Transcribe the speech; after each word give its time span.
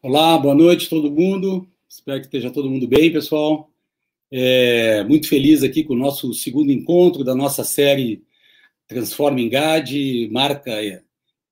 Olá, 0.00 0.38
boa 0.38 0.54
noite 0.54 0.88
todo 0.88 1.10
mundo. 1.10 1.68
Espero 1.88 2.20
que 2.20 2.26
esteja 2.26 2.52
todo 2.52 2.70
mundo 2.70 2.86
bem, 2.86 3.12
pessoal. 3.12 3.68
É, 4.30 5.02
muito 5.02 5.26
feliz 5.26 5.64
aqui 5.64 5.82
com 5.82 5.94
o 5.94 5.98
nosso 5.98 6.32
segundo 6.34 6.70
encontro 6.70 7.24
da 7.24 7.34
nossa 7.34 7.64
série 7.64 8.22
Transforma 8.86 9.40
em 9.40 9.48
GAD, 9.48 10.28
Marca 10.30 10.70
e 10.80 11.02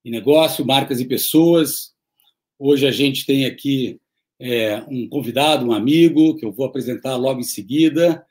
Negócio, 0.04 0.64
Marcas 0.64 1.00
e 1.00 1.04
Pessoas. 1.06 1.92
Hoje 2.56 2.86
a 2.86 2.92
gente 2.92 3.26
tem 3.26 3.46
aqui 3.46 4.00
é, 4.38 4.80
um 4.88 5.08
convidado, 5.08 5.66
um 5.66 5.72
amigo, 5.72 6.36
que 6.36 6.46
eu 6.46 6.52
vou 6.52 6.66
apresentar 6.66 7.16
logo 7.16 7.40
em 7.40 7.44
seguida, 7.44 8.24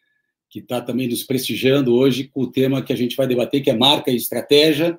que 0.49 0.59
está 0.59 0.79
também 0.79 1.09
nos 1.09 1.25
prestigiando 1.25 1.93
hoje 1.93 2.29
com 2.29 2.43
o 2.43 2.51
tema 2.51 2.81
que 2.81 2.93
a 2.93 2.97
gente 2.97 3.17
vai 3.17 3.27
debater, 3.27 3.61
que 3.61 3.69
é 3.69 3.75
marca 3.75 4.09
e 4.09 4.15
estratégia. 4.15 4.97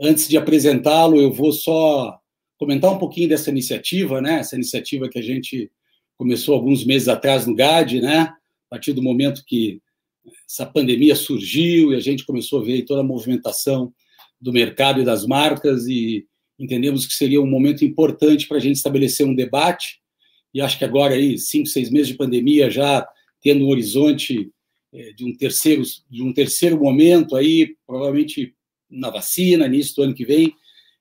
Antes 0.00 0.28
de 0.28 0.36
apresentá-lo, 0.36 1.20
eu 1.20 1.32
vou 1.32 1.52
só 1.52 2.20
comentar 2.64 2.90
um 2.90 2.98
pouquinho 2.98 3.28
dessa 3.28 3.50
iniciativa, 3.50 4.22
né? 4.22 4.40
Essa 4.40 4.56
iniciativa 4.56 5.08
que 5.08 5.18
a 5.18 5.22
gente 5.22 5.70
começou 6.16 6.54
alguns 6.54 6.82
meses 6.82 7.08
atrás 7.08 7.46
no 7.46 7.54
GAD, 7.54 8.00
né? 8.00 8.20
A 8.20 8.70
partir 8.70 8.94
do 8.94 9.02
momento 9.02 9.44
que 9.46 9.82
essa 10.48 10.64
pandemia 10.64 11.14
surgiu 11.14 11.92
e 11.92 11.96
a 11.96 12.00
gente 12.00 12.24
começou 12.24 12.62
a 12.62 12.64
ver 12.64 12.82
toda 12.82 13.02
a 13.02 13.04
movimentação 13.04 13.92
do 14.40 14.50
mercado 14.50 15.02
e 15.02 15.04
das 15.04 15.26
marcas 15.26 15.86
e 15.86 16.26
entendemos 16.58 17.04
que 17.04 17.12
seria 17.12 17.42
um 17.42 17.46
momento 17.46 17.84
importante 17.84 18.48
para 18.48 18.56
a 18.56 18.60
gente 18.60 18.76
estabelecer 18.76 19.26
um 19.26 19.34
debate 19.34 20.00
e 20.54 20.60
acho 20.62 20.78
que 20.78 20.84
agora 20.84 21.14
aí 21.14 21.36
cinco, 21.36 21.66
seis 21.66 21.90
meses 21.90 22.08
de 22.08 22.14
pandemia 22.14 22.70
já 22.70 23.06
tendo 23.42 23.66
um 23.66 23.68
horizonte 23.68 24.50
é, 24.94 25.12
de 25.12 25.24
um 25.24 25.36
terceiro 25.36 25.82
de 26.08 26.22
um 26.22 26.32
terceiro 26.32 26.78
momento 26.80 27.36
aí 27.36 27.76
provavelmente 27.86 28.54
na 28.88 29.10
vacina 29.10 29.66
início 29.66 29.96
do 29.96 30.02
ano 30.04 30.14
que 30.14 30.24
vem 30.24 30.54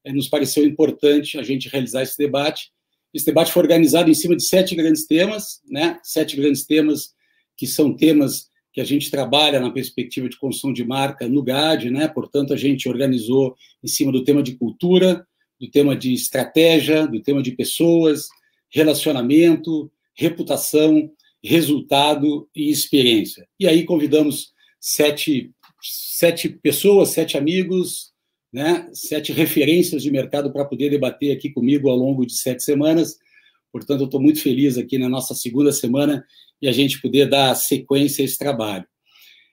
nos 0.06 0.28
pareceu 0.28 0.66
importante 0.66 1.38
a 1.40 1.44
gente 1.44 1.70
realizar 1.70 2.04
esse 2.04 2.18
debate. 2.18 2.72
Esse 3.14 3.26
debate 3.26 3.52
foi 3.52 3.62
organizado 3.62 4.10
em 4.10 4.14
cima 4.14 4.36
de 4.36 4.44
sete 4.44 4.76
grandes 4.76 5.06
temas, 5.06 5.62
né? 5.70 6.00
Sete 6.04 6.36
grandes 6.36 6.66
temas 6.66 7.14
que 7.56 7.68
são 7.68 7.96
temas 7.96 8.50
que 8.74 8.82
a 8.82 8.84
gente 8.84 9.12
trabalha 9.12 9.60
na 9.60 9.70
perspectiva 9.70 10.28
de 10.28 10.38
construção 10.38 10.74
de 10.74 10.84
marca 10.84 11.28
no 11.28 11.44
GAD, 11.44 11.92
né? 11.92 12.08
Portanto, 12.08 12.54
a 12.54 12.58
gente 12.58 12.90
organizou 12.90 13.56
em 13.84 13.88
cima 13.88 14.12
do 14.12 14.24
tema 14.24 14.42
de 14.42 14.56
cultura, 14.56 15.26
do 15.60 15.70
tema 15.70 15.96
de 15.96 16.12
estratégia, 16.12 17.06
do 17.06 17.22
tema 17.22 17.44
de 17.44 17.52
pessoas, 17.52 18.28
relacionamento, 18.72 19.92
reputação, 20.16 21.12
resultado 21.44 22.50
e 22.56 22.72
experiência. 22.72 23.48
E 23.60 23.68
aí 23.68 23.84
convidamos 23.84 24.54
sete, 24.80 25.52
sete 25.82 26.50
pessoas, 26.50 27.10
sete 27.10 27.38
amigos, 27.38 28.13
né, 28.54 28.88
sete 28.94 29.32
referências 29.32 30.04
de 30.04 30.12
mercado 30.12 30.54
para 30.54 30.64
poder 30.64 30.92
debater 30.92 31.36
aqui 31.36 31.50
comigo 31.50 31.90
ao 31.90 31.98
longo 31.98 32.24
de 32.26 32.36
sete 32.36 32.62
semanas. 32.62 33.18
Portanto, 33.72 34.02
eu 34.02 34.06
estou 34.06 34.22
muito 34.22 34.40
feliz 34.40 34.78
aqui 34.78 35.00
na 35.00 35.10
nossa 35.10 35.34
segunda 35.34 35.72
semana 35.72 36.24
e 36.62 36.68
a 36.68 36.72
gente 36.72 37.02
poder 37.02 37.28
dar 37.28 37.56
sequência 37.56 38.22
a 38.22 38.26
esse 38.26 38.38
trabalho. 38.38 38.86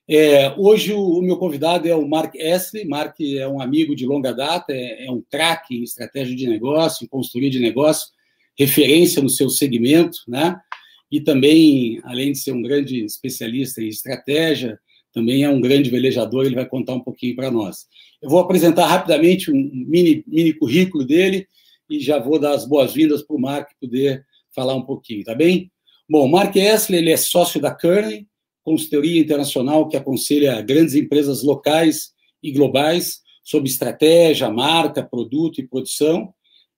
É, 0.07 0.53
hoje 0.59 0.93
o, 0.93 1.01
o, 1.01 1.23
meu 1.23 1.39
convidado 1.39 1.89
é 1.89 1.95
o 1.95 2.07
Mark 2.07 2.35
Essley. 2.35 2.85
Mark 2.85 3.15
é 3.21 3.49
um 3.49 3.61
amigo 3.61 3.97
de 3.97 4.05
longa 4.05 4.35
data, 4.35 4.73
é, 4.73 5.07
é 5.07 5.11
um 5.11 5.23
craque 5.31 5.77
em 5.77 5.83
estratégia 5.83 6.37
de 6.37 6.47
negócio, 6.47 7.05
em 7.05 7.09
consultoria 7.09 7.49
de 7.49 7.59
negócio, 7.59 8.09
referência 8.59 9.23
no 9.23 9.31
seu 9.31 9.49
segmento, 9.49 10.19
né? 10.29 10.61
E 11.11 11.21
também, 11.21 12.01
além 12.05 12.33
de 12.33 12.39
ser 12.39 12.53
um 12.53 12.63
grande 12.63 13.05
especialista 13.05 13.81
em 13.81 13.89
estratégia, 13.89 14.79
também 15.13 15.43
é 15.43 15.51
um 15.51 15.61
grande 15.61 15.91
velejador, 15.91 16.47
ele 16.47 16.55
vai 16.55 16.67
contar 16.67 16.95
um 16.95 17.01
pouquinho 17.01 17.35
para 17.35 17.51
nós. 17.51 17.87
Eu 18.23 18.31
vou 18.31 18.39
apresentar 18.39 18.87
rapidamente 18.87 19.51
um 19.51 19.71
mini, 19.87 20.25
mini 20.27 20.53
currículo 20.53 21.05
dele 21.05 21.47
e 21.89 21.99
já 21.99 22.19
vou 22.19 22.39
dar 22.39 22.53
as 22.53 22.67
boas-vindas 22.67 23.23
para 23.23 23.37
o 23.37 23.41
Mark 23.41 23.71
poder 23.81 24.25
falar 24.55 24.75
um 24.75 24.83
pouquinho, 24.83 25.25
tá 25.25 25.35
bem? 25.35 25.71
Bom, 26.09 26.29
Mark 26.29 26.55
Essler, 26.57 27.01
ele 27.01 27.11
é 27.11 27.17
sócio 27.17 27.61
da 27.61 27.75
Kearney, 27.75 28.27
consultoria 28.63 29.21
internacional 29.21 29.89
que 29.89 29.97
aconselha 29.97 30.61
grandes 30.61 30.95
empresas 30.95 31.43
locais 31.43 32.13
e 32.43 32.53
globais 32.53 33.21
sobre 33.43 33.69
estratégia, 33.69 34.51
marca, 34.51 35.03
produto 35.03 35.61
e 35.61 35.67
produção. 35.67 36.33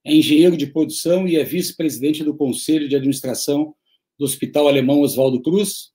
É 0.04 0.14
engenheiro 0.14 0.56
de 0.56 0.66
produção 0.66 1.28
e 1.28 1.36
é 1.36 1.44
vice-presidente 1.44 2.24
do 2.24 2.34
Conselho 2.34 2.88
de 2.88 2.96
Administração 2.96 3.74
do 4.18 4.24
Hospital 4.24 4.68
Alemão 4.68 5.00
Oswaldo 5.00 5.40
Cruz, 5.42 5.91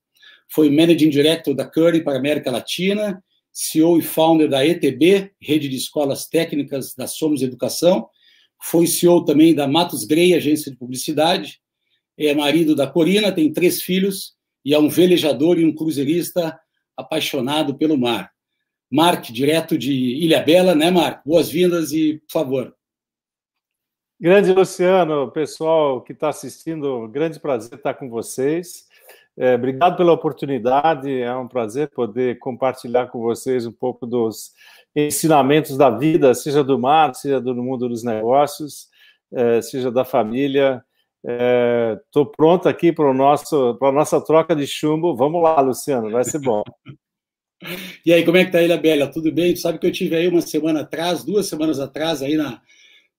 foi 0.50 0.70
Managing 0.70 1.10
Director 1.10 1.54
da 1.54 1.66
Curry 1.66 2.04
para 2.04 2.14
a 2.14 2.20
América 2.20 2.52
Latina, 2.52 3.24
CEO 3.52 3.98
e 3.98 4.02
founder 4.02 4.50
da 4.50 4.66
ETB, 4.66 5.32
Rede 5.42 5.68
de 5.68 5.76
Escolas 5.76 6.28
Técnicas 6.28 6.94
da 6.94 7.08
Somos 7.08 7.42
Educação, 7.42 8.08
foi 8.64 8.88
CEO 8.88 9.26
também 9.26 9.54
da 9.54 9.68
Matos 9.68 10.06
Grey, 10.06 10.34
agência 10.34 10.72
de 10.72 10.78
publicidade, 10.78 11.60
é 12.18 12.34
marido 12.34 12.76
da 12.76 12.88
Corina, 12.88 13.32
tem 13.32 13.52
três 13.52 13.82
filhos 13.82 14.34
e 14.66 14.74
é 14.74 14.80
um 14.80 14.90
velejador 14.90 15.60
e 15.60 15.66
um 15.66 15.74
cruzeirista 15.74 16.60
apaixonado 16.96 17.78
pelo 17.78 17.98
mar. 17.98 18.32
Mark, 18.90 19.26
direto 19.32 19.78
de 19.78 19.94
Ilha 19.94 20.42
Bela, 20.42 20.74
né, 20.74 20.90
Mark? 20.90 21.22
Boas-vindas 21.26 21.92
e, 21.92 22.20
por 22.20 22.32
favor. 22.32 22.76
Grande 24.20 24.52
Luciano, 24.52 25.32
pessoal 25.32 26.02
que 26.02 26.12
está 26.12 26.30
assistindo, 26.30 27.08
grande 27.08 27.40
prazer 27.40 27.78
estar 27.78 27.94
com 27.94 28.10
vocês. 28.10 28.87
É, 29.40 29.54
obrigado 29.54 29.96
pela 29.96 30.12
oportunidade, 30.12 31.22
é 31.22 31.36
um 31.36 31.48
prazer 31.48 31.90
poder 31.90 32.40
compartilhar 32.40 33.08
com 33.08 33.20
vocês 33.20 33.68
um 33.68 33.72
pouco 33.72 34.08
dos 34.08 34.52
ensinamentos 34.96 35.78
da 35.78 35.92
vida, 35.92 36.34
seja 36.34 36.64
do 36.64 36.80
mar, 36.80 37.14
seja 37.14 37.40
do 37.40 37.54
mundo 37.54 37.88
dos 37.88 38.04
negócios, 38.04 38.88
é, 39.32 39.62
seja 39.62 39.92
da 39.92 40.04
família. 40.04 40.84
Estou 42.06 42.24
é, 42.24 42.32
pronto 42.36 42.68
aqui 42.68 42.92
para 42.92 43.10
a 43.10 43.14
nossa 43.92 44.22
troca 44.22 44.56
de 44.56 44.66
chumbo. 44.66 45.16
Vamos 45.16 45.44
lá, 45.44 45.60
Luciano, 45.62 46.10
vai 46.10 46.24
ser 46.24 46.40
bom. 46.40 46.64
E 48.06 48.14
aí, 48.14 48.24
como 48.24 48.38
é 48.38 48.46
que 48.46 48.52
tá 48.52 48.62
Ilha 48.62 48.78
Bela? 48.78 49.12
Tudo 49.12 49.32
bem? 49.32 49.52
Tu 49.52 49.62
sabe 49.62 49.80
que 49.80 49.88
eu 49.88 49.92
tive 49.92 50.16
aí 50.16 50.28
uma 50.28 50.42
semana 50.42 50.82
atrás, 50.82 51.24
duas 51.24 51.48
semanas 51.48 51.80
atrás, 51.80 52.22
aí 52.22 52.38
na, 52.38 52.62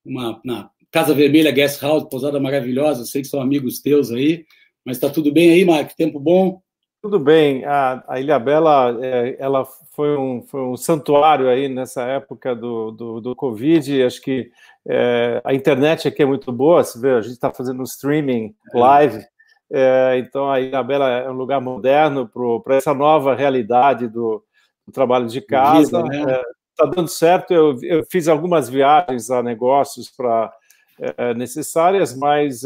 uma, 0.04 0.40
na 0.44 0.70
Casa 0.92 1.12
Vermelha 1.12 1.50
Guest 1.50 1.82
House, 1.82 2.08
pousada 2.08 2.38
maravilhosa, 2.38 3.04
sei 3.04 3.22
que 3.22 3.26
são 3.26 3.40
amigos 3.40 3.80
teus 3.80 4.12
aí. 4.12 4.46
Mas 4.88 4.96
está 4.96 5.10
tudo 5.10 5.30
bem 5.30 5.50
aí, 5.50 5.66
Mark? 5.66 5.92
Tempo 5.94 6.18
bom? 6.18 6.62
Tudo 7.02 7.18
bem. 7.18 7.62
A, 7.66 8.02
a 8.08 8.18
Ilha 8.18 8.38
Bela 8.38 8.98
é, 9.02 9.36
ela 9.38 9.66
foi 9.94 10.16
um, 10.16 10.40
foi 10.40 10.62
um 10.62 10.78
santuário 10.78 11.46
aí 11.46 11.68
nessa 11.68 12.04
época 12.04 12.56
do, 12.56 12.90
do, 12.92 13.20
do 13.20 13.36
Covid. 13.36 14.02
Acho 14.02 14.22
que 14.22 14.50
é, 14.88 15.42
a 15.44 15.52
internet 15.52 16.08
aqui 16.08 16.22
é 16.22 16.24
muito 16.24 16.50
boa. 16.50 16.82
Se 16.82 16.98
vê, 16.98 17.10
a 17.10 17.20
gente 17.20 17.34
está 17.34 17.52
fazendo 17.52 17.80
um 17.80 17.84
streaming 17.84 18.54
é. 18.74 18.78
live. 18.78 19.24
É, 19.70 20.16
então 20.20 20.50
a 20.50 20.58
Ilha 20.58 20.82
Bela 20.82 21.10
é 21.10 21.28
um 21.28 21.36
lugar 21.36 21.60
moderno 21.60 22.26
para 22.64 22.76
essa 22.76 22.94
nova 22.94 23.34
realidade 23.34 24.08
do, 24.08 24.42
do 24.86 24.90
trabalho 24.90 25.26
de 25.26 25.42
casa. 25.42 25.82
Está 25.82 26.02
né? 26.02 26.32
É, 26.32 26.86
dando 26.86 27.08
certo. 27.08 27.52
Eu, 27.52 27.78
eu, 27.82 28.06
fiz 28.10 28.26
algumas 28.26 28.70
viagens 28.70 29.30
a 29.30 29.42
negócios 29.42 30.08
para 30.08 30.50
é, 30.98 31.34
necessárias, 31.34 32.16
mas 32.16 32.62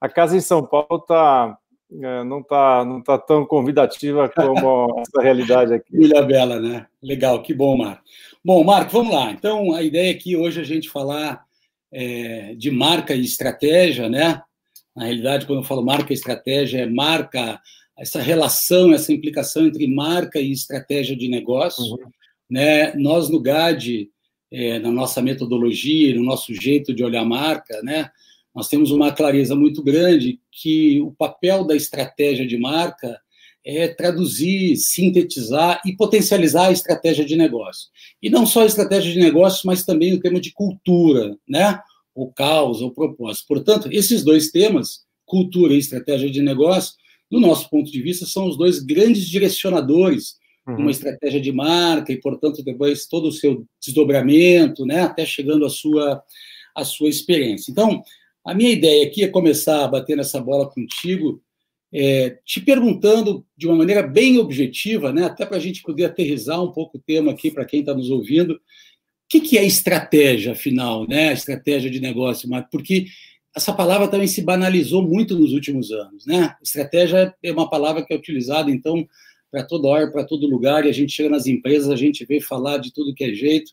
a 0.00 0.08
casa 0.08 0.36
em 0.36 0.40
São 0.40 0.64
Paulo 0.64 0.98
tá, 1.00 1.58
é, 1.92 2.24
não 2.24 2.40
está 2.40 2.84
não 2.84 3.02
tá 3.02 3.18
tão 3.18 3.44
convidativa 3.44 4.28
como 4.28 5.00
essa 5.00 5.22
realidade 5.22 5.74
aqui. 5.74 5.94
Ilha 5.94 6.22
Bela, 6.22 6.58
né? 6.58 6.86
Legal, 7.02 7.42
que 7.42 7.52
bom, 7.52 7.76
Marco. 7.76 8.02
Bom, 8.44 8.64
Marco, 8.64 8.92
vamos 8.92 9.14
lá. 9.14 9.30
Então, 9.30 9.74
a 9.74 9.82
ideia 9.82 10.10
aqui 10.10 10.36
hoje 10.36 10.60
é 10.60 10.62
a 10.62 10.66
gente 10.66 10.88
falar 10.88 11.44
é, 11.92 12.54
de 12.54 12.70
marca 12.70 13.14
e 13.14 13.22
estratégia, 13.22 14.08
né? 14.08 14.40
Na 14.96 15.04
realidade, 15.04 15.46
quando 15.46 15.60
eu 15.60 15.64
falo 15.64 15.84
marca 15.84 16.12
e 16.12 16.16
estratégia, 16.16 16.80
é 16.80 16.86
marca, 16.86 17.60
essa 17.98 18.20
relação, 18.20 18.92
essa 18.92 19.12
implicação 19.12 19.66
entre 19.66 19.86
marca 19.86 20.40
e 20.40 20.50
estratégia 20.50 21.14
de 21.14 21.28
negócio. 21.28 21.84
Uhum. 21.84 22.10
Né? 22.50 22.94
Nós, 22.94 23.28
no 23.28 23.40
GAD, 23.40 24.10
é, 24.50 24.78
na 24.78 24.90
nossa 24.90 25.22
metodologia, 25.22 26.14
no 26.14 26.24
nosso 26.24 26.54
jeito 26.54 26.94
de 26.94 27.04
olhar 27.04 27.24
marca, 27.24 27.80
né? 27.82 28.10
Nós 28.54 28.68
temos 28.68 28.90
uma 28.90 29.12
clareza 29.12 29.54
muito 29.54 29.82
grande 29.82 30.40
que 30.50 31.00
o 31.00 31.12
papel 31.12 31.64
da 31.64 31.76
estratégia 31.76 32.46
de 32.46 32.58
marca 32.58 33.20
é 33.64 33.88
traduzir, 33.88 34.76
sintetizar 34.76 35.80
e 35.84 35.94
potencializar 35.94 36.68
a 36.68 36.72
estratégia 36.72 37.24
de 37.24 37.36
negócio. 37.36 37.88
E 38.22 38.30
não 38.30 38.46
só 38.46 38.62
a 38.62 38.66
estratégia 38.66 39.12
de 39.12 39.18
negócio, 39.18 39.66
mas 39.66 39.84
também 39.84 40.14
o 40.14 40.20
tema 40.20 40.40
de 40.40 40.52
cultura, 40.52 41.36
né? 41.48 41.78
O 42.14 42.32
caos, 42.32 42.80
o 42.80 42.90
propósito. 42.90 43.46
Portanto, 43.46 43.88
esses 43.92 44.24
dois 44.24 44.50
temas, 44.50 45.04
cultura 45.26 45.74
e 45.74 45.78
estratégia 45.78 46.30
de 46.30 46.42
negócio, 46.42 46.94
do 47.30 47.38
nosso 47.38 47.68
ponto 47.70 47.90
de 47.90 48.02
vista, 48.02 48.26
são 48.26 48.48
os 48.48 48.56
dois 48.56 48.80
grandes 48.80 49.28
direcionadores 49.28 50.40
uhum. 50.66 50.76
uma 50.76 50.90
estratégia 50.90 51.40
de 51.40 51.52
marca 51.52 52.12
e, 52.12 52.20
portanto, 52.20 52.62
depois 52.62 53.06
todo 53.06 53.28
o 53.28 53.32
seu 53.32 53.64
desdobramento, 53.84 54.84
né, 54.84 55.02
até 55.02 55.24
chegando 55.24 55.64
à 55.64 55.70
sua, 55.70 56.22
à 56.74 56.84
sua 56.84 57.08
experiência. 57.08 57.70
Então, 57.70 58.02
a 58.44 58.54
minha 58.54 58.70
ideia 58.70 59.06
aqui 59.06 59.22
é 59.22 59.28
começar 59.28 59.84
a 59.84 59.88
bater 59.88 60.16
nessa 60.16 60.40
bola 60.40 60.68
contigo, 60.68 61.42
é, 61.92 62.38
te 62.44 62.60
perguntando 62.60 63.44
de 63.56 63.66
uma 63.66 63.76
maneira 63.76 64.02
bem 64.02 64.38
objetiva, 64.38 65.12
né, 65.12 65.24
até 65.24 65.44
para 65.44 65.56
a 65.56 65.60
gente 65.60 65.82
poder 65.82 66.04
aterrizar 66.04 66.62
um 66.62 66.72
pouco 66.72 66.98
o 66.98 67.00
tema 67.00 67.32
aqui 67.32 67.50
para 67.50 67.64
quem 67.64 67.80
está 67.80 67.94
nos 67.94 68.10
ouvindo. 68.10 68.54
O 68.54 68.58
que, 69.28 69.40
que 69.40 69.58
é 69.58 69.64
estratégia, 69.64 70.52
afinal, 70.52 71.06
né? 71.06 71.32
Estratégia 71.32 71.88
de 71.88 72.00
negócio, 72.00 72.48
Marco? 72.48 72.68
Porque 72.72 73.06
essa 73.54 73.72
palavra 73.72 74.08
também 74.08 74.26
se 74.26 74.42
banalizou 74.42 75.02
muito 75.02 75.38
nos 75.38 75.52
últimos 75.52 75.92
anos, 75.92 76.26
né? 76.26 76.54
Estratégia 76.62 77.32
é 77.42 77.52
uma 77.52 77.70
palavra 77.70 78.04
que 78.04 78.12
é 78.12 78.16
utilizada, 78.16 78.70
então, 78.70 79.06
para 79.50 79.64
toda 79.64 79.88
hora, 79.88 80.10
para 80.10 80.24
todo 80.24 80.48
lugar, 80.48 80.84
e 80.84 80.88
a 80.88 80.92
gente 80.92 81.12
chega 81.12 81.28
nas 81.28 81.46
empresas, 81.46 81.90
a 81.90 81.96
gente 81.96 82.24
vê 82.24 82.40
falar 82.40 82.78
de 82.78 82.92
tudo 82.92 83.14
que 83.14 83.24
é 83.24 83.32
jeito, 83.32 83.70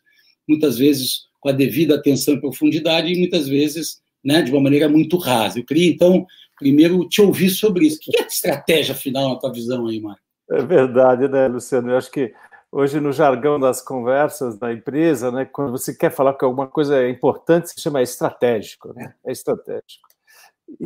muitas 0.48 0.78
vezes 0.78 1.28
com 1.40 1.50
a 1.50 1.52
devida 1.52 1.96
atenção 1.96 2.36
e 2.36 2.42
profundidade, 2.42 3.12
e 3.12 3.18
muitas 3.18 3.48
vezes 3.48 4.02
né, 4.24 4.42
de 4.42 4.52
uma 4.52 4.62
maneira 4.62 4.90
muito 4.90 5.18
rasa. 5.18 5.60
Eu 5.60 5.66
queria, 5.66 5.90
então, 5.90 6.26
primeiro 6.58 7.08
te 7.08 7.22
ouvir 7.22 7.50
sobre 7.50 7.88
isso. 7.88 7.98
O 7.98 8.00
que 8.00 8.20
é 8.20 8.24
a 8.24 8.28
estratégia 8.28 8.96
final 8.96 9.30
na 9.30 9.40
tua 9.40 9.52
visão 9.52 9.88
aí, 9.88 10.00
Mário? 10.00 10.22
É 10.50 10.62
verdade, 10.64 11.28
né, 11.28 11.48
Luciano? 11.48 11.92
Eu 11.92 11.98
acho 11.98 12.12
que 12.12 12.34
hoje 12.72 13.00
no 13.00 13.12
jargão 13.12 13.60
das 13.60 13.82
conversas 13.82 14.58
da 14.58 14.72
empresa, 14.72 15.32
né, 15.32 15.46
quando 15.46 15.72
você 15.72 15.96
quer 15.96 16.12
falar 16.12 16.34
que 16.34 16.46
alguma 16.46 16.68
coisa 16.68 17.02
é 17.02 17.10
importante, 17.10 17.70
se 17.70 17.82
chama 17.82 18.02
estratégico, 18.02 18.94
né? 18.94 19.14
É 19.26 19.32
estratégico. 19.32 20.08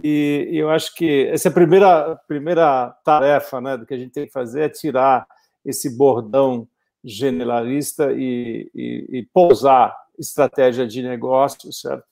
E, 0.04 0.48
e, 0.52 0.58
eu 0.58 0.70
acho 0.70 0.94
que 0.94 1.28
essa 1.32 1.48
é 1.48 1.52
a 1.52 1.54
primeira, 1.54 2.16
primeira 2.28 2.96
tarefa 3.04 3.60
né, 3.60 3.78
do 3.78 3.86
que 3.86 3.94
a 3.94 3.98
gente 3.98 4.12
tem 4.12 4.28
que 4.28 4.32
fazer, 4.32 4.62
é 4.62 4.70
tirar 4.70 5.26
esse 5.66 5.98
bordão 5.98 6.68
generalista 7.04 8.12
e, 8.14 8.70
e, 8.76 9.08
e 9.10 9.28
pousar 9.34 9.96
estratégia 10.20 10.86
de 10.86 11.02
negócio, 11.02 11.74
certo? 11.74 12.06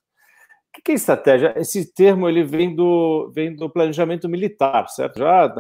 O 0.77 0.81
que 0.83 0.92
é 0.92 0.95
estratégia? 0.95 1.54
Esse 1.57 1.94
termo 1.94 2.30
ele 2.30 2.44
vem 2.44 2.75
do, 2.75 3.31
vem 3.33 3.56
do 3.56 3.69
planejamento 3.69 4.30
militar, 4.30 4.88
certo? 4.89 5.19
Já, 5.19 5.54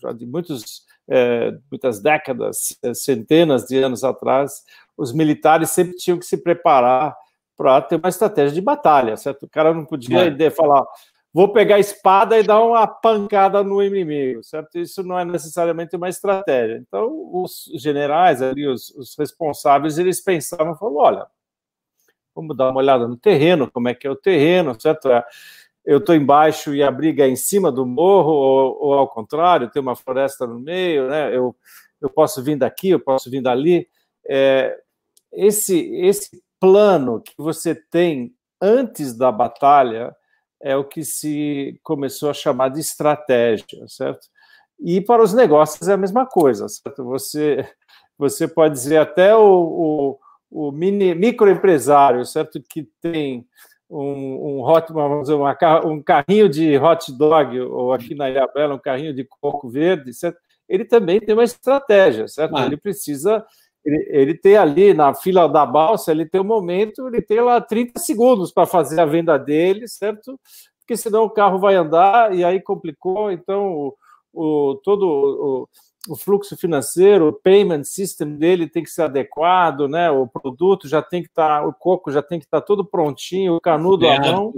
já 0.00 0.12
de 0.12 0.26
muitos 0.26 0.86
é, 1.08 1.56
muitas 1.70 2.00
décadas, 2.00 2.76
é, 2.82 2.92
centenas 2.92 3.64
de 3.64 3.78
anos 3.78 4.02
atrás, 4.02 4.64
os 4.96 5.12
militares 5.12 5.70
sempre 5.70 5.96
tinham 5.96 6.18
que 6.18 6.26
se 6.26 6.36
preparar 6.36 7.16
para 7.56 7.80
ter 7.80 7.96
uma 7.96 8.08
estratégia 8.08 8.52
de 8.52 8.60
batalha, 8.60 9.16
certo? 9.16 9.44
O 9.44 9.48
cara 9.48 9.72
não 9.72 9.84
podia 9.84 10.36
é. 10.38 10.50
falar, 10.50 10.84
vou 11.32 11.52
pegar 11.52 11.76
a 11.76 11.80
espada 11.80 12.38
e 12.38 12.42
dar 12.42 12.60
uma 12.60 12.86
pancada 12.86 13.62
no 13.62 13.82
inimigo, 13.82 14.42
certo? 14.42 14.78
Isso 14.78 15.02
não 15.02 15.18
é 15.18 15.24
necessariamente 15.24 15.96
uma 15.96 16.08
estratégia. 16.08 16.76
Então, 16.76 17.08
os 17.32 17.70
generais 17.74 18.42
ali, 18.42 18.66
os, 18.66 18.90
os 18.90 19.16
responsáveis, 19.16 19.98
eles 19.98 20.20
pensavam, 20.20 20.76
falaram, 20.76 20.96
olha, 20.96 21.26
vamos 22.36 22.56
dar 22.56 22.70
uma 22.70 22.78
olhada 22.78 23.08
no 23.08 23.16
terreno, 23.16 23.70
como 23.70 23.88
é 23.88 23.94
que 23.94 24.06
é 24.06 24.10
o 24.10 24.14
terreno, 24.14 24.78
certo? 24.78 25.10
É, 25.10 25.24
eu 25.84 25.98
estou 25.98 26.14
embaixo 26.14 26.74
e 26.74 26.82
a 26.82 26.90
briga 26.90 27.24
é 27.24 27.28
em 27.28 27.36
cima 27.36 27.72
do 27.72 27.86
morro, 27.86 28.32
ou, 28.32 28.78
ou, 28.80 28.94
ao 28.94 29.08
contrário, 29.08 29.70
tem 29.70 29.80
uma 29.80 29.96
floresta 29.96 30.46
no 30.46 30.60
meio, 30.60 31.08
né? 31.08 31.34
Eu, 31.34 31.56
eu 32.00 32.10
posso 32.10 32.42
vir 32.42 32.56
daqui, 32.56 32.90
eu 32.90 33.00
posso 33.00 33.30
vir 33.30 33.40
dali. 33.40 33.88
É, 34.28 34.76
esse, 35.32 35.78
esse 35.96 36.42
plano 36.60 37.20
que 37.20 37.34
você 37.38 37.74
tem 37.74 38.34
antes 38.60 39.16
da 39.16 39.30
batalha 39.30 40.14
é 40.60 40.76
o 40.76 40.84
que 40.84 41.04
se 41.04 41.78
começou 41.82 42.30
a 42.30 42.34
chamar 42.34 42.70
de 42.70 42.80
estratégia, 42.80 43.86
certo? 43.86 44.26
E 44.80 45.00
para 45.00 45.22
os 45.22 45.32
negócios 45.32 45.88
é 45.88 45.92
a 45.92 45.98
mesma 45.98 46.26
coisa, 46.26 46.68
certo? 46.68 47.04
Você, 47.04 47.66
você 48.18 48.48
pode 48.48 48.74
dizer 48.74 48.98
até 48.98 49.34
o, 49.36 49.40
o, 49.42 50.18
o 50.56 50.72
mini, 50.72 51.14
microempresário, 51.14 52.24
certo? 52.24 52.62
Que 52.62 52.88
tem 53.02 53.46
um, 53.90 54.58
um, 54.58 54.62
hot, 54.62 54.90
vamos 54.92 55.22
dizer, 55.22 55.34
uma, 55.34 55.56
um 55.84 56.02
carrinho 56.02 56.48
de 56.48 56.78
hot 56.78 57.12
dog, 57.12 57.60
ou 57.60 57.92
aqui 57.92 58.14
na 58.14 58.30
Ilha 58.30 58.48
Bela, 58.48 58.74
um 58.74 58.78
carrinho 58.78 59.14
de 59.14 59.24
coco 59.24 59.68
verde, 59.68 60.14
certo? 60.14 60.38
ele 60.68 60.84
também 60.84 61.20
tem 61.20 61.34
uma 61.34 61.44
estratégia, 61.44 62.26
certo? 62.26 62.58
Ele 62.58 62.76
precisa, 62.76 63.44
ele, 63.84 64.08
ele 64.10 64.34
tem 64.34 64.56
ali 64.56 64.92
na 64.92 65.14
fila 65.14 65.46
da 65.46 65.64
balsa, 65.64 66.10
ele 66.10 66.26
tem 66.26 66.40
um 66.40 66.44
momento, 66.44 67.06
ele 67.06 67.22
tem 67.22 67.40
lá 67.40 67.60
30 67.60 68.00
segundos 68.00 68.50
para 68.50 68.66
fazer 68.66 69.00
a 69.00 69.04
venda 69.04 69.38
dele, 69.38 69.86
certo? 69.86 70.40
Porque 70.80 70.96
senão 70.96 71.24
o 71.24 71.30
carro 71.30 71.58
vai 71.58 71.76
andar 71.76 72.34
e 72.34 72.44
aí 72.44 72.60
complicou, 72.60 73.30
então 73.30 73.72
o, 73.74 73.96
o 74.32 74.74
todo 74.82 75.06
o, 75.06 75.68
o 76.08 76.16
fluxo 76.16 76.56
financeiro, 76.56 77.28
o 77.28 77.32
payment 77.32 77.84
system 77.84 78.36
dele 78.36 78.68
tem 78.68 78.82
que 78.82 78.90
ser 78.90 79.02
adequado, 79.02 79.88
né? 79.88 80.10
O 80.10 80.26
produto 80.26 80.88
já 80.88 81.02
tem 81.02 81.22
que 81.22 81.28
estar, 81.28 81.60
tá, 81.60 81.66
o 81.66 81.72
coco 81.72 82.10
já 82.10 82.22
tem 82.22 82.38
que 82.38 82.44
estar 82.44 82.60
tá 82.60 82.66
todo 82.66 82.84
prontinho, 82.84 83.56
o 83.56 83.60
canudo 83.60 84.08
à 84.08 84.18
mão, 84.20 84.54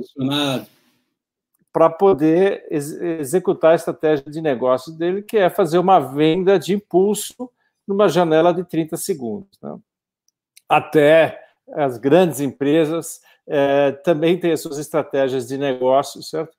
para 1.73 1.91
poder 1.91 2.67
ex 2.71 2.93
executar 2.93 3.73
a 3.73 3.77
estratégia 3.77 4.31
de 4.31 4.41
negócio 4.41 4.93
dele, 4.93 5.23
que 5.23 5.37
é 5.37 5.51
fazer 5.51 5.79
uma 5.79 5.99
venda 5.99 6.59
de 6.59 6.75
impulso 6.75 7.51
numa 7.87 8.09
janela 8.09 8.53
de 8.53 8.65
30 8.65 8.97
segundos. 8.97 9.59
Né? 9.63 9.77
Até 10.69 11.41
as 11.73 11.99
grandes 11.99 12.41
empresas 12.41 13.21
é, 13.47 13.93
também 13.93 14.39
têm 14.39 14.53
as 14.53 14.61
suas 14.61 14.79
estratégias 14.79 15.47
de 15.47 15.57
negócio, 15.57 16.23
certo? 16.23 16.57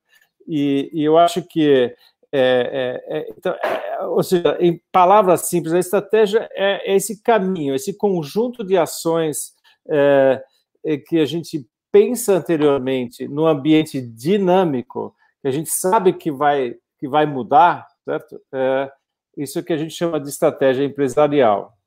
E, 0.47 0.89
e 0.91 1.03
eu 1.03 1.17
acho 1.17 1.43
que 1.43 1.95
é, 2.31 3.01
é, 3.09 3.17
é, 3.17 3.29
então, 3.35 3.53
é, 3.53 4.03
ou 4.05 4.21
seja, 4.21 4.57
em 4.59 4.79
palavras 4.91 5.47
simples, 5.47 5.73
a 5.73 5.79
estratégia 5.79 6.47
é, 6.53 6.91
é 6.91 6.95
esse 6.95 7.21
caminho, 7.23 7.73
esse 7.73 7.97
conjunto 7.97 8.63
de 8.63 8.77
ações 8.77 9.53
é, 9.89 10.41
que 11.07 11.19
a 11.19 11.25
gente 11.25 11.67
pensa 11.91 12.33
anteriormente 12.33 13.27
no 13.27 13.47
ambiente 13.47 13.99
dinâmico, 13.99 15.15
que 15.41 15.47
a 15.47 15.51
gente 15.51 15.69
sabe 15.69 16.13
que 16.13 16.31
vai, 16.31 16.75
que 16.99 17.07
vai 17.07 17.25
mudar, 17.25 17.87
certo? 18.05 18.39
isso 19.35 19.63
que 19.63 19.73
a 19.73 19.77
gente 19.77 19.93
chama 19.93 20.19
de 20.19 20.29
estratégia 20.29 20.83
empresarial. 20.83 21.78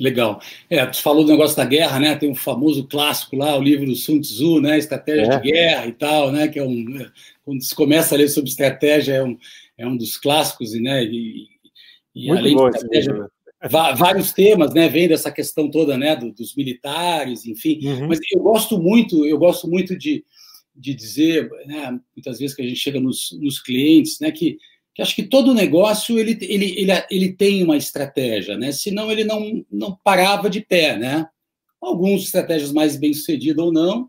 Legal. 0.00 0.40
É, 0.70 0.84
tu 0.86 1.02
falou 1.02 1.24
do 1.24 1.30
negócio 1.30 1.54
da 1.54 1.64
guerra, 1.64 2.00
né? 2.00 2.16
Tem 2.16 2.30
um 2.30 2.34
famoso 2.34 2.88
clássico 2.88 3.36
lá, 3.36 3.56
o 3.56 3.62
livro 3.62 3.84
do 3.84 3.94
Sun 3.94 4.18
Tzu, 4.18 4.58
né? 4.58 4.78
Estratégia 4.78 5.34
é. 5.34 5.38
de 5.38 5.50
guerra 5.52 5.86
e 5.86 5.92
tal, 5.92 6.32
né? 6.32 6.48
Que 6.48 6.58
é 6.58 6.64
um 6.64 7.06
quando 7.44 7.62
se 7.62 7.74
começa 7.74 8.14
a 8.14 8.18
ler 8.18 8.28
sobre 8.28 8.48
estratégia 8.48 9.14
é 9.14 9.22
um, 9.22 9.36
é 9.76 9.86
um 9.86 9.96
dos 9.96 10.16
clássicos, 10.16 10.72
né? 10.72 11.04
E, 11.04 11.48
e 12.14 12.30
além 12.30 12.56
bom, 12.56 12.70
de 12.70 12.76
estratégia, 12.76 13.28
vários 13.68 14.32
temas, 14.32 14.72
né? 14.72 14.88
Vem 14.88 15.06
dessa 15.06 15.30
questão 15.30 15.70
toda, 15.70 15.98
né? 15.98 16.16
Do, 16.16 16.32
dos 16.32 16.56
militares, 16.56 17.44
enfim. 17.44 17.78
Uhum. 17.82 18.08
Mas 18.08 18.20
eu 18.32 18.40
gosto 18.40 18.78
muito, 18.78 19.26
eu 19.26 19.36
gosto 19.36 19.68
muito 19.68 19.98
de, 19.98 20.24
de 20.74 20.94
dizer, 20.94 21.50
né? 21.66 22.00
Muitas 22.16 22.38
vezes 22.38 22.56
que 22.56 22.62
a 22.62 22.66
gente 22.66 22.80
chega 22.80 22.98
nos, 22.98 23.36
nos 23.38 23.60
clientes, 23.60 24.18
né? 24.18 24.30
Que 24.30 24.56
que 25.00 25.02
acho 25.02 25.16
que 25.16 25.22
todo 25.22 25.54
negócio 25.54 26.18
ele, 26.18 26.36
ele, 26.42 26.78
ele, 26.78 26.92
ele 27.10 27.32
tem 27.32 27.62
uma 27.62 27.76
estratégia, 27.76 28.56
né? 28.56 28.70
Senão 28.70 29.10
ele 29.10 29.24
não, 29.24 29.64
não 29.70 29.98
parava 30.04 30.50
de 30.50 30.60
pé, 30.60 30.96
né? 30.98 31.26
Alguns 31.80 32.24
estratégias 32.24 32.72
mais 32.72 32.96
bem 32.96 33.14
sucedidas 33.14 33.64
ou 33.64 33.72
não, 33.72 34.08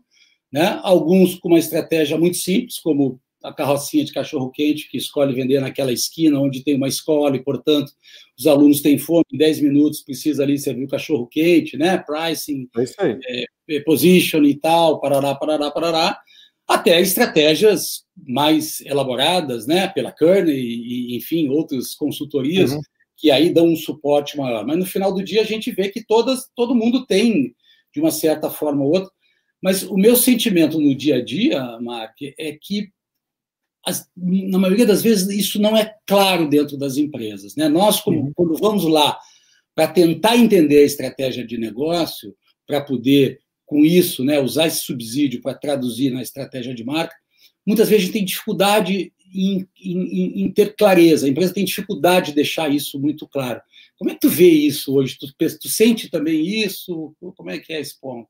né? 0.52 0.78
Alguns 0.82 1.36
com 1.36 1.48
uma 1.48 1.58
estratégia 1.58 2.18
muito 2.18 2.36
simples, 2.36 2.78
como 2.78 3.18
a 3.42 3.52
carrocinha 3.52 4.04
de 4.04 4.12
cachorro 4.12 4.50
quente 4.50 4.88
que 4.88 4.98
escolhe 4.98 5.34
vender 5.34 5.60
naquela 5.60 5.92
esquina 5.92 6.38
onde 6.38 6.62
tem 6.62 6.76
uma 6.76 6.86
escola 6.86 7.36
e, 7.36 7.42
portanto, 7.42 7.90
os 8.38 8.46
alunos 8.46 8.80
têm 8.80 8.98
fome, 8.98 9.24
em 9.32 9.36
10 9.36 9.62
minutos 9.62 10.02
precisa 10.02 10.44
ali 10.44 10.58
servir 10.58 10.84
o 10.84 10.88
cachorro 10.88 11.26
quente, 11.26 11.76
né? 11.76 11.98
Pricing, 11.98 12.68
é 13.26 13.44
é, 13.68 13.80
position 13.80 14.44
e 14.44 14.54
tal, 14.54 15.00
parará, 15.00 15.34
parará, 15.34 15.70
parará 15.70 16.20
até 16.68 17.00
estratégias 17.00 18.04
mais 18.16 18.80
elaboradas, 18.82 19.66
né, 19.66 19.88
pela 19.88 20.12
Kearney 20.12 20.54
e, 20.54 21.16
enfim, 21.16 21.48
outras 21.48 21.94
consultorias, 21.94 22.72
uhum. 22.72 22.80
que 23.16 23.30
aí 23.30 23.52
dão 23.52 23.66
um 23.66 23.76
suporte 23.76 24.36
maior. 24.36 24.66
Mas 24.66 24.78
no 24.78 24.86
final 24.86 25.12
do 25.12 25.22
dia 25.22 25.42
a 25.42 25.44
gente 25.44 25.70
vê 25.70 25.88
que 25.88 26.04
todas, 26.04 26.48
todo 26.54 26.74
mundo 26.74 27.06
tem, 27.06 27.54
de 27.92 28.00
uma 28.00 28.10
certa 28.10 28.50
forma 28.50 28.84
ou 28.84 28.94
outra. 28.94 29.10
Mas 29.62 29.82
o 29.82 29.96
meu 29.96 30.16
sentimento 30.16 30.80
no 30.80 30.94
dia 30.94 31.16
a 31.16 31.24
dia, 31.24 31.78
Mark, 31.80 32.16
é 32.38 32.58
que 32.60 32.88
as, 33.84 34.08
na 34.16 34.58
maioria 34.58 34.86
das 34.86 35.02
vezes 35.02 35.28
isso 35.28 35.60
não 35.60 35.76
é 35.76 35.94
claro 36.06 36.48
dentro 36.48 36.76
das 36.76 36.96
empresas. 36.96 37.54
Né? 37.56 37.68
Nós, 37.68 38.00
como, 38.00 38.18
uhum. 38.18 38.32
quando 38.34 38.56
vamos 38.56 38.84
lá 38.84 39.18
para 39.74 39.88
tentar 39.88 40.36
entender 40.36 40.78
a 40.78 40.86
estratégia 40.86 41.46
de 41.46 41.58
negócio, 41.58 42.34
para 42.66 42.80
poder 42.80 43.40
com 43.72 43.86
isso, 43.86 44.22
né, 44.22 44.38
usar 44.38 44.66
esse 44.66 44.82
subsídio 44.82 45.40
para 45.40 45.54
traduzir 45.54 46.10
na 46.10 46.20
estratégia 46.20 46.74
de 46.74 46.84
marca, 46.84 47.16
muitas 47.66 47.88
vezes 47.88 48.02
a 48.02 48.06
gente 48.06 48.12
tem 48.12 48.24
dificuldade 48.24 49.10
em, 49.34 49.66
em, 49.82 50.44
em, 50.44 50.52
ter 50.52 50.76
clareza, 50.76 51.24
a 51.24 51.28
empresa 51.30 51.54
tem 51.54 51.64
dificuldade 51.64 52.26
de 52.26 52.34
deixar 52.34 52.68
isso 52.70 53.00
muito 53.00 53.26
claro. 53.26 53.62
Como 53.96 54.10
é 54.10 54.14
que 54.14 54.20
tu 54.20 54.28
vê 54.28 54.50
isso 54.50 54.94
hoje? 54.94 55.16
Tu, 55.18 55.26
tu 55.58 55.68
sente 55.70 56.10
também 56.10 56.62
isso? 56.62 57.14
Como 57.34 57.50
é 57.50 57.58
que 57.58 57.72
é 57.72 57.80
esse 57.80 57.98
ponto? 57.98 58.28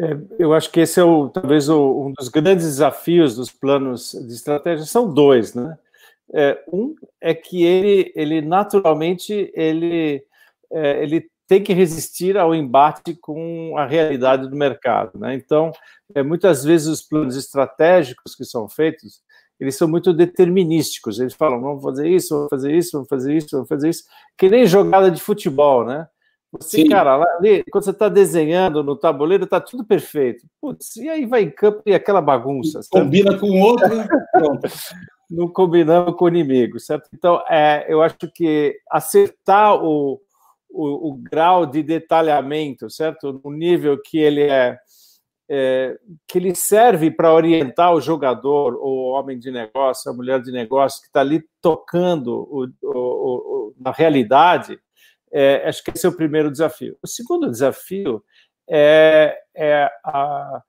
É, 0.00 0.16
eu 0.40 0.52
acho 0.52 0.72
que 0.72 0.80
esse 0.80 0.98
é 0.98 1.04
o, 1.04 1.28
talvez 1.28 1.68
o, 1.68 2.08
um 2.08 2.12
dos 2.12 2.28
grandes 2.28 2.66
desafios 2.66 3.36
dos 3.36 3.52
planos 3.52 4.10
de 4.12 4.34
estratégia. 4.34 4.84
São 4.84 5.14
dois, 5.14 5.54
né? 5.54 5.78
É, 6.34 6.60
um 6.72 6.96
é 7.20 7.32
que 7.32 7.62
ele, 7.62 8.12
ele 8.16 8.40
naturalmente 8.40 9.52
ele, 9.54 10.24
é, 10.72 11.02
ele 11.02 11.30
tem 11.46 11.62
que 11.62 11.72
resistir 11.72 12.36
ao 12.36 12.54
embate 12.54 13.14
com 13.14 13.76
a 13.76 13.86
realidade 13.86 14.48
do 14.48 14.56
mercado. 14.56 15.18
Né? 15.18 15.34
Então, 15.34 15.70
é, 16.14 16.22
muitas 16.22 16.64
vezes 16.64 16.88
os 16.88 17.02
planos 17.02 17.36
estratégicos 17.36 18.34
que 18.34 18.44
são 18.44 18.68
feitos, 18.68 19.20
eles 19.58 19.76
são 19.76 19.88
muito 19.88 20.12
determinísticos. 20.12 21.20
Eles 21.20 21.34
falam, 21.34 21.60
vamos 21.60 21.82
fazer 21.82 22.08
isso, 22.08 22.34
vamos 22.34 22.50
fazer 22.50 22.76
isso, 22.76 22.90
vamos 22.92 23.08
fazer 23.08 23.36
isso, 23.36 23.48
vamos 23.52 23.68
fazer 23.68 23.88
isso. 23.88 24.04
Que 24.36 24.48
nem 24.48 24.66
jogada 24.66 25.10
de 25.10 25.20
futebol, 25.20 25.84
né? 25.84 26.08
Você, 26.52 26.82
Sim. 26.82 26.88
cara, 26.88 27.16
ali, 27.38 27.64
quando 27.70 27.84
você 27.84 27.90
está 27.90 28.08
desenhando 28.08 28.82
no 28.82 28.96
tabuleiro, 28.96 29.44
está 29.44 29.60
tudo 29.60 29.84
perfeito. 29.84 30.46
Putz, 30.60 30.96
e 30.96 31.08
aí 31.08 31.26
vai 31.26 31.42
em 31.42 31.50
campo 31.50 31.82
e 31.84 31.94
aquela 31.94 32.20
bagunça. 32.20 32.80
Combina 32.90 33.32
certo? 33.32 33.40
com 33.40 33.60
outro, 33.60 33.88
pronto. 34.32 34.68
Não 35.28 35.48
combinamos 35.48 36.14
com 36.16 36.24
o 36.24 36.28
inimigo, 36.28 36.78
certo? 36.78 37.08
Então, 37.12 37.42
é, 37.50 37.84
eu 37.88 38.00
acho 38.00 38.16
que 38.32 38.78
acertar 38.90 39.74
o, 39.74 40.20
o, 40.76 41.10
o 41.10 41.14
grau 41.14 41.64
de 41.64 41.82
detalhamento, 41.82 42.90
certo? 42.90 43.40
No 43.42 43.50
nível 43.50 44.00
que 44.00 44.18
ele 44.18 44.42
é, 44.42 44.78
é 45.48 45.98
que 46.28 46.38
ele 46.38 46.54
serve 46.54 47.10
para 47.10 47.32
orientar 47.32 47.94
o 47.94 48.00
jogador, 48.00 48.74
o 48.74 49.08
homem 49.10 49.38
de 49.38 49.50
negócio, 49.50 50.10
a 50.10 50.14
mulher 50.14 50.42
de 50.42 50.52
negócio 50.52 51.00
que 51.00 51.06
está 51.06 51.20
ali 51.20 51.42
tocando 51.62 52.46
o, 52.50 52.68
o, 52.82 53.74
na 53.78 53.90
realidade, 53.90 54.78
é, 55.32 55.68
acho 55.68 55.82
que 55.82 55.90
esse 55.90 56.06
é 56.06 56.08
o 56.08 56.16
primeiro 56.16 56.50
desafio. 56.50 56.96
O 57.02 57.06
segundo 57.06 57.50
desafio 57.50 58.22
é, 58.68 59.38
é, 59.54 59.90
a, 60.04 60.62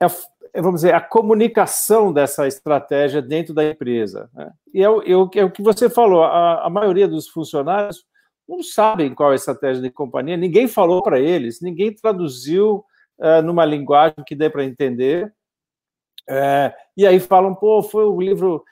é, 0.00 0.06
é 0.54 0.62
vamos 0.62 0.82
dizer, 0.82 0.94
a 0.94 1.00
comunicação 1.00 2.12
dessa 2.12 2.46
estratégia 2.46 3.20
dentro 3.20 3.52
da 3.54 3.64
empresa. 3.64 4.30
Né? 4.34 4.50
E 4.74 4.82
é 4.82 4.88
o, 4.88 5.02
é, 5.02 5.38
é 5.40 5.44
o, 5.44 5.50
que 5.50 5.62
você 5.62 5.90
falou, 5.90 6.22
a, 6.22 6.66
a 6.66 6.70
maioria 6.70 7.08
dos 7.08 7.28
funcionários 7.28 8.04
não 8.48 8.62
sabem 8.62 9.14
qual 9.14 9.30
é 9.30 9.32
a 9.32 9.36
estratégia 9.36 9.82
de 9.82 9.90
companhia, 9.90 10.36
ninguém 10.36 10.66
falou 10.68 11.02
para 11.02 11.20
eles, 11.20 11.60
ninguém 11.60 11.94
traduziu 11.94 12.84
uh, 13.18 13.42
numa 13.42 13.64
linguagem 13.64 14.24
que 14.26 14.34
dê 14.34 14.50
para 14.50 14.64
entender. 14.64 15.32
É, 16.28 16.72
e 16.96 17.04
aí 17.06 17.18
falam, 17.18 17.54
pô, 17.54 17.82
foi 17.82 18.04
o 18.04 18.20
livro 18.20 18.64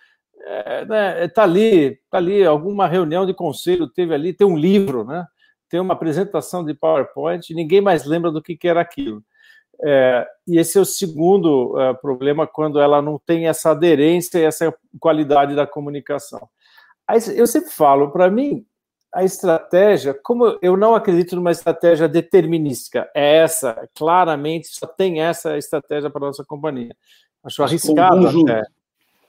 é, 0.43 0.85
né, 0.87 1.29
tá 1.29 1.43
ali, 1.43 1.99
tá 2.11 2.19
ali, 2.19 2.45
alguma 2.45 2.87
reunião 2.87 3.27
de 3.27 3.35
conselho 3.35 3.89
teve 3.89 4.15
ali, 4.15 4.33
tem 4.33 4.47
um 4.47 4.57
livro, 4.57 5.05
né? 5.05 5.27
Tem 5.69 5.79
uma 5.81 5.95
apresentação 5.95 6.65
de 6.65 6.75
PowerPoint, 6.75 7.53
ninguém 7.55 7.81
mais 7.81 8.05
lembra 8.05 8.31
do 8.31 8.43
que, 8.43 8.57
que 8.57 8.69
era 8.69 8.81
aquilo. 8.81 9.23
É, 9.83 10.27
e 10.47 10.59
esse 10.59 10.79
é 10.79 10.81
o 10.81 10.85
segundo 10.85 11.75
problema 12.03 12.47
quando 12.47 12.81
ela 12.81 13.01
não 13.01 13.19
tem 13.19 13.49
essa 13.49 13.71
aderência 13.71 14.39
e 14.39 14.45
essa 14.45 14.75
qualidade 14.99 15.55
da 15.55 15.67
comunicação. 15.67 16.49
Aí, 17.07 17.19
eu 17.37 17.47
sempre 17.47 17.71
falo, 17.71 18.11
para 18.11 18.31
mim, 18.31 18.65
a 19.13 19.25
estratégia, 19.25 20.15
como 20.15 20.59
eu 20.63 20.77
não 20.77 20.95
acredito 20.95 21.35
numa 21.37 21.51
estratégia 21.51 22.09
determinística, 22.09 23.11
é 23.15 23.39
essa, 23.39 23.89
claramente 23.95 24.69
só 24.69 24.87
tem 24.87 25.21
essa 25.21 25.57
estratégia 25.57 26.11
para 26.11 26.25
a 26.25 26.29
nossa 26.29 26.45
companhia. 26.45 26.95
Acho 27.43 27.63
arriscado 27.63 28.29
até 28.29 28.63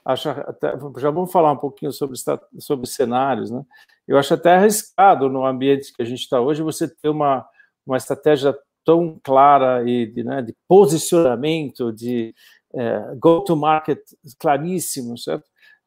acho 0.04 0.28
até, 0.30 0.74
já 0.98 1.10
vamos 1.10 1.30
falar 1.30 1.52
um 1.52 1.56
pouquinho 1.56 1.92
sobre, 1.92 2.16
sobre 2.58 2.86
cenários, 2.86 3.50
né? 3.50 3.64
Eu 4.06 4.18
acho 4.18 4.34
até 4.34 4.54
arriscado 4.54 5.28
no 5.28 5.46
ambiente 5.46 5.92
que 5.94 6.02
a 6.02 6.04
gente 6.04 6.20
está 6.20 6.40
hoje 6.40 6.62
você 6.62 6.88
ter 6.88 7.08
uma, 7.08 7.46
uma 7.86 7.96
estratégia 7.96 8.56
tão 8.84 9.18
clara 9.22 9.88
e 9.88 10.06
de, 10.06 10.24
né, 10.24 10.42
de 10.42 10.54
posicionamento, 10.66 11.92
de 11.92 12.34
é, 12.74 13.14
go-to-market 13.16 14.00
claríssimo, 14.38 15.16
certo? 15.16 15.44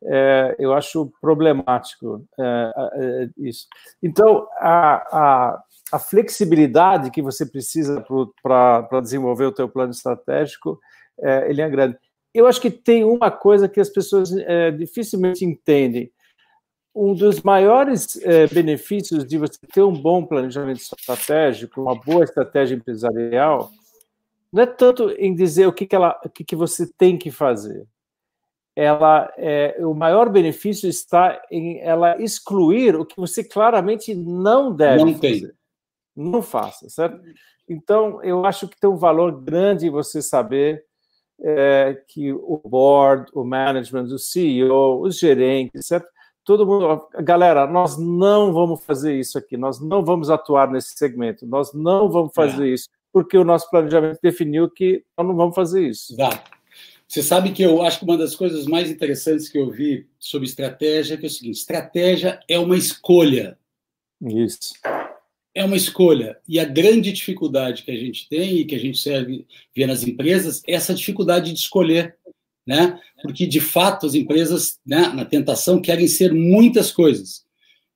É, 0.08 0.56
eu 0.60 0.74
acho 0.74 1.12
problemático 1.20 2.24
é, 2.40 2.72
é 2.94 3.30
isso. 3.38 3.68
Então, 4.04 4.48
a, 4.60 4.96
a, 5.12 5.64
a, 5.94 6.00
flexibilidade 6.00 7.10
que 7.10 7.22
você 7.22 7.46
precisa 7.46 8.06
para 8.44 9.02
desenvolver 9.02 9.46
o 9.46 9.52
teu 9.52 9.68
plano 9.68 9.92
estratégico, 9.92 10.80
é, 11.20 11.50
ele 11.50 11.62
é 11.62 11.70
grande 11.70 11.98
eu 12.36 12.46
acho 12.46 12.60
que 12.60 12.70
tem 12.70 13.06
uma 13.06 13.32
coisa 13.32 13.70
que 13.70 13.80
as 13.80 13.90
pessoas 13.90 14.30
é, 14.34 14.70
dificilmente 14.70 15.46
entendem. 15.46 16.12
Um 16.94 17.14
dos 17.14 17.42
maiores 17.42 18.20
benefícios 18.54 19.26
de 19.26 19.38
você 19.38 19.58
ter 19.74 19.82
um 19.82 19.94
bom 19.94 20.26
planejamento 20.26 20.82
estratégico, 20.82 21.82
uma 21.82 21.96
boa 21.96 22.26
estratégia 22.26 22.76
empresarial, 22.76 23.72
não 24.52 24.64
é 24.64 24.66
tanto 24.66 25.12
em 25.12 25.34
dizer 25.34 25.66
o 25.66 25.74
que, 25.74 25.86
que, 25.86 25.96
ela, 25.96 26.20
o 26.26 26.30
que, 26.30 26.44
que 26.44 26.56
você 26.58 26.86
tem 26.98 27.18
que 27.18 27.32
fazer. 27.32 27.88
Ela, 28.76 29.32
é, 29.38 29.78
o 29.80 29.94
maior 29.94 30.30
benefício 30.30 30.90
está 30.90 31.42
em 31.50 31.80
ela 31.80 32.22
excluir 32.22 32.96
o 32.96 33.06
que 33.06 33.16
você 33.16 33.42
claramente 33.42 34.14
não 34.14 34.76
deve 34.76 35.06
não 35.06 35.14
fazer. 35.14 35.20
Tem. 35.20 35.52
Não 36.16 36.42
faça, 36.42 36.90
certo? 36.90 37.22
Então, 37.68 38.22
eu 38.24 38.46
acho 38.46 38.68
que 38.68 38.80
tem 38.80 38.90
um 38.90 38.98
valor 38.98 39.42
grande 39.42 39.90
você 39.90 40.22
saber 40.22 40.84
é, 41.42 42.02
que 42.08 42.32
o 42.32 42.62
board, 42.66 43.30
o 43.34 43.44
management, 43.44 44.06
o 44.06 44.20
CEO, 44.20 45.02
os 45.02 45.18
gerentes, 45.18 45.88
certo? 45.88 46.08
Todo 46.44 46.66
mundo, 46.66 47.08
galera, 47.24 47.66
nós 47.66 47.98
não 47.98 48.54
vamos 48.54 48.84
fazer 48.86 49.20
isso 49.20 49.38
aqui, 49.38 49.58
nós 49.58 49.82
não 49.82 50.06
vamos 50.06 50.30
atuar 50.30 50.70
nesse 50.70 50.96
segmento, 50.96 51.46
nós 51.46 51.74
não 51.74 52.10
vamos 52.10 52.32
fazer 52.36 52.70
é. 52.70 52.74
isso, 52.74 52.88
porque 53.12 53.36
o 53.36 53.44
nosso 53.44 53.70
planejamento 53.70 54.20
definiu 54.22 54.70
que 54.70 55.04
nós 55.18 55.28
não 55.28 55.36
vamos 55.36 55.56
fazer 55.56 55.88
isso. 55.88 56.14
Exato. 56.14 56.55
Você 57.16 57.24
sabe 57.24 57.54
que 57.54 57.64
eu 57.64 57.82
acho 57.82 58.00
que 58.00 58.04
uma 58.04 58.18
das 58.18 58.36
coisas 58.36 58.66
mais 58.66 58.92
interessantes 58.92 59.48
que 59.48 59.58
eu 59.58 59.72
vi 59.72 60.06
sobre 60.20 60.50
estratégia 60.50 61.16
é, 61.16 61.24
é 61.24 61.26
o 61.26 61.30
seguinte: 61.30 61.56
estratégia 61.56 62.42
é 62.46 62.60
uma 62.60 62.76
escolha. 62.76 63.58
Isso 64.22 64.74
é 65.56 65.64
uma 65.64 65.78
escolha. 65.78 66.38
E 66.46 66.60
a 66.60 66.66
grande 66.66 67.14
dificuldade 67.14 67.84
que 67.84 67.92
a 67.92 67.96
gente 67.96 68.28
tem 68.28 68.58
e 68.58 68.66
que 68.66 68.76
a 68.76 68.78
gente 68.78 68.98
serve, 68.98 69.48
vê 69.74 69.88
nas 69.88 70.04
empresas 70.04 70.62
é 70.68 70.74
essa 70.74 70.94
dificuldade 70.94 71.54
de 71.54 71.58
escolher. 71.58 72.18
Né? 72.68 73.00
Porque, 73.22 73.48
de 73.48 73.62
fato, 73.62 74.06
as 74.06 74.14
empresas, 74.14 74.78
né, 74.86 75.08
na 75.08 75.24
tentação, 75.24 75.82
querem 75.82 76.10
ser 76.10 76.34
muitas 76.34 76.92
coisas. 76.92 77.46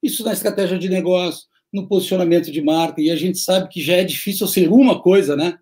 Isso 0.02 0.24
na 0.24 0.32
estratégia 0.32 0.80
de 0.80 0.88
negócio, 0.88 1.46
no 1.74 1.90
posicionamento 1.90 2.50
de 2.50 2.62
marca, 2.62 3.02
e 3.02 3.12
a 3.12 3.18
gente 3.18 3.38
sabe 3.38 3.68
que 3.68 3.82
já 3.82 3.96
é 3.96 4.04
difícil 4.06 4.48
ser 4.48 4.70
uma 4.70 5.02
coisa, 5.02 5.36
né? 5.36 5.60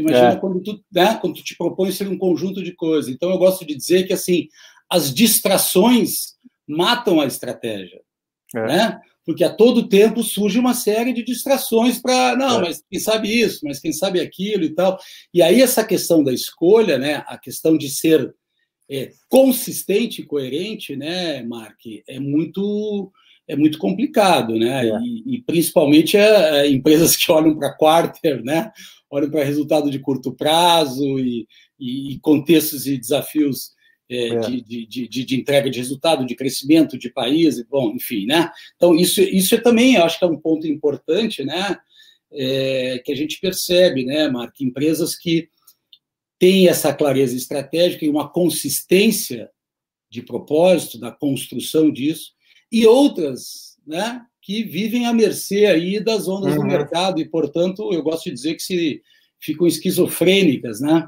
Imagina 0.00 0.32
é. 0.32 0.36
quando, 0.36 0.60
tu, 0.62 0.80
né, 0.92 1.18
quando 1.20 1.34
tu 1.34 1.44
te 1.44 1.56
propõe 1.56 1.92
ser 1.92 2.08
um 2.08 2.18
conjunto 2.18 2.62
de 2.62 2.72
coisas. 2.74 3.10
Então, 3.10 3.30
eu 3.30 3.38
gosto 3.38 3.66
de 3.66 3.74
dizer 3.74 4.06
que, 4.06 4.12
assim, 4.12 4.48
as 4.88 5.12
distrações 5.12 6.36
matam 6.66 7.20
a 7.20 7.26
estratégia. 7.26 8.00
É. 8.54 8.66
Né? 8.66 9.00
porque 9.28 9.44
a 9.44 9.54
todo 9.54 9.90
tempo 9.90 10.22
surge 10.22 10.58
uma 10.58 10.72
série 10.72 11.12
de 11.12 11.22
distrações 11.22 12.00
para, 12.00 12.34
não, 12.34 12.60
é. 12.60 12.62
mas 12.62 12.82
quem 12.90 12.98
sabe 12.98 13.28
isso, 13.28 13.60
mas 13.62 13.78
quem 13.78 13.92
sabe 13.92 14.20
aquilo 14.20 14.64
e 14.64 14.70
tal. 14.70 14.98
E 15.34 15.42
aí 15.42 15.60
essa 15.60 15.84
questão 15.84 16.24
da 16.24 16.32
escolha, 16.32 16.96
né, 16.96 17.22
a 17.26 17.36
questão 17.36 17.76
de 17.76 17.90
ser 17.90 18.34
é, 18.90 19.12
consistente 19.28 20.22
e 20.22 20.24
coerente, 20.24 20.96
né, 20.96 21.42
Mark, 21.42 21.78
é 22.08 22.18
muito 22.18 23.12
é 23.46 23.54
muito 23.54 23.76
complicado, 23.76 24.58
né? 24.58 24.88
É. 24.88 24.98
E, 25.02 25.36
e, 25.36 25.42
principalmente 25.42 26.16
é, 26.16 26.60
é 26.60 26.70
empresas 26.70 27.14
que 27.14 27.30
olham 27.30 27.54
para 27.54 27.74
quarter, 27.74 28.42
né? 28.42 28.72
Olham 29.10 29.30
para 29.30 29.44
resultado 29.44 29.90
de 29.90 29.98
curto 29.98 30.32
prazo 30.32 31.18
e, 31.18 31.46
e, 31.78 32.18
contextos 32.20 32.86
e 32.86 32.98
desafios 32.98 33.72
é, 34.10 34.28
é. 34.28 34.40
De, 34.40 34.62
de, 34.62 34.86
de, 34.86 35.24
de, 35.24 35.36
entrega 35.36 35.70
de 35.70 35.78
resultado, 35.78 36.24
de 36.24 36.34
crescimento 36.34 36.98
de 36.98 37.10
país, 37.10 37.62
bom, 37.68 37.90
enfim, 37.94 38.24
né? 38.24 38.50
Então, 38.74 38.94
isso, 38.94 39.20
isso 39.20 39.54
é 39.54 39.58
também, 39.58 39.96
eu 39.96 40.04
acho 40.04 40.18
que 40.18 40.24
é 40.24 40.28
um 40.28 40.40
ponto 40.40 40.66
importante, 40.66 41.44
né? 41.44 41.78
É, 42.32 43.02
que 43.04 43.12
a 43.12 43.14
gente 43.14 43.38
percebe, 43.40 44.04
né, 44.04 44.28
Mark? 44.28 44.58
Empresas 44.60 45.14
que 45.14 45.48
têm 46.38 46.68
essa 46.68 46.94
clareza 46.94 47.36
estratégica 47.36 48.04
e 48.04 48.08
uma 48.08 48.30
consistência 48.30 49.50
de 50.10 50.22
propósito, 50.22 50.98
da 50.98 51.10
construção 51.10 51.90
disso, 51.90 52.32
e 52.72 52.86
outras, 52.86 53.76
né, 53.86 54.22
que 54.48 54.62
vivem 54.64 55.04
à 55.04 55.12
mercê 55.12 55.66
aí 55.66 56.02
das 56.02 56.26
ondas 56.26 56.54
uhum. 56.54 56.60
do 56.62 56.66
mercado, 56.66 57.20
e, 57.20 57.28
portanto, 57.28 57.92
eu 57.92 58.02
gosto 58.02 58.24
de 58.24 58.32
dizer 58.32 58.54
que 58.54 58.62
se 58.62 59.02
ficam 59.38 59.66
esquizofrênicas, 59.66 60.80
né? 60.80 61.06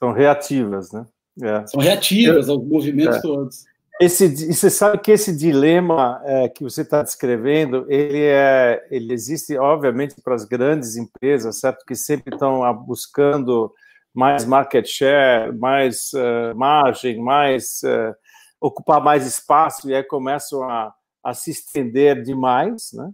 São 0.00 0.12
reativas, 0.12 0.90
né? 0.90 1.06
É. 1.40 1.64
São 1.68 1.80
reativas 1.80 2.48
aos 2.48 2.66
movimentos 2.66 3.18
é. 3.18 3.22
todos. 3.22 3.64
Esse, 4.00 4.52
você 4.52 4.68
sabe 4.68 4.98
que 4.98 5.12
esse 5.12 5.36
dilema 5.36 6.20
é, 6.24 6.48
que 6.48 6.64
você 6.64 6.82
está 6.82 7.00
descrevendo, 7.00 7.86
ele, 7.88 8.24
é, 8.24 8.84
ele 8.90 9.12
existe, 9.12 9.56
obviamente, 9.56 10.16
para 10.20 10.34
as 10.34 10.44
grandes 10.44 10.96
empresas, 10.96 11.60
certo? 11.60 11.84
Que 11.86 11.94
sempre 11.94 12.34
estão 12.34 12.74
buscando 12.84 13.72
mais 14.12 14.44
market 14.44 14.84
share, 14.88 15.56
mais 15.56 16.10
uh, 16.14 16.56
margem, 16.56 17.22
mais 17.22 17.82
uh, 17.84 18.12
ocupar 18.60 19.00
mais 19.00 19.24
espaço 19.24 19.88
e 19.88 19.94
aí 19.94 20.02
começam 20.02 20.68
a, 20.68 20.92
a 21.22 21.34
se 21.34 21.50
estender 21.50 22.22
demais, 22.22 22.92
né? 22.92 23.10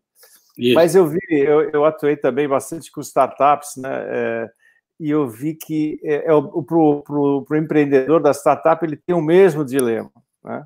Isso. 0.56 0.74
Mas 0.74 0.94
eu 0.94 1.06
vi, 1.06 1.18
eu, 1.30 1.70
eu, 1.70 1.84
atuei 1.84 2.16
também 2.16 2.48
bastante 2.48 2.90
com 2.90 3.00
startups, 3.00 3.76
né? 3.76 3.90
É, 3.92 4.50
e 4.98 5.10
eu 5.10 5.28
vi 5.28 5.54
que 5.54 6.00
é, 6.02 6.14
é 6.14 6.22
para 6.24 6.76
o 6.76 7.46
empreendedor 7.54 8.22
da 8.22 8.32
startup 8.32 8.82
ele 8.84 8.96
tem 8.96 9.14
o 9.14 9.20
mesmo 9.20 9.64
dilema. 9.64 10.10
Né? 10.42 10.64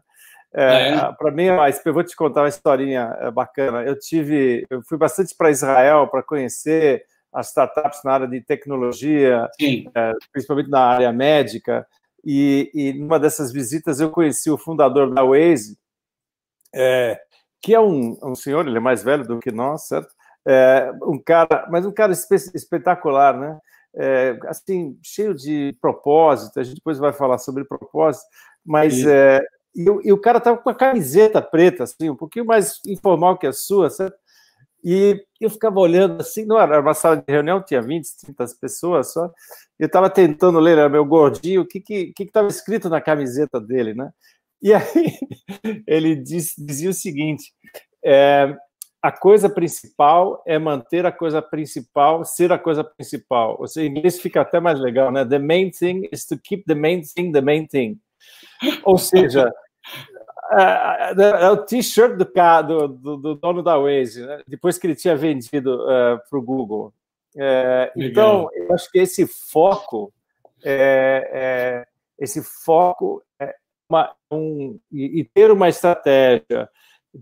É, 0.54 0.88
é. 0.90 1.12
Para 1.12 1.30
mim, 1.32 1.46
eu 1.84 1.92
vou 1.92 2.04
te 2.04 2.14
contar 2.14 2.42
uma 2.42 2.48
historinha 2.48 3.16
é, 3.20 3.30
bacana. 3.30 3.82
Eu 3.82 3.98
tive, 3.98 4.64
eu 4.70 4.80
fui 4.82 4.96
bastante 4.96 5.34
para 5.36 5.50
Israel 5.50 6.06
para 6.06 6.22
conhecer 6.22 7.04
as 7.32 7.48
startups 7.48 8.02
na 8.04 8.12
área 8.12 8.28
de 8.28 8.40
tecnologia, 8.40 9.48
é, 9.60 10.12
principalmente 10.32 10.70
na 10.70 10.80
área 10.80 11.12
médica. 11.12 11.86
E, 12.24 12.70
e 12.74 12.92
numa 12.92 13.18
dessas 13.18 13.52
visitas 13.52 13.98
eu 13.98 14.10
conheci 14.10 14.50
o 14.50 14.58
fundador 14.58 15.12
da 15.12 15.24
Waze, 15.24 15.78
é, 16.74 17.20
que 17.62 17.74
é 17.74 17.80
um, 17.80 18.18
um 18.22 18.34
senhor, 18.34 18.66
ele 18.66 18.76
é 18.76 18.80
mais 18.80 19.02
velho 19.02 19.26
do 19.26 19.38
que 19.38 19.50
nós, 19.50 19.86
certo? 19.86 20.14
É, 20.46 20.90
um 21.02 21.18
cara, 21.18 21.68
mas 21.70 21.84
um 21.84 21.92
cara 21.92 22.12
espetacular, 22.12 23.38
né? 23.38 23.58
É, 23.94 24.38
assim, 24.46 24.98
cheio 25.02 25.34
de 25.34 25.76
propósito. 25.80 26.58
A 26.58 26.62
gente 26.62 26.76
depois 26.76 26.98
vai 26.98 27.12
falar 27.12 27.38
sobre 27.38 27.64
propósito, 27.64 28.24
mas 28.64 29.04
é, 29.04 29.40
e, 29.74 29.82
e, 29.82 30.12
o 30.12 30.20
cara 30.20 30.38
estava 30.38 30.56
com 30.58 30.68
uma 30.68 30.76
camiseta 30.76 31.42
preta, 31.42 31.84
assim, 31.84 32.10
um 32.10 32.16
pouquinho 32.16 32.44
mais 32.44 32.80
informal 32.86 33.36
que 33.38 33.46
a 33.46 33.52
sua, 33.52 33.90
certo? 33.90 34.16
E 34.82 35.22
eu 35.38 35.50
ficava 35.50 35.78
olhando 35.78 36.20
assim, 36.20 36.44
não 36.46 36.58
era 36.58 36.80
uma 36.80 36.94
sala 36.94 37.16
de 37.16 37.24
reunião, 37.28 37.62
tinha 37.62 37.82
20, 37.82 38.16
30 38.16 38.46
pessoas 38.58 39.12
só. 39.12 39.30
Eu 39.78 39.86
estava 39.86 40.08
tentando 40.08 40.58
ler, 40.58 40.78
era 40.78 40.88
meu 40.88 41.04
gordinho, 41.04 41.62
o 41.62 41.66
que 41.66 41.78
estava 41.78 42.06
que, 42.06 42.12
que, 42.14 42.26
que 42.26 42.46
escrito 42.46 42.88
na 42.88 43.00
camiseta 43.00 43.60
dele, 43.60 43.94
né? 43.94 44.10
E 44.62 44.72
aí 44.72 44.82
ele 45.86 46.16
diz, 46.16 46.54
dizia 46.58 46.90
o 46.90 46.94
seguinte: 46.94 47.52
é, 48.04 48.54
a 49.02 49.10
coisa 49.10 49.48
principal 49.48 50.42
é 50.46 50.58
manter 50.58 51.06
a 51.06 51.12
coisa 51.12 51.40
principal 51.40 52.24
ser 52.24 52.52
a 52.52 52.58
coisa 52.58 52.84
principal. 52.84 53.56
Ou 53.58 53.66
seja, 53.66 53.86
em 53.86 53.90
inglês 53.90 54.20
fica 54.20 54.42
até 54.42 54.60
mais 54.60 54.78
legal, 54.78 55.10
né? 55.10 55.24
The 55.24 55.38
main 55.38 55.70
thing 55.70 56.08
is 56.12 56.26
to 56.26 56.38
keep 56.38 56.64
the 56.66 56.74
main 56.74 57.02
thing 57.02 57.32
the 57.32 57.40
main 57.40 57.66
thing. 57.66 57.98
Ou 58.84 58.98
seja, 58.98 59.50
é, 60.52 61.14
é, 61.22 61.44
é 61.44 61.50
o 61.50 61.64
t-shirt 61.64 62.16
do, 62.16 62.24
do, 62.24 62.88
do, 62.88 63.16
do, 63.16 63.34
dono 63.36 63.62
da 63.62 63.78
Waze, 63.78 64.26
né? 64.26 64.42
depois 64.46 64.76
que 64.76 64.86
ele 64.86 64.94
tinha 64.94 65.16
vendido 65.16 65.76
uh, 65.76 66.20
para 66.28 66.38
o 66.38 66.42
Google. 66.42 66.92
É, 67.36 67.92
então, 67.96 68.48
eu 68.52 68.74
acho 68.74 68.90
que 68.90 68.98
esse 68.98 69.26
foco, 69.26 70.12
é, 70.64 71.86
esse 72.18 72.42
foco 72.42 73.22
é 73.22 73.29
uma, 73.90 74.14
um, 74.30 74.78
e, 74.90 75.20
e 75.20 75.24
ter 75.24 75.50
uma 75.50 75.68
estratégia, 75.68 76.68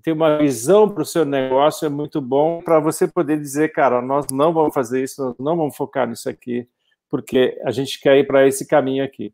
ter 0.03 0.13
uma 0.13 0.39
visão 0.39 0.89
para 0.89 1.03
o 1.03 1.07
seu 1.07 1.25
negócio 1.25 1.87
é 1.87 1.89
muito 1.89 2.21
bom 2.21 2.61
para 2.63 2.79
você 2.79 3.09
poder 3.09 3.41
dizer, 3.41 3.73
cara, 3.73 4.03
nós 4.03 4.27
não 4.31 4.53
vamos 4.53 4.75
fazer 4.75 5.03
isso, 5.03 5.25
nós 5.25 5.35
não 5.39 5.57
vamos 5.57 5.77
focar 5.77 6.07
nisso 6.07 6.29
aqui, 6.29 6.69
porque 7.09 7.59
a 7.65 7.71
gente 7.71 7.99
quer 8.01 8.19
ir 8.19 8.27
para 8.27 8.47
esse 8.47 8.67
caminho 8.67 9.03
aqui. 9.03 9.33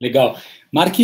Legal. 0.00 0.36
Mark, 0.72 0.98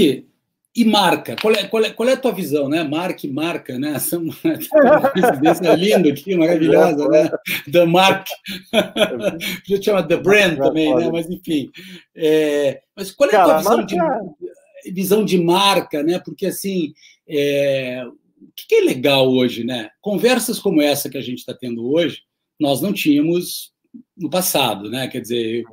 e 0.75 0.85
marca? 0.85 1.35
Qual 1.41 1.53
é, 1.53 1.67
qual, 1.67 1.85
é, 1.85 1.91
qual 1.91 2.09
é 2.09 2.13
a 2.13 2.17
tua 2.17 2.33
visão, 2.33 2.69
né? 2.69 2.85
Marca 2.85 3.27
e 3.27 3.31
marca, 3.31 3.77
né? 3.79 3.95
Essa 3.95 4.17
coincidência 5.13 5.75
linda 5.75 6.09
aqui, 6.09 6.37
maravilhosa, 6.37 7.09
né? 7.09 7.31
The 7.71 7.85
Mark. 7.87 8.29
A 8.73 9.37
gente 9.67 9.85
chama 9.85 10.07
The 10.07 10.17
Brand 10.17 10.59
também, 10.59 10.95
né? 10.95 11.11
Mas 11.11 11.29
enfim. 11.29 11.71
É, 12.15 12.83
mas 12.95 13.11
qual 13.11 13.31
é 13.31 13.37
a 13.37 13.45
tua 13.45 13.59
visão, 13.59 13.77
marca... 13.79 13.87
de, 13.87 13.97
visão 14.87 15.25
de 15.25 15.39
marca, 15.39 16.03
né? 16.03 16.19
Porque 16.19 16.47
assim, 16.47 16.93
é, 17.29 18.05
o 18.07 18.49
que 18.55 18.75
é 18.75 18.81
legal 18.81 19.31
hoje, 19.31 19.65
né? 19.65 19.91
Conversas 20.01 20.59
como 20.59 20.81
essa 20.81 21.09
que 21.09 21.19
a 21.19 21.23
gente 21.23 21.39
está 21.39 21.55
tendo 21.55 21.91
hoje, 21.91 22.23
nós 22.59 22.81
não 22.81 22.93
tínhamos 22.93 23.73
no 24.17 24.31
passado, 24.31 24.89
né? 24.91 25.09
Quer 25.09 25.21
dizer, 25.21 25.65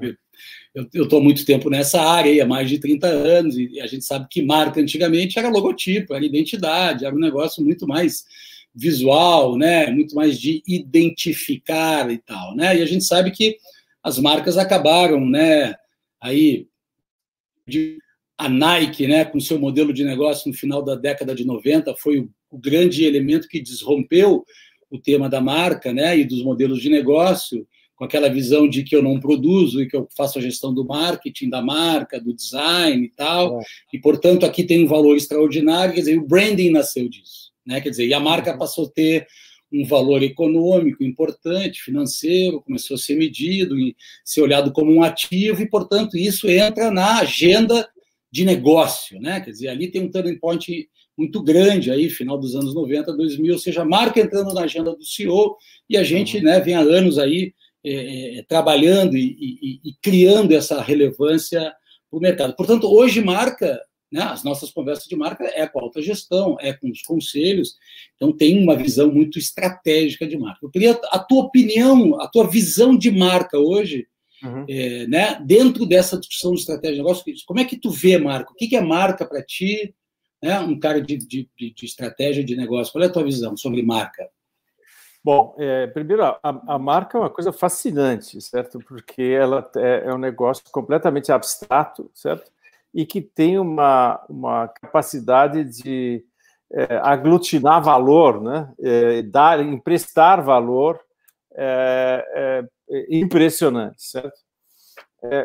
eu, 0.74 1.04
estou 1.04 1.22
muito 1.22 1.46
tempo 1.46 1.70
nessa 1.70 2.02
área, 2.02 2.44
há 2.44 2.46
mais 2.46 2.70
de 2.70 2.80
30 2.80 3.08
anos, 3.08 3.58
e 3.58 3.80
a 3.80 3.88
gente 3.88 4.06
sabe 4.06 4.28
que 4.30 4.42
marca 4.42 4.80
antigamente 4.80 5.40
era 5.40 5.50
logotipo, 5.50 6.14
era 6.14 6.26
identidade, 6.26 7.06
era 7.06 7.16
um 7.16 7.20
negócio 7.20 7.64
muito 7.64 7.88
mais 7.88 8.26
visual, 8.74 9.58
né, 9.58 9.90
muito 9.90 10.14
mais 10.14 10.40
de 10.40 10.62
identificar 10.68 12.12
e 12.12 12.20
tal, 12.20 12.56
né? 12.56 12.78
E 12.78 12.84
a 12.84 12.86
gente 12.86 13.04
sabe 13.04 13.32
que 13.32 13.58
as 14.04 14.20
marcas 14.20 14.56
acabaram, 14.56 15.28
né, 15.28 15.74
aí 16.22 16.68
de, 17.68 17.98
a 18.38 18.48
Nike, 18.48 19.08
né, 19.08 19.26
com 19.26 19.40
seu 19.40 19.60
modelo 19.60 19.92
de 19.92 20.04
negócio 20.04 20.50
no 20.50 20.56
final 20.56 20.84
da 20.84 20.96
década 20.96 21.34
de 21.34 21.46
90 21.46 21.96
foi 21.96 22.20
o, 22.20 22.30
o 22.52 22.58
grande 22.58 23.04
elemento 23.04 23.48
que 23.48 23.60
desrompeu 23.60 24.46
o 24.90 25.00
tema 25.00 25.28
da 25.28 25.42
marca, 25.42 25.92
né, 25.92 26.18
e 26.18 26.24
dos 26.24 26.44
modelos 26.44 26.82
de 26.82 26.90
negócio 26.90 27.68
com 27.98 28.06
aquela 28.06 28.30
visão 28.30 28.70
de 28.70 28.84
que 28.84 28.96
eu 28.96 29.02
não 29.02 29.20
produzo 29.20 29.82
e 29.82 29.88
que 29.88 29.98
eu 29.98 30.08
faço 30.16 30.38
a 30.38 30.42
gestão 30.42 30.72
do 30.72 30.86
marketing, 30.86 31.50
da 31.50 31.64
marca, 31.64 32.22
do 32.22 32.32
design 32.32 33.04
e 33.04 33.10
tal, 33.10 33.60
é. 33.60 33.64
e 33.92 34.00
portanto 34.00 34.46
aqui 34.46 34.64
tem 34.64 34.86
um 34.86 34.88
valor 34.88 35.18
extraordinário, 35.18 35.96
quer 35.96 36.02
dizer, 36.02 36.20
o 36.20 36.28
branding 36.28 36.70
nasceu 36.70 37.10
disso, 37.10 37.52
né? 37.66 37.82
Quer 37.82 37.90
dizer, 37.90 38.06
e 38.06 38.14
a 38.14 38.20
marca 38.20 38.52
uhum. 38.52 38.60
passou 38.60 38.86
a 38.86 38.90
ter 38.90 39.26
um 39.74 39.84
valor 39.84 40.22
econômico 40.22 41.04
importante, 41.04 41.82
financeiro, 41.82 42.62
começou 42.62 42.96
a 42.96 43.00
ser 43.00 43.16
medido 43.16 43.78
e 43.80 43.96
ser 44.24 44.42
olhado 44.42 44.72
como 44.72 44.94
um 44.94 45.02
ativo, 45.02 45.64
e 45.64 45.68
portanto 45.68 46.16
isso 46.16 46.48
entra 46.48 46.92
na 46.92 47.22
agenda 47.22 47.90
de 48.32 48.46
negócio, 48.46 49.20
né? 49.20 49.40
Quer 49.40 49.52
dizer, 49.52 49.68
ali 49.70 49.90
tem 49.90 50.02
um 50.02 50.12
turning 50.12 50.38
point 50.38 50.90
muito 51.18 51.42
grande 51.42 51.90
aí, 51.90 52.10
final 52.10 52.38
dos 52.38 52.56
anos 52.56 52.76
90, 52.76 53.16
2000, 53.16 53.54
ou 53.54 53.60
seja, 53.60 53.82
a 53.82 53.86
marca 53.86 54.20
entrando 54.20 54.54
na 54.54 54.62
agenda 54.62 54.96
do 54.96 55.04
CEO, 55.04 55.58
e 55.90 55.98
a 55.98 56.04
gente, 56.04 56.38
uhum. 56.38 56.44
né, 56.44 56.60
vem 56.60 56.76
há 56.76 56.82
anos 56.82 57.18
aí 57.18 57.54
é, 57.84 58.40
é, 58.40 58.44
trabalhando 58.44 59.18
e, 59.18 59.36
e, 59.40 59.90
e, 59.90 59.94
criando 60.02 60.52
essa 60.52 60.82
relevância 60.82 61.74
para 62.10 62.18
o 62.18 62.22
mercado. 62.22 62.56
Portanto, 62.56 62.88
hoje 62.88 63.24
marca, 63.24 63.82
né, 64.12 64.22
as 64.22 64.44
nossas 64.44 64.72
conversas 64.72 65.06
de 65.08 65.16
marca 65.16 65.46
é 65.46 65.66
com 65.66 65.80
a 65.80 65.84
alta 65.84 66.02
gestão, 66.02 66.58
é 66.60 66.74
com 66.74 66.90
os 66.90 67.02
conselhos, 67.02 67.76
então 68.16 68.32
tem 68.32 68.62
uma 68.62 68.76
visão 68.76 69.12
muito 69.12 69.40
estratégica 69.40 70.28
de 70.28 70.38
marca. 70.38 70.60
Eu 70.64 70.70
queria 70.70 70.92
a 71.12 71.20
tua 71.20 71.46
opinião, 71.46 72.20
a 72.22 72.28
tua 72.28 72.48
visão 72.48 72.96
de 72.96 73.10
marca 73.10 73.58
hoje, 73.58 74.08
uhum. 74.44 74.66
é, 74.68 75.08
né, 75.08 75.42
dentro 75.46 75.86
dessa 75.86 76.18
discussão 76.18 76.54
de 76.54 76.60
estratégia 76.60 76.96
de 76.96 77.02
negócio, 77.02 77.24
como 77.46 77.60
é 77.60 77.66
que 77.66 77.78
tu 77.78 77.90
vê 77.90 78.18
marca? 78.18 78.52
O 78.52 78.56
que 78.56 78.76
é 78.76 78.82
marca 78.82 79.26
para 79.26 79.44
ti? 79.44 79.94
Né, 80.42 80.60
um 80.60 80.80
cara 80.80 81.02
de, 81.02 81.18
de, 81.18 81.50
de 81.58 81.86
estratégia 81.86 82.44
de 82.44 82.56
negócio, 82.56 82.94
qual 82.94 83.04
é 83.04 83.08
a 83.08 83.12
tua 83.12 83.24
visão 83.24 83.58
sobre 83.58 83.82
marca? 83.82 84.30
Bom, 85.24 85.56
é, 85.58 85.88
primeiro, 85.88 86.24
a, 86.24 86.40
a, 86.42 86.80
marca 86.80 87.18
é 87.18 87.22
uma 87.22 87.30
coisa 87.30 87.52
fascinante, 87.52 88.40
certo? 88.40 88.80
Porque 88.80 89.22
ela 89.22 89.70
é, 89.76 90.04
é, 90.06 90.14
um 90.14 90.18
negócio 90.18 90.64
completamente 90.72 91.32
abstrato, 91.34 92.10
certo? 92.14 92.50
E 92.94 93.06
que 93.06 93.20
tem 93.20 93.60
uma, 93.60 94.24
uma 94.30 94.70
capacidade 94.70 95.66
de 95.66 96.24
é, 96.72 96.96
aglutinar 97.04 97.84
valor, 97.84 98.42
né? 98.42 98.72
É, 98.80 99.22
dar, 99.22 99.60
emprestar 99.60 100.42
valor 100.42 100.98
é, 101.54 102.26
é, 102.34 102.68
impressionante, 103.10 104.02
certo? 104.02 104.38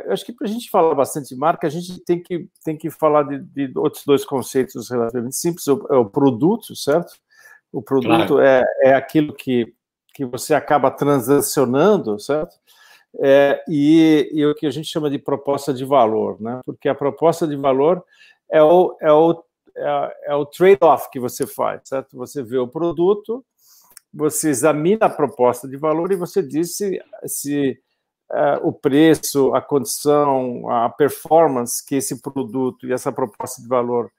eu 0.05 0.12
acho 0.12 0.24
que 0.24 0.33
para 0.33 0.46
a 0.46 0.50
gente 0.50 0.70
falar 0.70 0.94
bastante 0.94 1.31
de 1.31 1.37
marca, 1.37 1.66
a 1.66 1.70
gente 1.70 1.98
tem 2.05 2.22
que, 2.22 2.46
tem 2.64 2.76
que 2.76 2.90
falar 2.90 3.22
de, 3.22 3.38
de 3.38 3.78
outros 3.78 4.05
dois 4.05 4.24
conceitos 4.24 4.90
relativamente 4.90 5.37
simples: 5.37 5.66
o, 5.66 5.87
é 5.90 5.96
o 5.96 6.05
produto, 6.05 6.76
certo? 6.76 7.14
O 7.72 7.83
produto 7.83 8.35
claro. 8.35 8.40
é, 8.40 8.62
é 8.83 8.94
aquilo 8.94 9.33
que, 9.33 9.74
que 10.14 10.24
você 10.26 10.55
acaba 10.55 10.90
transacionando, 10.90 12.18
certo? 12.20 12.55
É, 13.20 13.62
e, 13.68 14.31
e, 14.33 14.46
o 14.46 14.55
que 14.55 14.66
a 14.66 14.70
gente 14.70 14.88
chama 14.88 15.11
de 15.11 15.18
proposta 15.18 15.72
de 15.72 15.85
valor, 15.85 16.40
né? 16.40 16.61
Porque 16.64 16.88
a 16.88 16.94
proposta 16.94 17.46
de 17.46 17.57
valor 17.57 18.05
é 18.50 18.62
o, 18.62 18.96
é 19.00 19.12
o, 19.12 19.42
é, 19.76 20.16
é 20.26 20.35
o 20.35 20.46
trade-off 20.46 21.11
que 21.11 21.20
você 21.20 21.46
faz, 21.46 21.83
certo? 21.85 22.16
Você 22.16 22.42
vê 22.42 22.59
o 22.59 22.68
produto, 22.68 23.44
você 24.12 24.51
examina 24.51 25.07
a 25.07 25.11
proposta 25.11 25.66
de 25.66 25.77
valor 25.77 26.12
e 26.12 26.16
você 26.16 26.42
diz 26.42 26.77
se, 26.77 27.03
se 27.27 27.79
é, 28.31 28.61
o 28.62 28.72
preço, 28.72 29.55
a 29.55 29.61
condição, 29.61 30.68
a 30.70 30.88
performance 30.88 31.85
que 31.85 31.96
esse 31.96 32.20
produto 32.20 32.87
e 32.87 32.92
essa 32.92 33.12
proposta 33.12 33.61
de 33.62 33.68
valor 33.68 34.11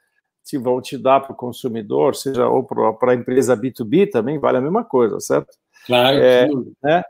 se 0.43 0.57
vão 0.57 0.81
te 0.81 0.97
dar 0.97 1.21
para 1.21 1.31
o 1.31 1.37
consumidor, 1.37 2.15
seja 2.15 2.47
ou 2.47 2.63
para 2.63 3.11
a 3.11 3.15
empresa 3.15 3.55
B2B 3.55 4.11
também, 4.11 4.37
vale 4.37 4.57
a 4.57 4.61
mesma 4.61 4.83
coisa, 4.83 5.19
certo? 5.19 5.55
Claro. 5.85 6.17
É, 6.17 6.47
né? 6.83 7.03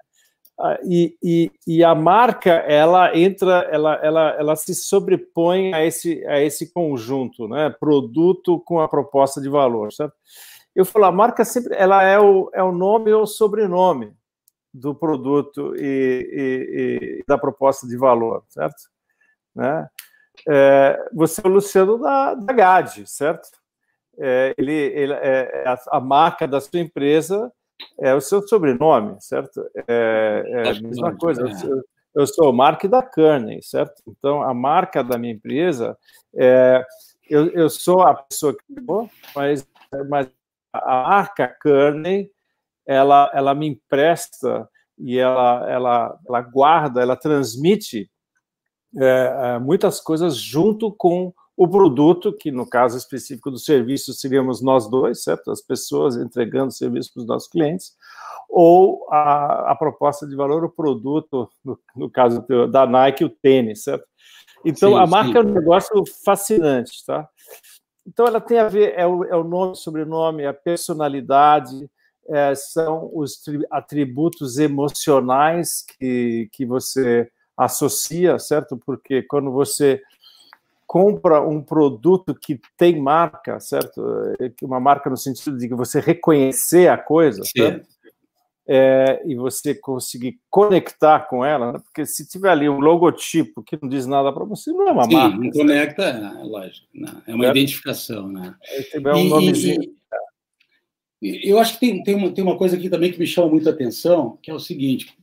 Ah, 0.59 0.77
e, 0.83 1.17
e, 1.21 1.51
e, 1.65 1.83
a 1.83 1.95
marca 1.95 2.51
ela 2.51 3.17
entra, 3.17 3.67
ela, 3.71 3.95
ela, 4.03 4.29
ela 4.37 4.55
se 4.55 4.75
sobrepõe 4.75 5.73
a 5.73 5.83
esse, 5.83 6.23
a 6.27 6.39
esse 6.41 6.71
conjunto, 6.71 7.47
né? 7.47 7.71
Produto 7.79 8.59
com 8.59 8.79
a 8.79 8.87
proposta 8.87 9.41
de 9.41 9.49
valor, 9.49 9.91
certo? 9.91 10.13
Eu 10.75 10.85
falo, 10.85 11.05
a 11.05 11.11
marca 11.11 11.45
sempre 11.45 11.75
ela 11.75 12.03
é 12.03 12.19
o, 12.19 12.49
é 12.53 12.63
o 12.63 12.71
nome 12.71 13.11
ou 13.13 13.27
sobrenome 13.27 14.15
do 14.73 14.95
produto 14.95 15.75
e, 15.75 15.81
e, 16.31 17.19
e 17.19 17.23
da 17.27 17.37
proposta 17.37 17.87
de 17.87 17.95
valor, 17.95 18.43
certo? 18.49 18.89
Né? 19.55 19.87
É, 20.49 21.09
você 21.13 21.41
é 21.41 21.47
o 21.47 21.51
Luciano 21.51 21.99
da, 21.99 22.33
da 22.33 22.53
GAD, 22.53 23.07
certo? 23.07 23.49
É, 24.17 24.53
ele, 24.57 24.73
ele 24.73 25.13
é, 25.13 25.63
é 25.63 25.67
a, 25.67 25.79
a, 25.97 25.99
marca 25.99 26.47
da 26.47 26.59
sua 26.59 26.79
empresa 26.79 27.51
é 27.99 28.13
o 28.13 28.21
seu 28.21 28.47
sobrenome, 28.47 29.15
certo? 29.19 29.63
É, 29.87 30.43
é 30.47 30.69
a 30.69 30.81
mesma 30.81 31.15
coisa. 31.15 31.41
Eu, 31.41 31.55
sou, 31.55 31.83
eu 32.15 32.27
sou 32.27 32.49
o 32.49 32.53
Mark 32.53 32.83
da 32.85 33.01
Kearney, 33.01 33.61
certo? 33.61 34.01
Então, 34.07 34.41
a 34.41 34.53
marca 34.53 35.03
da 35.03 35.17
minha 35.17 35.33
empresa, 35.33 35.97
é, 36.35 36.83
eu, 37.29 37.47
eu 37.49 37.69
sou 37.69 38.01
a 38.01 38.15
pessoa 38.15 38.55
que 38.55 38.75
criou, 38.75 39.09
mas, 39.35 39.67
mas 40.09 40.29
a 40.73 41.03
marca 41.09 41.47
Kearney, 41.61 42.29
ela, 42.85 43.31
ela 43.33 43.53
me 43.53 43.67
empresta 43.67 44.67
e 44.97 45.17
ela, 45.17 45.69
ela, 45.69 46.19
ela 46.27 46.41
guarda, 46.41 47.01
ela 47.01 47.15
transmite 47.15 48.09
é, 48.95 49.55
é, 49.55 49.59
muitas 49.59 49.99
coisas 49.99 50.35
junto 50.35 50.91
com 50.91 51.33
o 51.55 51.67
produto, 51.67 52.33
que 52.33 52.51
no 52.51 52.67
caso 52.67 52.97
específico 52.97 53.51
do 53.51 53.59
serviço 53.59 54.13
seríamos 54.13 54.61
nós 54.61 54.89
dois, 54.89 55.23
certo? 55.23 55.51
As 55.51 55.61
pessoas 55.61 56.17
entregando 56.17 56.71
serviço 56.71 57.13
para 57.13 57.21
os 57.21 57.27
nossos 57.27 57.49
clientes, 57.49 57.93
ou 58.49 59.07
a, 59.11 59.71
a 59.71 59.75
proposta 59.75 60.27
de 60.27 60.35
valor, 60.35 60.63
o 60.63 60.69
produto, 60.69 61.49
no, 61.63 61.79
no 61.95 62.09
caso 62.09 62.43
da 62.71 62.87
Nike, 62.87 63.23
o 63.23 63.29
tênis, 63.29 63.83
certo? 63.83 64.05
Então, 64.65 64.93
sim, 64.93 64.97
a 64.97 65.05
marca 65.05 65.41
sim. 65.41 65.47
é 65.47 65.51
um 65.51 65.53
negócio 65.53 66.03
fascinante, 66.23 67.05
tá? 67.05 67.27
Então, 68.05 68.27
ela 68.27 68.41
tem 68.41 68.59
a 68.59 68.67
ver, 68.67 68.93
é 68.97 69.05
o, 69.05 69.23
é 69.23 69.35
o 69.35 69.43
nome, 69.43 69.75
sobrenome, 69.75 70.45
a 70.45 70.53
personalidade, 70.53 71.89
é, 72.27 72.53
são 72.55 73.09
os 73.13 73.41
atributos 73.71 74.57
emocionais 74.57 75.85
que, 75.97 76.49
que 76.51 76.65
você 76.65 77.29
associa, 77.55 78.39
certo? 78.39 78.77
Porque 78.77 79.21
quando 79.23 79.51
você 79.51 80.01
compra 80.85 81.41
um 81.41 81.61
produto 81.61 82.35
que 82.35 82.59
tem 82.77 83.01
marca, 83.01 83.59
certo? 83.59 84.01
É, 84.39 84.51
uma 84.61 84.79
marca 84.79 85.09
no 85.09 85.17
sentido 85.17 85.57
de 85.57 85.67
que 85.67 85.75
você 85.75 85.99
reconhecer 85.99 86.87
a 86.87 86.97
coisa, 86.97 87.41
certo? 87.43 87.87
É, 88.65 89.21
e 89.25 89.35
você 89.35 89.75
conseguir 89.75 90.39
conectar 90.49 91.27
com 91.27 91.43
ela, 91.43 91.73
né? 91.73 91.79
porque 91.83 92.05
se 92.05 92.25
tiver 92.25 92.49
ali 92.49 92.69
um 92.69 92.79
logotipo 92.79 93.61
que 93.61 93.77
não 93.81 93.89
diz 93.89 94.05
nada 94.05 94.31
para 94.31 94.45
você, 94.45 94.71
não 94.71 94.87
é 94.87 94.91
uma 94.93 95.03
Sim, 95.03 95.13
marca. 95.15 95.37
Não 95.37 95.51
conecta, 95.51 96.03
é, 96.03 96.43
lógico, 96.43 96.87
não, 96.93 97.21
é 97.27 97.35
uma 97.35 97.43
certo? 97.43 97.57
identificação, 97.57 98.29
né? 98.29 98.55
Tiver 98.89 99.13
um 99.13 99.25
e, 99.25 99.29
nomezinho. 99.29 99.81
E, 101.21 101.49
eu 101.49 101.59
acho 101.59 101.73
que 101.73 101.79
tem, 101.81 102.03
tem, 102.03 102.15
uma, 102.15 102.31
tem 102.31 102.43
uma 102.43 102.57
coisa 102.57 102.77
aqui 102.77 102.89
também 102.89 103.11
que 103.11 103.19
me 103.19 103.27
chama 103.27 103.49
muita 103.49 103.69
atenção, 103.69 104.37
que 104.41 104.49
é 104.49 104.53
o 104.53 104.59
seguinte: 104.59 105.13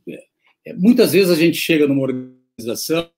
é, 0.66 0.74
muitas 0.74 1.12
vezes 1.12 1.30
a 1.30 1.34
gente 1.34 1.56
chega 1.56 1.86
numa 1.86 2.02
organização 2.02 3.08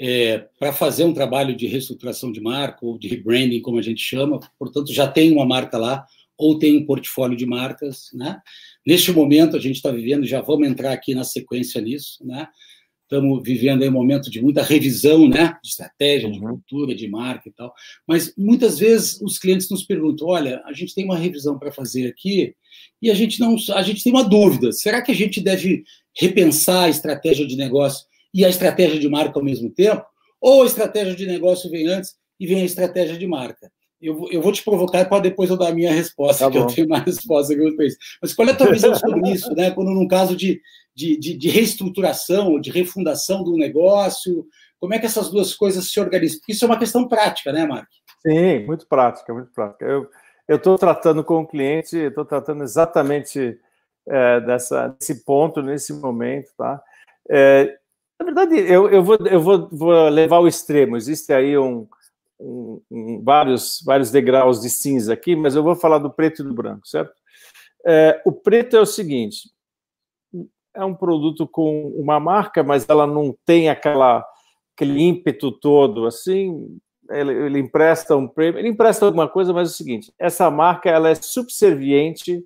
é, 0.00 0.46
para 0.58 0.72
fazer 0.72 1.04
um 1.04 1.14
trabalho 1.14 1.54
de 1.54 1.66
reestruturação 1.66 2.32
de 2.32 2.40
marca 2.40 2.84
ou 2.84 2.98
de 2.98 3.08
rebranding, 3.08 3.60
como 3.60 3.78
a 3.78 3.82
gente 3.82 4.00
chama, 4.00 4.40
portanto, 4.58 4.92
já 4.92 5.06
tem 5.06 5.32
uma 5.32 5.46
marca 5.46 5.78
lá 5.78 6.06
ou 6.36 6.58
tem 6.58 6.76
um 6.76 6.84
portfólio 6.84 7.36
de 7.36 7.46
marcas, 7.46 8.10
né? 8.12 8.40
Neste 8.86 9.12
momento, 9.12 9.56
a 9.56 9.60
gente 9.60 9.76
está 9.76 9.90
vivendo, 9.90 10.26
já 10.26 10.40
vamos 10.40 10.68
entrar 10.68 10.92
aqui 10.92 11.14
na 11.14 11.24
sequência 11.24 11.80
nisso, 11.80 12.24
né? 12.26 12.48
Estamos 13.02 13.42
vivendo 13.44 13.82
aí 13.82 13.90
um 13.90 13.92
momento 13.92 14.30
de 14.30 14.40
muita 14.40 14.62
revisão, 14.62 15.28
né? 15.28 15.58
De 15.62 15.68
estratégia, 15.68 16.30
de 16.30 16.40
uhum. 16.40 16.48
cultura, 16.48 16.94
de 16.94 17.06
marca 17.06 17.48
e 17.48 17.52
tal. 17.52 17.72
Mas 18.08 18.32
muitas 18.38 18.78
vezes 18.78 19.20
os 19.20 19.38
clientes 19.38 19.68
nos 19.70 19.84
perguntam: 19.84 20.28
olha, 20.28 20.62
a 20.64 20.72
gente 20.72 20.94
tem 20.94 21.04
uma 21.04 21.18
revisão 21.18 21.58
para 21.58 21.70
fazer 21.70 22.06
aqui 22.06 22.54
e 23.02 23.10
a 23.10 23.14
gente 23.14 23.38
não, 23.38 23.54
a 23.74 23.82
gente 23.82 24.02
tem 24.02 24.12
uma 24.12 24.24
dúvida. 24.24 24.72
Será 24.72 25.02
que 25.02 25.12
a 25.12 25.14
gente 25.14 25.42
deve 25.42 25.84
repensar 26.18 26.84
a 26.84 26.88
estratégia 26.88 27.46
de 27.46 27.54
negócio 27.54 28.06
e 28.32 28.44
a 28.46 28.48
estratégia 28.48 28.98
de 28.98 29.08
marca 29.08 29.38
ao 29.38 29.44
mesmo 29.44 29.70
tempo? 29.70 30.02
Ou 30.40 30.62
a 30.62 30.66
estratégia 30.66 31.14
de 31.14 31.26
negócio 31.26 31.70
vem 31.70 31.86
antes 31.86 32.14
e 32.40 32.46
vem 32.46 32.62
a 32.62 32.64
estratégia 32.64 33.18
de 33.18 33.26
marca? 33.26 33.70
Eu, 34.02 34.26
eu 34.30 34.42
vou 34.42 34.52
te 34.52 34.64
provocar 34.64 35.04
para 35.08 35.22
depois 35.22 35.48
eu 35.48 35.56
dar 35.56 35.68
a 35.68 35.74
minha 35.74 35.92
resposta, 35.92 36.44
tá 36.44 36.50
que 36.50 36.58
eu 36.58 36.66
tenho 36.66 36.88
mais 36.88 37.04
resposta 37.04 37.54
que 37.54 37.60
eu 37.60 37.76
penso. 37.76 37.96
Mas 38.20 38.34
qual 38.34 38.48
é 38.48 38.50
a 38.50 38.56
tua 38.56 38.72
visão 38.72 38.94
sobre 38.94 39.30
isso, 39.30 39.54
né? 39.54 39.70
Quando 39.70 39.92
num 39.92 40.08
caso 40.08 40.36
de, 40.36 40.60
de, 40.94 41.16
de, 41.16 41.36
de 41.36 41.48
reestruturação, 41.48 42.60
de 42.60 42.70
refundação 42.70 43.44
do 43.44 43.56
negócio, 43.56 44.44
como 44.80 44.92
é 44.92 44.98
que 44.98 45.06
essas 45.06 45.30
duas 45.30 45.54
coisas 45.54 45.88
se 45.88 46.00
organizam? 46.00 46.40
Porque 46.40 46.52
isso 46.52 46.64
é 46.64 46.68
uma 46.68 46.78
questão 46.78 47.06
prática, 47.06 47.52
né, 47.52 47.64
Mark? 47.64 47.86
Sim, 48.26 48.66
muito 48.66 48.86
prática, 48.88 49.32
muito 49.32 49.52
prática. 49.52 49.86
Eu 50.48 50.56
estou 50.56 50.76
tratando 50.76 51.22
com 51.22 51.40
o 51.40 51.46
cliente, 51.46 51.96
estou 51.96 52.24
tratando 52.24 52.64
exatamente 52.64 53.56
é, 54.06 54.40
dessa, 54.40 54.88
desse 54.88 55.24
ponto, 55.24 55.62
nesse 55.62 55.92
momento, 55.92 56.48
tá? 56.58 56.82
É, 57.30 57.78
na 58.18 58.26
verdade, 58.26 58.56
eu, 58.56 58.88
eu, 58.88 59.02
vou, 59.02 59.16
eu 59.26 59.40
vou, 59.40 59.68
vou 59.70 60.08
levar 60.08 60.36
ao 60.36 60.48
extremo. 60.48 60.96
Existe 60.96 61.32
aí 61.32 61.56
um, 61.56 61.86
um, 62.42 62.82
um, 62.90 63.22
vários, 63.22 63.82
vários 63.84 64.10
degraus 64.10 64.60
de 64.60 64.68
cinza 64.68 65.12
aqui, 65.12 65.36
mas 65.36 65.54
eu 65.54 65.62
vou 65.62 65.76
falar 65.76 65.98
do 65.98 66.10
preto 66.10 66.42
e 66.42 66.44
do 66.44 66.52
branco, 66.52 66.86
certo? 66.86 67.12
É, 67.86 68.20
o 68.24 68.32
preto 68.32 68.76
é 68.76 68.80
o 68.80 68.86
seguinte: 68.86 69.50
é 70.74 70.84
um 70.84 70.94
produto 70.94 71.46
com 71.46 71.88
uma 71.90 72.18
marca, 72.18 72.62
mas 72.62 72.88
ela 72.88 73.06
não 73.06 73.36
tem 73.44 73.68
aquela, 73.68 74.24
aquele 74.74 75.00
ímpeto 75.00 75.52
todo, 75.52 76.06
assim. 76.06 76.78
Ele, 77.10 77.32
ele 77.32 77.58
empresta 77.58 78.16
um 78.16 78.28
prêmio, 78.28 78.58
ele 78.58 78.68
empresta 78.68 79.04
alguma 79.04 79.28
coisa, 79.28 79.52
mas 79.52 79.68
é 79.68 79.72
o 79.72 79.74
seguinte: 79.74 80.12
essa 80.18 80.50
marca 80.50 80.90
ela 80.90 81.10
é 81.10 81.14
subserviente 81.14 82.44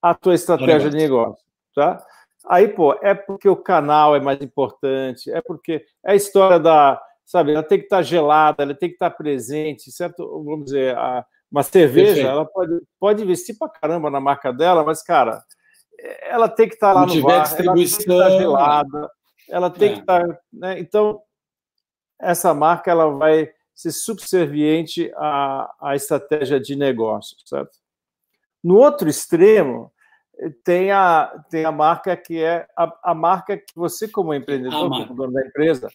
à 0.00 0.14
tua 0.14 0.34
estratégia 0.34 0.90
de 0.90 0.96
negócio, 0.96 1.44
tá? 1.74 2.04
Aí, 2.48 2.66
pô, 2.66 2.94
é 3.00 3.14
porque 3.14 3.48
o 3.48 3.54
canal 3.54 4.16
é 4.16 4.20
mais 4.20 4.40
importante, 4.40 5.30
é 5.30 5.40
porque 5.40 5.84
é 6.04 6.12
a 6.12 6.14
história 6.16 6.58
da, 6.58 7.00
sabe, 7.32 7.52
ela 7.52 7.62
tem 7.62 7.78
que 7.78 7.84
estar 7.84 8.02
gelada, 8.02 8.62
ela 8.62 8.74
tem 8.74 8.90
que 8.90 8.96
estar 8.96 9.08
presente, 9.08 9.90
certo? 9.90 10.22
Vamos 10.44 10.66
dizer, 10.66 10.94
a, 10.94 11.24
uma 11.50 11.62
cerveja, 11.62 12.06
Perfeito. 12.08 12.28
ela 12.28 12.44
pode, 12.44 12.80
pode 13.00 13.22
investir 13.22 13.56
pra 13.58 13.70
caramba 13.70 14.10
na 14.10 14.20
marca 14.20 14.52
dela, 14.52 14.84
mas, 14.84 15.02
cara, 15.02 15.42
ela 16.24 16.46
tem 16.46 16.68
que 16.68 16.74
estar 16.74 16.92
lá 16.92 17.06
no 17.06 17.22
bar, 17.22 17.42
distribuição, 17.44 18.14
ela 18.14 18.28
tem 18.28 18.36
que 18.36 18.36
estar 18.36 18.38
gelada, 18.38 19.10
ela 19.48 19.70
tem 19.70 19.88
é. 19.88 19.94
que 19.94 20.00
estar, 20.00 20.40
né? 20.52 20.78
Então, 20.78 21.22
essa 22.20 22.52
marca, 22.52 22.90
ela 22.90 23.08
vai 23.08 23.50
ser 23.74 23.92
subserviente 23.92 25.10
à, 25.16 25.74
à 25.80 25.96
estratégia 25.96 26.60
de 26.60 26.76
negócio, 26.76 27.34
certo? 27.46 27.78
No 28.62 28.76
outro 28.76 29.08
extremo, 29.08 29.90
tem 30.62 30.90
a, 30.90 31.32
tem 31.48 31.64
a 31.64 31.72
marca 31.72 32.14
que 32.14 32.42
é 32.42 32.66
a, 32.76 32.92
a 33.02 33.14
marca 33.14 33.56
que 33.56 33.74
você, 33.74 34.06
como 34.06 34.34
empreendedor, 34.34 34.90
como 34.90 35.14
dono 35.14 35.32
da 35.32 35.46
empresa, 35.46 35.88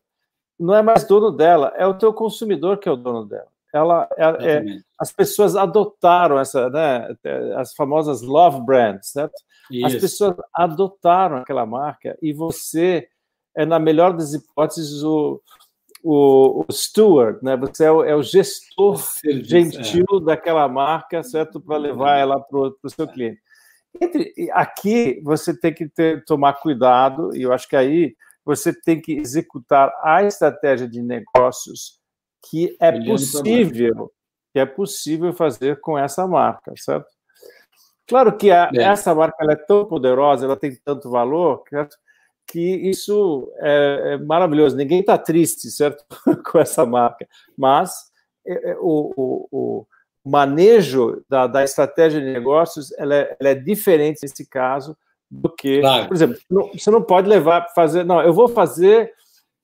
não 0.59 0.75
é 0.75 0.81
mais 0.81 1.03
dono 1.05 1.31
dela, 1.31 1.73
é 1.75 1.85
o 1.85 1.93
teu 1.93 2.13
consumidor 2.13 2.77
que 2.77 2.89
é 2.89 2.91
o 2.91 2.95
dono 2.97 3.25
dela. 3.25 3.47
Ela, 3.73 4.09
é, 4.17 4.23
é, 4.25 4.65
as 4.97 5.11
pessoas 5.11 5.55
adotaram 5.55 6.39
essa, 6.39 6.69
né, 6.69 7.15
as 7.57 7.73
famosas 7.73 8.21
love 8.21 8.65
brands, 8.65 9.11
certo? 9.11 9.35
Isso. 9.69 9.85
As 9.85 9.95
pessoas 9.95 10.35
adotaram 10.53 11.37
aquela 11.37 11.65
marca 11.65 12.17
e 12.21 12.31
você 12.31 13.07
é, 13.57 13.65
na 13.65 13.79
melhor 13.79 14.13
das 14.13 14.33
hipóteses, 14.33 15.01
o, 15.03 15.41
o, 16.03 16.63
o 16.67 16.71
steward, 16.71 17.39
né? 17.43 17.57
Você 17.57 17.85
é 17.85 17.91
o, 17.91 18.03
é 18.03 18.15
o 18.15 18.21
gestor 18.21 18.97
Serviço, 18.97 19.49
gentil 19.49 20.05
é. 20.21 20.25
daquela 20.25 20.67
marca, 20.67 21.23
certo? 21.23 21.59
Para 21.59 21.77
levar 21.77 22.17
ela 22.17 22.39
para 22.39 22.59
o 22.59 22.89
seu 22.89 23.07
cliente. 23.07 23.41
Entre, 23.99 24.31
aqui 24.51 25.19
você 25.23 25.59
tem 25.59 25.73
que 25.73 25.89
ter, 25.89 26.23
tomar 26.25 26.53
cuidado, 26.53 27.35
e 27.35 27.41
eu 27.41 27.51
acho 27.51 27.67
que 27.67 27.75
aí 27.75 28.15
você 28.47 28.73
tem 28.73 29.01
que 29.01 29.11
executar 29.11 29.93
a 30.01 30.23
estratégia 30.23 30.87
de 30.87 31.01
negócios 31.01 31.99
que 32.49 32.77
é 32.79 32.91
possível, 33.03 34.09
que 34.53 34.59
é 34.59 34.65
possível 34.65 35.33
fazer 35.33 35.81
com 35.81 35.97
essa 35.97 36.25
marca, 36.25 36.73
certo? 36.77 37.07
Claro 38.07 38.37
que 38.37 38.49
a, 38.49 38.71
essa 38.73 39.13
marca 39.13 39.45
é 39.51 39.55
tão 39.55 39.85
poderosa, 39.85 40.45
ela 40.45 40.55
tem 40.55 40.73
tanto 40.83 41.09
valor, 41.09 41.61
certo? 41.69 41.97
que 42.47 42.59
isso 42.61 43.51
é, 43.57 44.13
é 44.13 44.17
maravilhoso. 44.17 44.77
Ninguém 44.77 45.01
está 45.01 45.17
triste, 45.17 45.69
certo, 45.69 46.05
com 46.49 46.57
essa 46.57 46.85
marca, 46.85 47.27
mas 47.57 47.91
é, 48.45 48.71
é, 48.71 48.77
o, 48.79 49.11
o, 49.17 49.47
o 49.51 49.87
manejo 50.23 51.21
da, 51.27 51.47
da 51.47 51.65
estratégia 51.65 52.21
de 52.21 52.31
negócios 52.31 52.93
ela 52.97 53.13
é, 53.13 53.37
ela 53.37 53.49
é, 53.49 53.55
diferente 53.55 54.19
nesse 54.21 54.47
caso 54.47 54.97
do 55.29 55.49
que, 55.49 55.81
claro. 55.81 56.07
por 56.07 56.15
exemplo, 56.15 56.37
você 56.73 56.89
não 56.89 57.01
pode 57.01 57.27
levar 57.27 57.67
fazer, 57.75 58.03
não, 58.03 58.21
eu 58.21 58.33
vou 58.33 58.47
fazer 58.47 59.11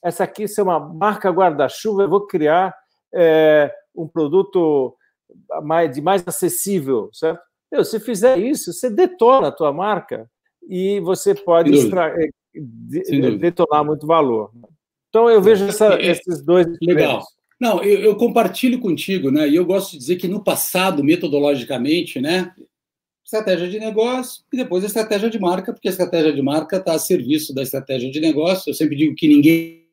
essa 0.04 0.26
aqui 0.26 0.48
ser 0.48 0.62
uma 0.62 0.80
marca 0.80 1.30
guarda-chuva, 1.30 2.04
eu 2.04 2.10
vou 2.10 2.28
criar 2.28 2.76
é, 3.14 3.74
um 3.96 4.08
produto 4.08 4.96
mais, 5.64 5.94
de 5.94 6.02
mais 6.02 6.24
acessível, 6.28 7.10
certo? 7.14 7.42
Eu, 7.72 7.84
se 7.84 8.00
fizer 8.00 8.38
isso, 8.38 8.72
você 8.72 8.90
detona 8.90 9.48
a 9.48 9.52
tua 9.52 9.74
marca 9.74 10.30
e 10.70 11.00
você 11.00 11.34
pode 11.34 11.72
é, 11.72 12.30
de, 12.54 13.38
detonar 13.38 13.84
muito 13.84 14.06
valor. 14.06 14.52
Então 15.10 15.30
eu 15.30 15.42
vejo 15.42 15.66
essa, 15.66 15.96
é, 15.96 16.12
esses 16.12 16.44
dois. 16.44 16.68
Legal. 16.82 17.24
Não, 17.60 17.84
eu, 17.84 18.00
eu, 18.00 18.16
compartilho 18.16 18.80
contigo, 18.80 19.32
né? 19.32 19.48
E 19.48 19.56
eu 19.56 19.66
gosto 19.66 19.92
de 19.92 19.98
dizer 19.98 20.18
que 20.18 20.28
no 20.28 20.44
passado, 20.44 21.04
metodologicamente, 21.04 22.20
né? 22.20 22.54
Estratégia 23.24 23.70
de 23.70 23.80
negócio 23.80 24.44
e 24.52 24.58
depois 24.58 24.84
a 24.84 24.88
estratégia 24.88 25.30
de 25.30 25.40
marca, 25.40 25.72
porque 25.74 25.88
a 25.88 25.92
estratégia 25.92 26.34
de 26.34 26.42
marca 26.42 26.78
está 26.78 26.94
a 26.94 27.00
serviço 27.00 27.54
da 27.54 27.64
estratégia 27.64 28.12
de 28.12 28.20
negócio. 28.20 28.70
Eu 28.70 28.74
sempre 28.74 28.96
digo 28.96 29.16
que 29.16 29.28
ninguém 29.28 29.84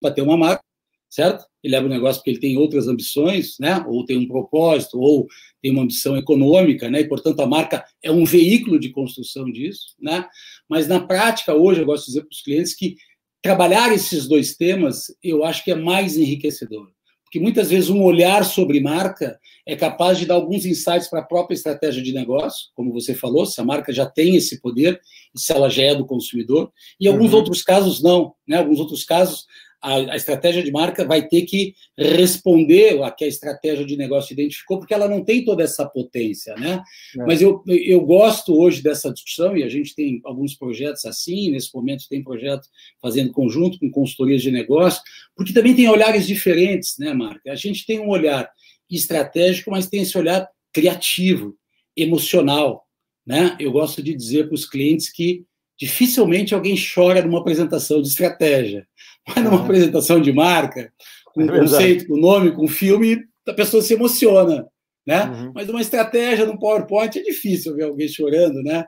para 0.00 0.14
ter 0.14 0.22
uma 0.22 0.36
marca, 0.36 0.64
certo? 1.10 1.44
Ele 1.62 1.74
leva 1.74 1.86
o 1.86 1.90
negócio 1.90 2.20
porque 2.20 2.30
ele 2.30 2.40
tem 2.40 2.56
outras 2.56 2.88
ambições, 2.88 3.58
né? 3.58 3.84
Ou 3.86 4.04
tem 4.04 4.16
um 4.16 4.26
propósito, 4.26 4.98
ou 4.98 5.28
tem 5.60 5.70
uma 5.70 5.82
ambição 5.82 6.16
econômica, 6.16 6.88
né? 6.88 7.00
E 7.00 7.08
portanto 7.08 7.40
a 7.40 7.46
marca 7.46 7.84
é 8.02 8.10
um 8.10 8.24
veículo 8.24 8.80
de 8.80 8.90
construção 8.90 9.44
disso, 9.44 9.94
né? 10.00 10.26
Mas 10.68 10.88
na 10.88 11.00
prática 11.00 11.54
hoje 11.54 11.82
eu 11.82 11.86
gosto 11.86 12.06
de 12.06 12.12
dizer 12.12 12.22
para 12.22 12.32
os 12.32 12.42
clientes 12.42 12.74
que 12.74 12.96
trabalhar 13.42 13.92
esses 13.92 14.26
dois 14.26 14.56
temas, 14.56 15.14
eu 15.22 15.44
acho 15.44 15.62
que 15.64 15.70
é 15.70 15.74
mais 15.74 16.16
enriquecedor. 16.16 16.90
Porque 17.30 17.38
muitas 17.38 17.70
vezes 17.70 17.88
um 17.88 18.02
olhar 18.02 18.44
sobre 18.44 18.80
marca 18.80 19.38
é 19.64 19.76
capaz 19.76 20.18
de 20.18 20.26
dar 20.26 20.34
alguns 20.34 20.66
insights 20.66 21.06
para 21.06 21.20
a 21.20 21.24
própria 21.24 21.54
estratégia 21.54 22.02
de 22.02 22.12
negócio, 22.12 22.70
como 22.74 22.92
você 22.92 23.14
falou, 23.14 23.46
se 23.46 23.60
a 23.60 23.64
marca 23.64 23.92
já 23.92 24.04
tem 24.04 24.34
esse 24.34 24.60
poder, 24.60 25.00
se 25.36 25.52
ela 25.52 25.70
já 25.70 25.84
é 25.84 25.94
do 25.94 26.04
consumidor, 26.04 26.72
e 26.98 27.06
em 27.06 27.08
alguns 27.08 27.30
uhum. 27.30 27.38
outros 27.38 27.62
casos 27.62 28.02
não. 28.02 28.34
Né? 28.48 28.58
Alguns 28.58 28.80
outros 28.80 29.04
casos, 29.04 29.46
a, 29.82 29.94
a, 30.12 30.16
estratégia 30.16 30.62
de 30.62 30.70
marca 30.70 31.04
vai 31.04 31.26
ter 31.26 31.42
que 31.42 31.74
responder 31.96 33.02
a 33.02 33.10
que 33.10 33.24
a 33.24 33.28
estratégia 33.28 33.84
de 33.84 33.96
negócio 33.96 34.32
identificou, 34.32 34.78
porque 34.78 34.92
ela 34.92 35.08
não 35.08 35.24
tem 35.24 35.44
toda 35.44 35.62
essa 35.62 35.86
potência, 35.86 36.54
né? 36.56 36.82
É. 37.18 37.24
Mas 37.24 37.40
eu, 37.40 37.62
eu 37.66 38.00
gosto 38.02 38.54
hoje 38.54 38.82
dessa 38.82 39.12
discussão, 39.12 39.56
e 39.56 39.62
a 39.62 39.68
gente 39.68 39.94
tem 39.94 40.20
alguns 40.24 40.54
projetos 40.54 41.04
assim, 41.04 41.50
nesse 41.50 41.74
momento 41.74 42.08
tem 42.08 42.22
projeto 42.22 42.68
fazendo 43.00 43.32
conjunto 43.32 43.78
com 43.78 43.90
consultorias 43.90 44.42
de 44.42 44.50
negócio, 44.50 45.02
porque 45.34 45.52
também 45.52 45.74
tem 45.74 45.88
olhares 45.88 46.26
diferentes, 46.26 46.98
né, 46.98 47.14
Marca? 47.14 47.50
A 47.50 47.56
gente 47.56 47.86
tem 47.86 47.98
um 48.00 48.08
olhar 48.08 48.50
estratégico, 48.90 49.70
mas 49.70 49.88
tem 49.88 50.02
esse 50.02 50.16
olhar 50.18 50.48
criativo, 50.72 51.56
emocional, 51.96 52.86
né? 53.26 53.56
Eu 53.58 53.72
gosto 53.72 54.02
de 54.02 54.14
dizer 54.14 54.46
para 54.46 54.54
os 54.54 54.64
clientes 54.64 55.10
que 55.10 55.44
dificilmente 55.80 56.54
alguém 56.54 56.76
chora 56.76 57.22
numa 57.22 57.40
apresentação 57.40 58.02
de 58.02 58.08
estratégia. 58.08 58.86
Mas 59.26 59.42
numa 59.42 59.64
apresentação 59.64 60.20
de 60.20 60.32
marca, 60.32 60.92
com 61.32 61.42
é 61.42 61.58
conceito, 61.60 62.06
com 62.06 62.16
nome, 62.16 62.52
com 62.52 62.68
filme, 62.68 63.24
a 63.48 63.54
pessoa 63.54 63.82
se 63.82 63.94
emociona, 63.94 64.66
né? 65.06 65.24
Uhum. 65.24 65.52
Mas 65.54 65.68
uma 65.68 65.80
estratégia 65.80 66.44
no 66.44 66.58
PowerPoint 66.58 67.18
é 67.18 67.22
difícil 67.22 67.74
ver 67.74 67.84
alguém 67.84 68.08
chorando, 68.08 68.62
né? 68.62 68.84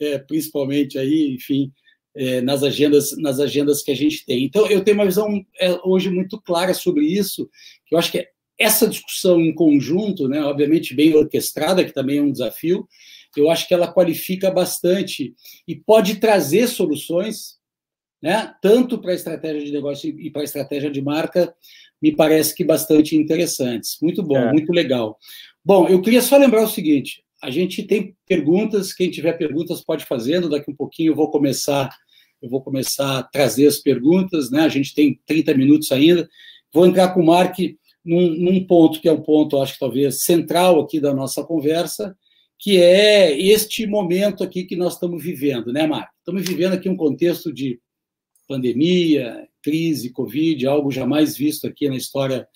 É, 0.00 0.18
principalmente 0.18 0.98
aí, 0.98 1.34
enfim, 1.34 1.70
é, 2.16 2.40
nas 2.40 2.64
agendas 2.64 3.16
nas 3.18 3.38
agendas 3.38 3.82
que 3.82 3.92
a 3.92 3.96
gente 3.96 4.26
tem. 4.26 4.44
Então, 4.44 4.66
eu 4.66 4.82
tenho 4.82 4.96
uma 4.96 5.06
visão 5.06 5.28
é, 5.60 5.78
hoje 5.84 6.10
muito 6.10 6.40
clara 6.40 6.74
sobre 6.74 7.04
isso, 7.04 7.48
que 7.86 7.94
eu 7.94 7.98
acho 7.98 8.10
que 8.10 8.26
essa 8.58 8.88
discussão 8.88 9.40
em 9.40 9.54
conjunto, 9.54 10.28
né, 10.28 10.42
obviamente 10.42 10.94
bem 10.94 11.14
orquestrada, 11.14 11.84
que 11.84 11.92
também 11.92 12.18
é 12.18 12.22
um 12.22 12.32
desafio, 12.32 12.86
eu 13.40 13.50
acho 13.50 13.66
que 13.66 13.74
ela 13.74 13.92
qualifica 13.92 14.50
bastante 14.50 15.34
e 15.66 15.74
pode 15.74 16.16
trazer 16.16 16.66
soluções 16.68 17.60
né? 18.22 18.54
tanto 18.62 18.98
para 18.98 19.10
a 19.10 19.16
estratégia 19.16 19.64
de 19.64 19.72
negócio 19.72 20.08
e 20.08 20.30
para 20.30 20.42
a 20.42 20.44
estratégia 20.44 20.90
de 20.90 21.02
marca, 21.02 21.52
me 22.00 22.14
parece 22.14 22.54
que 22.54 22.64
bastante 22.64 23.16
interessantes. 23.16 23.98
Muito 24.00 24.22
bom, 24.22 24.36
é. 24.36 24.52
muito 24.52 24.72
legal. 24.72 25.18
Bom, 25.64 25.88
eu 25.88 26.00
queria 26.00 26.22
só 26.22 26.36
lembrar 26.36 26.62
o 26.62 26.68
seguinte: 26.68 27.24
a 27.42 27.50
gente 27.50 27.82
tem 27.82 28.16
perguntas, 28.26 28.92
quem 28.92 29.10
tiver 29.10 29.32
perguntas 29.32 29.84
pode 29.84 30.04
fazendo, 30.04 30.48
daqui 30.48 30.70
um 30.70 30.76
pouquinho 30.76 31.10
eu 31.10 31.16
vou 31.16 31.30
começar, 31.30 31.90
eu 32.40 32.48
vou 32.48 32.62
começar 32.62 33.18
a 33.18 33.22
trazer 33.24 33.66
as 33.66 33.78
perguntas, 33.78 34.50
né? 34.50 34.60
A 34.60 34.68
gente 34.68 34.94
tem 34.94 35.20
30 35.26 35.54
minutos 35.54 35.90
ainda. 35.90 36.28
Vou 36.72 36.86
entrar 36.86 37.08
com 37.12 37.20
o 37.20 37.26
Mark 37.26 37.58
num, 38.04 38.30
num 38.36 38.64
ponto 38.64 39.00
que 39.00 39.08
é 39.08 39.12
um 39.12 39.20
ponto, 39.20 39.60
acho 39.60 39.74
que 39.74 39.80
talvez 39.80 40.22
central 40.22 40.80
aqui 40.80 41.00
da 41.00 41.12
nossa 41.12 41.44
conversa, 41.44 42.16
que 42.62 42.80
é 42.80 43.36
este 43.36 43.88
momento 43.88 44.44
aqui 44.44 44.62
que 44.62 44.76
nós 44.76 44.94
estamos 44.94 45.20
vivendo, 45.20 45.72
né, 45.72 45.84
Mark? 45.84 46.12
Estamos 46.20 46.48
vivendo 46.48 46.74
aqui 46.74 46.88
um 46.88 46.96
contexto 46.96 47.52
de 47.52 47.80
pandemia, 48.46 49.48
crise, 49.60 50.12
Covid, 50.12 50.64
algo 50.68 50.88
jamais 50.88 51.36
visto 51.36 51.66
aqui 51.66 51.88
na 51.88 51.96
história 51.96 52.46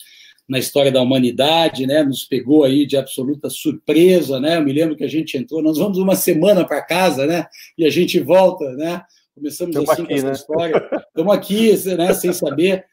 na 0.49 0.61
história 0.61 0.93
da 0.93 1.03
humanidade, 1.03 1.89
né? 1.89 2.05
Nos 2.05 2.23
pegou 2.23 2.63
aí 2.63 2.87
de 2.87 2.97
absoluta 2.97 3.51
surpresa, 3.51 4.39
né? 4.39 4.59
Eu 4.59 4.63
me 4.63 4.73
lembro 4.73 4.95
que 4.95 5.03
a 5.03 5.09
gente 5.09 5.37
entrou, 5.37 5.61
nós 5.61 5.77
vamos 5.77 5.99
uma 5.99 6.15
semana 6.15 6.65
para 6.65 6.87
casa, 6.87 7.27
né? 7.27 7.45
E 7.77 7.85
a 7.85 7.91
gente 7.91 8.21
volta, 8.21 8.65
né? 8.77 9.03
Começamos 9.35 9.75
Estamos 9.75 9.91
assim 9.91 10.03
aqui, 10.03 10.13
com 10.13 10.19
essa 10.19 10.27
né? 10.29 10.33
história. 10.33 10.91
Estamos 11.09 11.35
aqui, 11.35 11.97
né? 11.97 12.15
Sem 12.15 12.33
saber. 12.33 12.85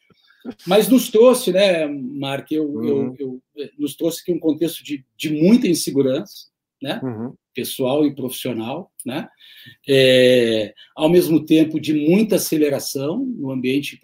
Mas 0.66 0.90
nos 0.90 1.12
trouxe, 1.12 1.52
né, 1.52 1.86
Mark? 1.86 2.52
Eu, 2.52 2.66
uhum. 2.66 3.16
eu, 3.20 3.42
eu, 3.56 3.70
nos 3.78 3.96
trouxe 3.96 4.22
aqui 4.22 4.34
um 4.34 4.40
contexto 4.40 4.84
de, 4.84 5.06
de 5.16 5.30
muita 5.30 5.68
insegurança, 5.68 6.52
né? 6.84 7.00
Uhum 7.02 7.34
pessoal 7.54 8.06
e 8.06 8.16
profissional, 8.16 8.92
né? 9.06 9.28
É, 9.88 10.74
ao 10.96 11.10
mesmo 11.10 11.46
tempo 11.46 11.80
de 11.80 11.94
muita 11.94 12.36
aceleração 12.36 13.20
no 13.20 13.52
ambiente 13.52 14.00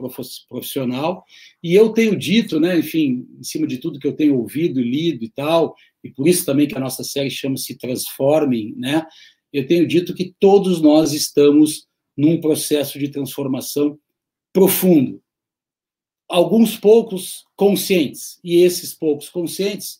profissional. 0.47 1.25
E 1.61 1.73
eu 1.73 1.89
tenho 1.89 2.15
dito, 2.15 2.59
né, 2.59 2.77
enfim, 2.77 3.27
em 3.37 3.43
cima 3.43 3.67
de 3.67 3.77
tudo 3.77 3.99
que 3.99 4.07
eu 4.07 4.15
tenho 4.15 4.37
ouvido, 4.37 4.81
lido 4.81 5.23
e 5.23 5.29
tal, 5.29 5.75
e 6.03 6.09
por 6.09 6.27
isso 6.27 6.45
também 6.45 6.67
que 6.67 6.77
a 6.77 6.79
nossa 6.79 7.03
série 7.03 7.29
chama-se 7.29 7.77
Transforming, 7.77 8.75
né? 8.77 9.05
Eu 9.51 9.65
tenho 9.65 9.87
dito 9.87 10.13
que 10.13 10.33
todos 10.39 10.79
nós 10.79 11.11
estamos 11.11 11.87
num 12.15 12.39
processo 12.39 12.99
de 12.99 13.09
transformação 13.09 13.97
profundo. 14.53 15.21
Alguns 16.27 16.77
poucos 16.77 17.43
conscientes, 17.55 18.39
e 18.43 18.57
esses 18.61 18.93
poucos 18.93 19.27
conscientes 19.29 19.99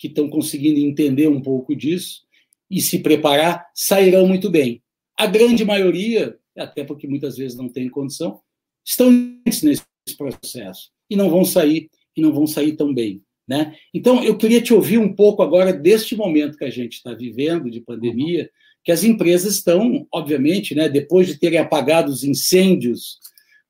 que 0.00 0.08
estão 0.08 0.30
conseguindo 0.30 0.80
entender 0.80 1.28
um 1.28 1.42
pouco 1.42 1.76
disso, 1.76 2.22
e 2.70 2.80
se 2.80 3.00
preparar, 3.00 3.66
sairão 3.74 4.26
muito 4.26 4.48
bem. 4.48 4.82
A 5.14 5.26
grande 5.26 5.62
maioria, 5.62 6.38
até 6.56 6.82
porque 6.82 7.06
muitas 7.06 7.36
vezes 7.36 7.54
não 7.54 7.68
tem 7.68 7.86
condição, 7.90 8.40
estão 8.82 9.10
nesse 9.44 9.84
processo 10.16 10.90
e 11.10 11.14
não 11.14 11.28
vão 11.28 11.44
sair 11.44 11.90
e 12.16 12.22
não 12.22 12.32
vão 12.32 12.46
sair 12.46 12.76
tão 12.76 12.94
bem. 12.94 13.22
Né? 13.46 13.76
Então, 13.92 14.24
eu 14.24 14.38
queria 14.38 14.62
te 14.62 14.72
ouvir 14.72 14.96
um 14.96 15.14
pouco 15.14 15.42
agora 15.42 15.70
deste 15.70 16.16
momento 16.16 16.56
que 16.56 16.64
a 16.64 16.70
gente 16.70 16.94
está 16.94 17.12
vivendo 17.12 17.70
de 17.70 17.82
pandemia, 17.82 18.48
que 18.82 18.92
as 18.92 19.04
empresas 19.04 19.56
estão, 19.56 20.06
obviamente, 20.10 20.74
né, 20.74 20.88
depois 20.88 21.26
de 21.26 21.38
terem 21.38 21.58
apagado 21.58 22.10
os 22.10 22.24
incêndios 22.24 23.18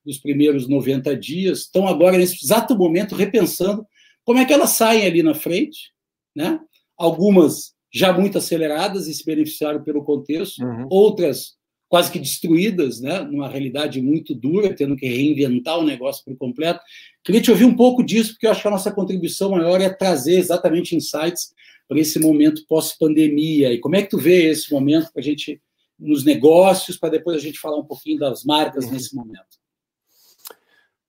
dos 0.04 0.18
primeiros 0.18 0.68
90 0.68 1.16
dias, 1.16 1.60
estão 1.60 1.88
agora, 1.88 2.16
nesse 2.16 2.44
exato 2.44 2.76
momento, 2.76 3.16
repensando 3.16 3.84
como 4.22 4.38
é 4.38 4.44
que 4.44 4.52
elas 4.52 4.70
saem 4.70 5.06
ali 5.06 5.22
na 5.24 5.34
frente. 5.34 5.90
Né? 6.34 6.60
Algumas 6.96 7.74
já 7.92 8.12
muito 8.12 8.38
aceleradas 8.38 9.06
e 9.08 9.14
se 9.14 9.24
beneficiaram 9.24 9.82
pelo 9.82 10.04
contexto, 10.04 10.62
uhum. 10.62 10.86
outras 10.90 11.58
quase 11.90 12.12
que 12.12 12.20
destruídas, 12.20 13.00
né, 13.00 13.20
numa 13.22 13.48
realidade 13.48 14.00
muito 14.00 14.32
dura, 14.32 14.72
tendo 14.72 14.94
que 14.94 15.08
reinventar 15.08 15.76
o 15.76 15.84
negócio 15.84 16.24
por 16.24 16.36
completo. 16.36 16.80
Queria 17.24 17.40
te 17.40 17.50
ouvir 17.50 17.64
um 17.64 17.74
pouco 17.74 18.04
disso, 18.04 18.32
porque 18.32 18.46
eu 18.46 18.52
acho 18.52 18.62
que 18.62 18.68
a 18.68 18.70
nossa 18.70 18.92
contribuição 18.92 19.50
maior 19.50 19.80
é 19.80 19.90
trazer 19.90 20.38
exatamente 20.38 20.94
insights 20.94 21.52
para 21.88 21.98
esse 21.98 22.20
momento 22.20 22.64
pós-pandemia. 22.68 23.72
E 23.72 23.80
como 23.80 23.96
é 23.96 24.02
que 24.02 24.10
tu 24.10 24.18
vê 24.18 24.50
esse 24.50 24.72
momento 24.72 25.12
para 25.12 25.20
a 25.20 25.24
gente 25.24 25.60
nos 25.98 26.24
negócios, 26.24 26.96
para 26.96 27.08
depois 27.08 27.36
a 27.36 27.40
gente 27.40 27.58
falar 27.58 27.78
um 27.78 27.84
pouquinho 27.84 28.20
das 28.20 28.44
marcas 28.44 28.84
uhum. 28.84 28.92
nesse 28.92 29.12
momento? 29.16 29.58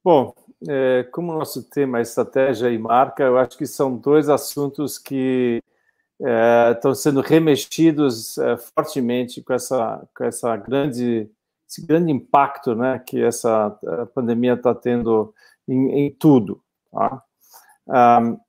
Bom, 0.03 0.34
é, 0.67 1.04
como 1.12 1.32
o 1.32 1.39
nosso 1.39 1.63
tema 1.63 2.00
é 2.00 2.02
estratégia 2.02 2.69
e 2.69 2.78
marca, 2.78 3.24
eu 3.24 3.38
acho 3.38 3.58
que 3.58 3.65
são 3.65 3.95
dois 3.95 4.30
assuntos 4.30 4.97
que 4.97 5.62
é, 6.21 6.71
estão 6.71 6.93
sendo 6.93 7.21
remexidos 7.21 8.38
é, 8.38 8.58
fortemente 8.58 9.41
com 9.41 9.54
essa, 9.54 10.08
com 10.15 10.24
essa 10.24 10.56
grande, 10.56 11.30
esse 11.67 11.86
grande 11.86 12.12
impacto 12.12 12.76
né, 12.76 13.00
que 13.00 13.21
essa 13.21 13.71
pandemia 14.13 14.54
está 14.54 14.76
tendo 14.76 15.34
em, 15.67 16.06
em 16.06 16.12
tudo. 16.12 16.62
Tá? 16.91 17.24
Um, 18.21 18.39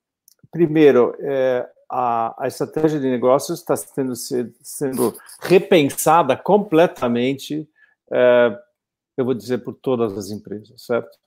primeiro, 0.51 1.17
é, 1.21 1.67
a, 1.91 2.45
a, 2.45 2.47
estratégia 2.47 3.01
de 3.01 3.09
negócios 3.09 3.61
está 3.61 3.75
sendo, 3.77 4.15
sendo 4.15 5.17
repensada 5.41 6.37
completamente, 6.37 7.67
é, 8.11 8.59
eu 9.17 9.25
vou 9.25 9.35
dizer, 9.35 9.59
por 9.59 9.75
todas 9.75 10.17
as 10.17 10.31
empresas, 10.31 10.85
certo? 10.85 11.22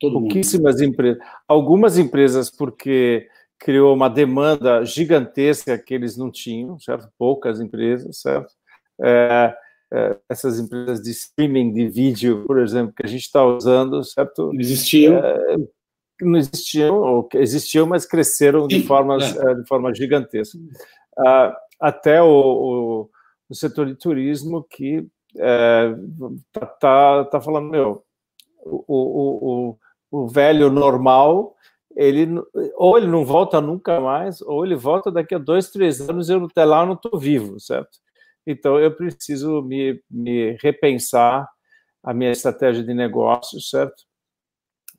Todo 0.00 0.20
Pouquíssimas 0.20 0.80
empresas. 0.80 1.22
Algumas 1.46 1.98
empresas, 1.98 2.50
porque 2.50 3.28
criou 3.58 3.94
uma 3.94 4.08
demanda 4.08 4.84
gigantesca 4.84 5.76
que 5.76 5.92
eles 5.92 6.16
não 6.16 6.30
tinham, 6.30 6.78
certo? 6.78 7.08
Poucas 7.18 7.60
empresas, 7.60 8.20
certo? 8.20 8.52
É, 9.00 9.54
é, 9.92 10.16
essas 10.28 10.60
empresas 10.60 11.02
de 11.02 11.10
streaming 11.10 11.72
de 11.72 11.88
vídeo, 11.88 12.44
por 12.46 12.58
exemplo, 12.60 12.94
que 12.94 13.04
a 13.04 13.08
gente 13.08 13.22
está 13.22 13.44
usando, 13.44 14.04
certo? 14.04 14.52
Não 14.52 14.60
existiam. 14.60 15.16
É, 15.18 15.56
não 16.20 16.38
existiam, 16.38 17.00
ou 17.00 17.28
existiam, 17.34 17.86
mas 17.86 18.04
cresceram 18.04 18.66
de, 18.66 18.82
formas, 18.82 19.36
é. 19.36 19.50
É, 19.50 19.54
de 19.54 19.66
forma 19.66 19.94
gigantesca. 19.94 20.58
Ah, 21.18 21.56
até 21.80 22.22
o, 22.22 22.26
o, 22.26 23.10
o, 23.48 23.54
setor 23.54 23.86
de 23.86 23.94
turismo 23.94 24.64
que 24.68 25.06
está 25.34 26.60
é, 26.60 26.66
tá, 26.80 27.24
tá 27.24 27.40
falando, 27.40 27.70
meu, 27.70 28.04
o, 28.64 28.84
o, 28.88 29.78
o 30.10 30.28
velho 30.28 30.70
normal 30.70 31.56
ele 31.98 32.28
ou 32.76 32.96
ele 32.96 33.08
não 33.08 33.24
volta 33.24 33.60
nunca 33.60 34.00
mais, 34.00 34.40
ou 34.42 34.64
ele 34.64 34.76
volta 34.76 35.10
daqui 35.10 35.34
a 35.34 35.38
dois, 35.38 35.68
três 35.68 36.00
anos 36.00 36.28
e 36.28 36.32
eu 36.32 36.44
até 36.44 36.64
lá 36.64 36.86
não 36.86 36.94
estou 36.94 37.18
vivo, 37.18 37.58
certo? 37.58 37.98
Então 38.46 38.78
eu 38.78 38.94
preciso 38.94 39.60
me, 39.62 40.00
me, 40.08 40.56
repensar 40.62 41.48
a 42.02 42.14
minha 42.14 42.30
estratégia 42.30 42.84
de 42.84 42.94
negócio, 42.94 43.60
certo? 43.60 44.04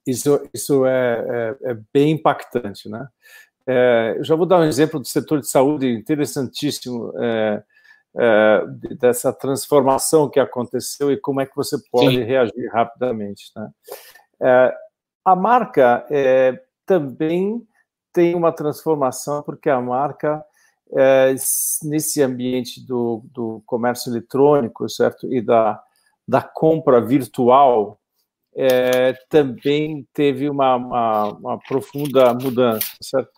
Isso, 0.06 0.41
isso 0.54 0.86
é, 0.86 1.56
é, 1.63 1.72
é 1.72 1.78
bem 1.93 2.12
impactante, 2.12 2.89
né? 2.89 3.08
É, 3.65 4.15
eu 4.17 4.24
já 4.26 4.36
vou 4.36 4.45
dar 4.45 4.60
um 4.60 4.65
exemplo 4.65 5.00
do 5.00 5.08
setor 5.08 5.39
de 5.39 5.48
saúde 5.48 5.88
interessantíssimo 5.88 7.13
é, 7.17 7.63
é, 8.17 8.65
dessa 9.00 9.32
transformação 9.32 10.30
que 10.30 10.39
aconteceu 10.39 11.12
e 11.12 11.17
como 11.17 11.39
é 11.39 11.45
que 11.45 11.56
você 11.56 11.78
pode 11.89 12.15
Sim. 12.15 12.24
reagir 12.24 12.69
rapidamente, 12.74 13.52
né? 13.56 13.69
A 15.30 15.36
marca 15.36 16.08
é, 16.10 16.60
também 16.88 17.62
tem 18.12 18.34
uma 18.34 18.52
transformação, 18.52 19.44
porque 19.44 19.70
a 19.70 19.80
marca, 19.80 20.44
é, 20.92 21.36
nesse 21.84 22.24
ambiente 22.24 22.84
do, 22.84 23.24
do 23.32 23.62
comércio 23.63 24.12
eletrônico, 24.12 24.89
certo? 24.89 25.32
E 25.32 25.39
da, 25.39 25.80
da 26.28 26.42
compra 26.42 27.00
virtual, 27.00 28.00
é, 28.56 29.13
também 29.30 30.08
teve 30.15 30.50
uma, 30.50 30.78
uma, 30.78 31.26
uma, 31.34 31.60
profunda 31.60 32.34
mudança, 32.34 32.88
certo? 33.00 33.30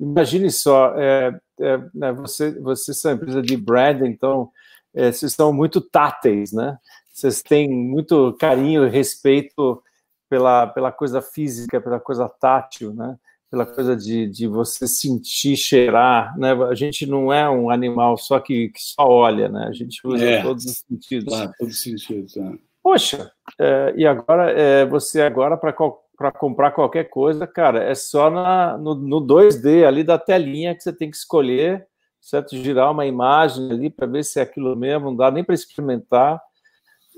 Imagine 0.00 0.50
só, 0.50 0.94
é, 0.96 1.38
é, 1.60 1.78
né, 1.94 2.12
você, 2.12 2.58
vocês 2.60 2.98
são 2.98 3.12
empresa 3.12 3.42
de 3.42 3.58
branding, 3.58 4.08
então 4.08 4.50
é, 4.94 5.12
vocês 5.12 5.34
são 5.34 5.52
muito 5.52 5.82
táteis, 5.82 6.50
né? 6.50 6.78
Vocês 7.12 7.42
têm 7.42 7.68
muito 7.68 8.34
carinho 8.40 8.86
e 8.86 8.90
respeito 8.90 9.82
pela, 10.28 10.66
pela 10.66 10.92
coisa 10.92 11.22
física, 11.22 11.80
pela 11.80 12.00
coisa 12.00 12.28
tátil, 12.28 12.92
né? 12.94 13.16
Pela 13.50 13.64
coisa 13.64 13.96
de, 13.96 14.26
de 14.28 14.46
você 14.46 14.88
sentir, 14.88 15.56
cheirar, 15.56 16.36
né? 16.38 16.52
A 16.52 16.74
gente 16.74 17.06
não 17.06 17.32
é 17.32 17.48
um 17.48 17.70
animal 17.70 18.16
só 18.16 18.40
que, 18.40 18.68
que 18.70 18.80
só 18.80 19.08
olha, 19.08 19.48
né? 19.48 19.66
A 19.68 19.72
gente 19.72 20.00
usa 20.04 20.24
é, 20.24 20.42
todos 20.42 20.64
os 20.64 20.78
sentidos. 20.78 21.32
Claro, 21.32 21.52
todos 21.58 21.74
os 21.74 21.82
sentidos, 21.82 22.36
é. 22.36 22.52
Poxa, 22.82 23.32
é, 23.58 23.94
e 23.96 24.06
agora, 24.06 24.50
é, 24.50 24.84
você 24.86 25.22
agora, 25.22 25.56
para 25.56 25.72
para 26.16 26.32
comprar 26.32 26.70
qualquer 26.70 27.04
coisa, 27.04 27.46
cara, 27.46 27.84
é 27.84 27.94
só 27.94 28.30
na, 28.30 28.78
no, 28.78 28.94
no 28.94 29.20
2D 29.20 29.86
ali 29.86 30.02
da 30.02 30.18
telinha 30.18 30.74
que 30.74 30.82
você 30.82 30.92
tem 30.92 31.10
que 31.10 31.16
escolher, 31.16 31.86
certo? 32.20 32.56
Girar 32.56 32.90
uma 32.90 33.04
imagem 33.04 33.70
ali 33.70 33.90
para 33.90 34.06
ver 34.06 34.24
se 34.24 34.40
é 34.40 34.42
aquilo 34.42 34.74
mesmo, 34.74 35.06
não 35.06 35.16
dá 35.16 35.30
nem 35.30 35.44
para 35.44 35.54
experimentar, 35.54 36.40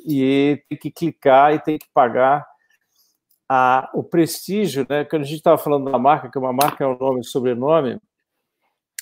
e 0.05 0.61
tem 0.69 0.79
que 0.79 0.91
clicar 0.91 1.55
e 1.55 1.61
tem 1.61 1.79
que 1.79 1.87
pagar 1.95 2.45
a, 3.49 3.91
o 3.95 4.03
prestígio, 4.03 4.87
né? 4.89 5.05
Quando 5.05 5.23
a 5.23 5.25
gente 5.25 5.39
estava 5.39 5.57
falando 5.57 5.91
da 5.91 5.99
marca, 5.99 6.31
que 6.31 6.39
uma 6.39 6.53
marca 6.53 6.85
é 6.85 6.87
um 6.87 6.99
nome 6.99 7.21
e 7.21 7.25
sobrenome, 7.25 7.99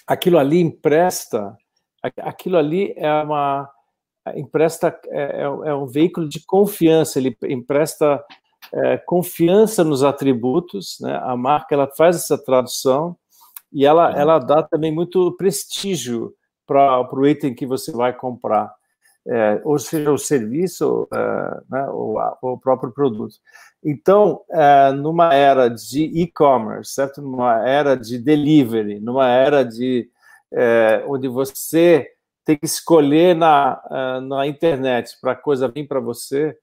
aquilo 0.07 0.39
ali 0.39 0.61
empresta, 0.61 1.57
aquilo 2.19 2.57
ali 2.57 2.95
é 2.97 3.11
uma 3.23 3.69
empresta 4.35 4.99
é, 5.07 5.43
é, 5.43 5.43
é 5.43 5.75
um 5.75 5.87
veículo 5.87 6.29
de 6.29 6.45
confiança, 6.45 7.19
ele 7.19 7.37
empresta 7.45 8.23
é, 8.73 8.97
confiança 8.99 9.85
nos 9.85 10.03
atributos, 10.03 10.99
né? 11.01 11.19
A 11.23 11.37
marca 11.37 11.75
ela 11.75 11.89
faz 11.97 12.17
essa 12.17 12.39
tradução 12.39 13.17
e 13.73 13.85
ela, 13.85 14.11
uhum. 14.11 14.17
ela 14.17 14.39
dá 14.39 14.63
também 14.63 14.93
muito 14.93 15.33
prestígio 15.37 16.35
para 16.67 17.09
o 17.13 17.27
item 17.27 17.55
que 17.55 17.67
você 17.67 17.93
vai 17.93 18.13
comprar, 18.13 18.75
é, 19.29 19.61
ou 19.65 19.79
seja, 19.79 20.13
o 20.13 20.19
serviço, 20.19 21.09
é, 21.13 21.61
né, 21.71 21.89
ou, 21.91 22.19
a, 22.19 22.39
o 22.43 22.59
próprio 22.59 22.93
produto. 22.93 23.37
Então, 23.85 24.43
é, 24.51 24.93
numa 24.93 25.35
era 25.35 25.69
de 25.69 26.05
e-commerce, 26.05 26.93
certo? 26.93 27.21
Numa 27.21 27.67
era 27.67 27.97
de 27.97 28.19
delivery, 28.19 29.01
numa 29.01 29.29
era 29.29 29.65
de 29.65 30.09
é, 30.53 31.05
onde 31.07 31.29
você 31.29 32.09
tem 32.45 32.57
que 32.57 32.67
escolher 32.67 33.35
na, 33.35 34.21
na 34.23 34.47
internet 34.47 35.19
para 35.21 35.33
a 35.33 35.37
coisa 35.37 35.67
vir 35.67 35.89
para 35.89 35.99
você, 35.99 36.57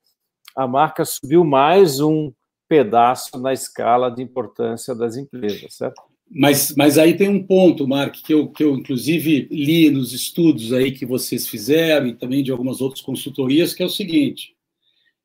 a 0.56 0.66
marca 0.66 1.04
subiu 1.04 1.44
mais 1.44 2.00
um 2.00 2.32
pedaço 2.70 3.38
na 3.38 3.52
escala 3.52 4.10
de 4.10 4.24
importância 4.24 4.96
das 4.96 5.18
empresas, 5.18 5.76
certo? 5.76 6.02
Mas, 6.30 6.74
mas 6.76 6.98
aí 6.98 7.16
tem 7.16 7.30
um 7.30 7.46
ponto, 7.46 7.88
Mark, 7.88 8.16
que 8.16 8.34
eu, 8.34 8.48
que 8.48 8.64
eu 8.64 8.76
inclusive 8.76 9.48
li 9.52 9.90
nos 9.90 10.14
estudos 10.14 10.74
aí 10.74 10.92
que 10.92 11.06
vocês 11.06 11.48
fizeram 11.48 12.08
e 12.08 12.16
também 12.16 12.44
de 12.44 12.52
algumas 12.52 12.82
outras 12.82 13.02
consultorias, 13.02 13.74
que 13.74 13.84
é 13.84 13.86
o 13.86 13.90
seguinte: 13.90 14.56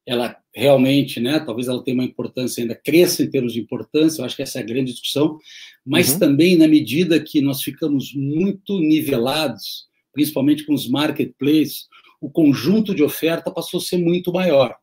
ela 0.07 0.37
realmente, 0.55 1.21
né, 1.21 1.39
talvez 1.39 1.69
ela 1.69 1.83
tenha 1.83 1.95
uma 1.95 2.05
importância 2.05 2.63
ainda, 2.63 2.75
cresça 2.75 3.23
em 3.23 3.31
termos 3.31 3.53
de 3.53 3.61
importância, 3.61 4.21
eu 4.21 4.27
acho 4.27 4.37
que 4.37 4.43
essa 4.43 4.59
é 4.59 4.63
a 4.63 4.67
grande 4.67 4.93
discussão, 4.93 5.39
mas 5.85 6.13
uhum. 6.13 6.19
também 6.19 6.57
na 6.57 6.67
medida 6.67 7.21
que 7.21 7.41
nós 7.41 7.63
ficamos 7.63 8.13
muito 8.15 8.81
nivelados, 8.81 9.87
principalmente 10.13 10.65
com 10.65 10.75
os 10.75 10.89
marketplaces, 10.89 11.87
o 12.21 12.29
conjunto 12.29 12.95
de 12.95 13.03
oferta 13.03 13.51
passou 13.51 13.79
a 13.79 13.83
ser 13.83 13.99
muito 13.99 14.33
maior. 14.33 14.77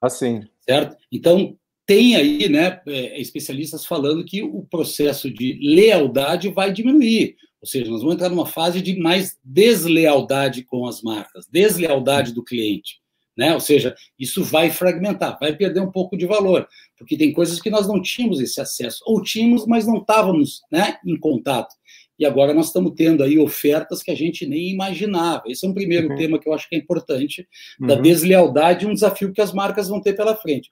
Assim. 0.00 0.42
Certo? 0.60 0.96
Então, 1.10 1.56
tem 1.86 2.16
aí 2.16 2.48
né, 2.48 2.80
é, 2.86 3.20
especialistas 3.20 3.84
falando 3.84 4.24
que 4.24 4.42
o 4.42 4.62
processo 4.62 5.30
de 5.30 5.58
lealdade 5.60 6.48
vai 6.48 6.72
diminuir. 6.72 7.36
Ou 7.60 7.66
seja, 7.66 7.90
nós 7.90 8.00
vamos 8.00 8.16
entrar 8.16 8.28
numa 8.28 8.46
fase 8.46 8.82
de 8.82 8.98
mais 8.98 9.38
deslealdade 9.42 10.64
com 10.64 10.86
as 10.86 11.02
marcas, 11.02 11.46
deslealdade 11.50 12.32
do 12.32 12.44
cliente. 12.44 13.00
Né? 13.36 13.52
Ou 13.52 13.60
seja, 13.60 13.94
isso 14.18 14.44
vai 14.44 14.70
fragmentar, 14.70 15.38
vai 15.40 15.56
perder 15.56 15.80
um 15.80 15.90
pouco 15.90 16.16
de 16.16 16.24
valor, 16.24 16.68
porque 16.96 17.16
tem 17.16 17.32
coisas 17.32 17.60
que 17.60 17.70
nós 17.70 17.88
não 17.88 18.00
tínhamos 18.00 18.40
esse 18.40 18.60
acesso, 18.60 19.02
ou 19.06 19.22
tínhamos, 19.22 19.66
mas 19.66 19.86
não 19.86 19.96
estávamos 19.96 20.60
né, 20.70 20.98
em 21.04 21.18
contato. 21.18 21.74
E 22.16 22.24
agora 22.24 22.54
nós 22.54 22.66
estamos 22.66 22.92
tendo 22.94 23.24
aí 23.24 23.38
ofertas 23.38 24.02
que 24.02 24.10
a 24.10 24.14
gente 24.14 24.46
nem 24.46 24.70
imaginava. 24.70 25.42
Esse 25.48 25.66
é 25.66 25.68
um 25.68 25.74
primeiro 25.74 26.10
uhum. 26.10 26.16
tema 26.16 26.38
que 26.38 26.48
eu 26.48 26.52
acho 26.52 26.68
que 26.68 26.76
é 26.76 26.78
importante, 26.78 27.48
da 27.80 27.96
uhum. 27.96 28.02
deslealdade, 28.02 28.86
um 28.86 28.94
desafio 28.94 29.32
que 29.32 29.40
as 29.40 29.52
marcas 29.52 29.88
vão 29.88 30.00
ter 30.00 30.14
pela 30.14 30.36
frente. 30.36 30.70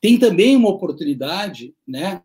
Tem 0.00 0.18
também 0.18 0.56
uma 0.56 0.70
oportunidade, 0.70 1.74
né, 1.86 2.22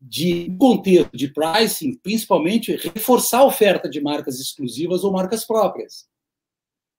de 0.00 0.54
contexto 0.58 1.16
de 1.16 1.28
pricing, 1.28 1.98
principalmente 2.02 2.76
reforçar 2.76 3.38
a 3.38 3.46
oferta 3.46 3.88
de 3.88 4.00
marcas 4.00 4.38
exclusivas 4.40 5.02
ou 5.04 5.12
marcas 5.12 5.44
próprias 5.44 6.06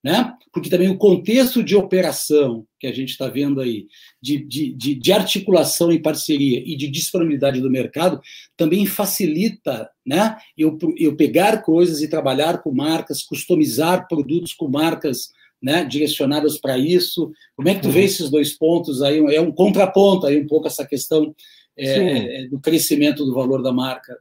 né? 0.04 0.34
porque 0.54 0.70
também 0.70 0.90
o 0.90 0.98
contexto 0.98 1.63
de 1.63 1.76
operação 1.76 2.66
que 2.80 2.88
a 2.88 2.94
gente 2.94 3.10
está 3.10 3.28
vendo 3.28 3.60
aí, 3.60 3.88
de, 4.22 4.38
de, 4.38 4.72
de, 4.74 4.96
de, 4.96 5.12
articulação 5.12 5.92
em 5.92 6.02
parceria 6.02 6.63
e 6.66 6.78
de 6.78 6.88
disponibilidade 6.88 7.60
do 7.60 7.70
mercado, 7.70 8.22
também 8.56 8.86
facilita 8.86 9.90
né? 10.06 10.38
eu, 10.58 10.78
eu 10.98 11.16
pegar 11.16 11.62
coisas 11.62 12.02
e 12.02 12.10
trabalhar 12.10 12.62
com 12.62 12.72
marcas, 12.72 13.24
customizar 13.24 14.08
produtos 14.08 14.54
com 14.54 14.70
marcas 14.70 15.32
né, 15.62 15.84
direcionadas 15.84 16.60
para 16.60 16.78
isso. 16.78 17.32
Como 17.56 17.70
é 17.70 17.76
que 17.76 17.82
tu 17.82 17.89
vê 17.89 18.00
uhum. 18.00 18.06
esses 18.06 18.30
dois 18.30 18.54
pontos 18.58 19.02
aí? 19.02 19.20
É 19.36 19.41
um 19.41 19.52
contraponto 19.52 20.26
aí 20.26 20.41
um 20.41 20.48
pouco 20.48 20.67
essa 20.67 20.86
questão 20.86 21.36
é, 21.78 22.43
é 22.43 22.48
do 22.48 22.60
crescimento 22.60 23.26
do 23.26 23.34
valor 23.34 23.62
da 23.62 23.72
marca. 23.72 24.17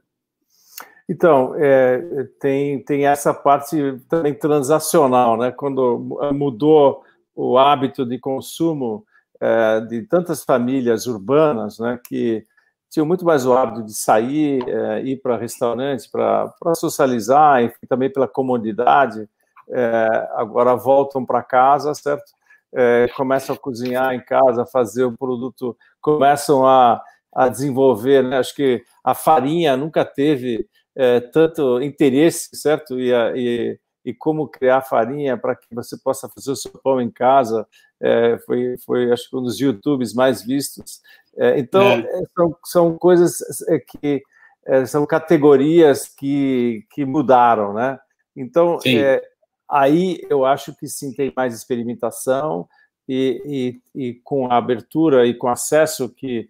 Então, 1.09 1.55
é, 1.55 2.01
tem, 2.39 2.83
tem 2.83 3.05
essa 3.05 3.33
parte 3.33 3.77
também 4.09 4.33
transacional, 4.33 5.37
né? 5.37 5.51
Quando 5.51 6.19
mudou 6.33 7.01
o 7.33 7.57
hábito 7.57 8.05
de 8.05 8.19
consumo 8.19 9.05
é, 9.39 9.79
de 9.81 10.01
tantas 10.01 10.43
famílias 10.43 11.07
urbanas, 11.07 11.79
né? 11.79 11.97
Que 12.05 12.43
tinham 12.89 13.05
muito 13.05 13.23
mais 13.23 13.45
o 13.45 13.53
hábito 13.53 13.85
de 13.85 13.93
sair, 13.93 14.63
é, 14.67 15.01
ir 15.03 15.21
para 15.21 15.37
restaurantes, 15.37 16.07
para 16.07 16.51
socializar, 16.75 17.63
enfim, 17.63 17.87
também 17.87 18.11
pela 18.11 18.27
comodidade. 18.27 19.29
É, 19.69 20.29
agora 20.33 20.75
voltam 20.75 21.25
para 21.25 21.43
casa, 21.43 21.93
certo? 21.93 22.31
É, 22.73 23.07
começam 23.15 23.55
a 23.55 23.59
cozinhar 23.59 24.13
em 24.13 24.19
casa, 24.19 24.65
fazer 24.65 25.03
o 25.03 25.17
produto, 25.17 25.77
começam 26.01 26.65
a, 26.65 27.01
a 27.33 27.47
desenvolver, 27.47 28.23
né? 28.23 28.37
Acho 28.37 28.55
que 28.55 28.83
a 29.03 29.13
farinha 29.13 29.77
nunca 29.77 30.03
teve 30.03 30.67
é, 30.95 31.19
tanto 31.19 31.81
interesse, 31.81 32.49
certo? 32.53 32.99
E, 32.99 33.11
e, 33.35 33.79
e, 34.03 34.13
como 34.13 34.47
criar 34.47 34.81
farinha 34.81 35.37
para 35.37 35.55
que 35.55 35.67
você 35.73 35.97
possa 35.97 36.27
fazer 36.27 36.51
o 36.51 36.55
seu 36.55 36.71
pão 36.71 36.99
em 36.99 37.11
casa, 37.11 37.67
é, 38.01 38.37
foi, 38.45 38.75
foi, 38.85 39.11
acho 39.11 39.29
que, 39.29 39.35
um 39.35 39.43
dos 39.43 39.59
YouTubes 39.59 40.13
mais 40.13 40.43
vistos. 40.43 41.01
É, 41.37 41.59
então, 41.59 41.83
é. 41.83 41.99
É, 41.99 42.21
são, 42.35 42.57
são 42.65 42.97
coisas 42.97 43.39
é, 43.67 43.79
que 43.79 44.23
são 44.87 45.05
categorias 45.05 46.09
que, 46.09 46.85
que 46.91 47.05
mudaram, 47.05 47.73
né? 47.73 47.97
Então, 48.35 48.77
aí 49.69 50.19
eu 50.29 50.45
acho 50.45 50.75
que 50.75 50.87
sim, 50.87 51.13
tem 51.13 51.31
mais 51.35 51.53
experimentação 51.55 52.67
e, 53.07 53.79
e, 53.95 54.09
e 54.09 54.13
com 54.23 54.51
a 54.51 54.57
abertura 54.57 55.25
e 55.25 55.33
com 55.33 55.47
acesso 55.47 56.09
que 56.09 56.49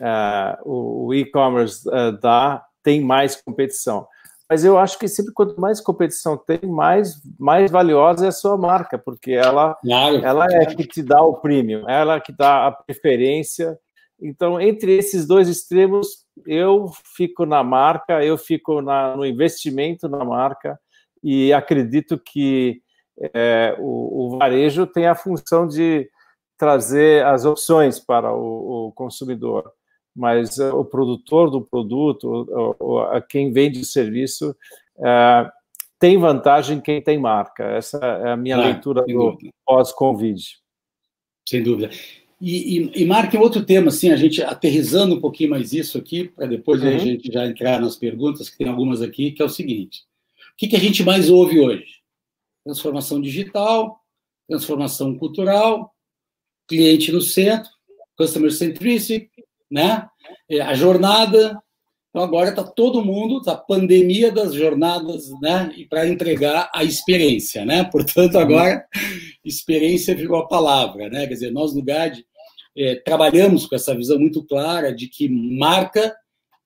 uh, 0.00 0.62
o, 0.64 1.06
o 1.06 1.14
e-commerce 1.14 1.88
uh, 1.88 2.12
dá, 2.20 2.64
tem 2.82 3.00
mais 3.00 3.36
competição. 3.36 4.06
Mas 4.48 4.64
eu 4.64 4.78
acho 4.78 4.98
que 4.98 5.06
sempre 5.06 5.32
quanto 5.34 5.60
mais 5.60 5.78
competição 5.78 6.36
tem, 6.36 6.60
mais, 6.62 7.20
mais 7.38 7.70
valiosa 7.70 8.24
é 8.24 8.28
a 8.28 8.32
sua 8.32 8.56
marca, 8.56 8.98
porque 8.98 9.32
ela, 9.32 9.74
claro, 9.74 10.24
ela 10.24 10.46
é 10.50 10.64
que 10.64 10.86
te 10.86 11.02
dá 11.02 11.22
o 11.22 11.34
premium, 11.34 11.86
ela 11.86 12.14
é 12.14 12.20
que 12.20 12.32
dá 12.32 12.66
a 12.66 12.72
preferência. 12.72 13.78
Então, 14.18 14.58
entre 14.58 14.96
esses 14.96 15.26
dois 15.26 15.48
extremos, 15.48 16.24
eu 16.46 16.90
fico 17.14 17.44
na 17.44 17.62
marca, 17.62 18.24
eu 18.24 18.38
fico 18.38 18.80
na, 18.80 19.14
no 19.14 19.26
investimento 19.26 20.08
na 20.08 20.24
marca 20.24 20.80
e 21.22 21.52
acredito 21.52 22.18
que 22.18 22.82
é, 23.34 23.74
o, 23.78 24.34
o, 24.34 24.38
varejo 24.38 24.86
tem 24.86 25.06
a 25.06 25.14
função 25.14 25.66
de 25.66 26.08
trazer 26.56 27.24
as 27.24 27.44
opções 27.44 27.98
para 27.98 28.32
o, 28.32 28.88
o 28.88 28.92
consumidor 28.92 29.72
mas 30.18 30.58
uh, 30.58 30.74
o 30.76 30.84
produtor 30.84 31.48
do 31.48 31.62
produto, 31.62 32.74
a 33.12 33.20
quem 33.20 33.52
vende 33.52 33.80
o 33.80 33.84
serviço, 33.84 34.50
uh, 34.96 35.48
tem 35.98 36.18
vantagem 36.18 36.80
quem 36.80 37.00
tem 37.00 37.16
marca. 37.16 37.62
Essa 37.64 37.98
é 37.98 38.32
a 38.32 38.36
minha 38.36 38.56
ah, 38.56 38.64
leitura 38.64 39.04
do 39.04 39.38
pós-Covid. 39.64 40.42
Sem 41.48 41.62
dúvida. 41.62 41.90
E, 42.40 42.78
e, 42.78 43.02
e 43.02 43.06
marque 43.06 43.36
outro 43.36 43.64
tema, 43.64 43.88
assim, 43.88 44.10
a 44.10 44.16
gente 44.16 44.42
aterrizando 44.42 45.14
um 45.14 45.20
pouquinho 45.20 45.50
mais 45.50 45.72
isso 45.72 45.96
aqui, 45.96 46.24
para 46.24 46.46
depois 46.46 46.82
uhum. 46.82 46.88
a 46.88 46.98
gente 46.98 47.32
já 47.32 47.46
entrar 47.46 47.80
nas 47.80 47.96
perguntas, 47.96 48.50
que 48.50 48.58
tem 48.58 48.68
algumas 48.68 49.00
aqui, 49.00 49.30
que 49.30 49.40
é 49.42 49.44
o 49.44 49.48
seguinte: 49.48 50.02
que, 50.58 50.66
que 50.66 50.76
a 50.76 50.80
gente 50.80 51.04
mais 51.04 51.30
ouve 51.30 51.60
hoje? 51.60 51.86
Transformação 52.64 53.20
digital, 53.20 54.00
transformação 54.48 55.16
cultural, 55.16 55.94
cliente 56.66 57.12
no 57.12 57.20
centro, 57.20 57.70
customer 58.16 58.52
centricity, 58.52 59.30
né? 59.70 60.08
É, 60.50 60.60
a 60.60 60.74
jornada. 60.74 61.56
Então 62.10 62.22
agora 62.22 62.50
está 62.50 62.64
todo 62.64 63.04
mundo, 63.04 63.40
tá 63.40 63.52
a 63.52 63.56
pandemia 63.56 64.32
das 64.32 64.52
jornadas, 64.52 65.30
né? 65.40 65.72
E 65.76 65.86
para 65.86 66.08
entregar 66.08 66.68
a 66.74 66.82
experiência, 66.82 67.64
né? 67.64 67.84
Portanto 67.84 68.34
uhum. 68.34 68.40
agora 68.40 68.84
experiência 69.44 70.14
virou 70.14 70.38
a 70.38 70.48
palavra, 70.48 71.08
né? 71.08 71.26
Quer 71.26 71.34
dizer, 71.34 71.52
nós 71.52 71.72
no 71.72 71.84
GAD 71.84 72.26
é, 72.76 72.96
trabalhamos 72.96 73.64
com 73.66 73.76
essa 73.76 73.94
visão 73.94 74.18
muito 74.18 74.44
clara 74.44 74.92
de 74.92 75.06
que 75.06 75.28
marca 75.28 76.14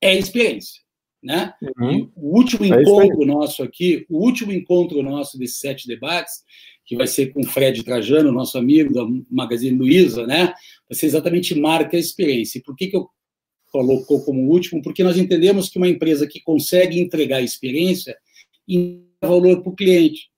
é 0.01 0.17
experiência. 0.17 0.81
Né? 1.23 1.55
Uhum. 1.79 2.11
o 2.17 2.37
último 2.37 2.65
é 2.65 2.83
encontro 2.83 3.25
nosso 3.25 3.63
aqui, 3.63 4.05
o 4.11 4.19
último 4.19 4.51
encontro 4.51 5.01
nosso 5.05 5.39
desses 5.39 5.61
sete 5.61 5.87
debates, 5.87 6.43
que 6.85 6.97
vai 6.97 7.07
ser 7.07 7.33
com 7.33 7.41
o 7.41 7.47
Fred 7.47 7.85
Trajano, 7.85 8.33
nosso 8.33 8.59
amigo 8.59 8.93
da 8.93 9.07
Magazine 9.31 9.79
Luiza, 9.79 10.27
né? 10.27 10.47
Vai 10.89 10.99
ser 10.99 11.07
exatamente 11.07 11.55
marca 11.55 11.97
a 11.97 12.01
experiência. 12.01 12.59
E 12.59 12.63
por 12.63 12.75
que, 12.75 12.89
que 12.89 12.97
eu 12.97 13.09
colocou 13.71 14.25
como 14.25 14.51
último? 14.51 14.83
Porque 14.83 15.05
nós 15.05 15.17
entendemos 15.17 15.69
que 15.69 15.79
uma 15.79 15.89
empresa 15.89 16.27
que 16.27 16.41
consegue 16.41 16.99
entregar 16.99 17.41
experiência 17.41 18.17
e 18.69 19.01
valor 19.21 19.63
para 19.63 19.71
o 19.71 19.77
cliente. 19.77 20.31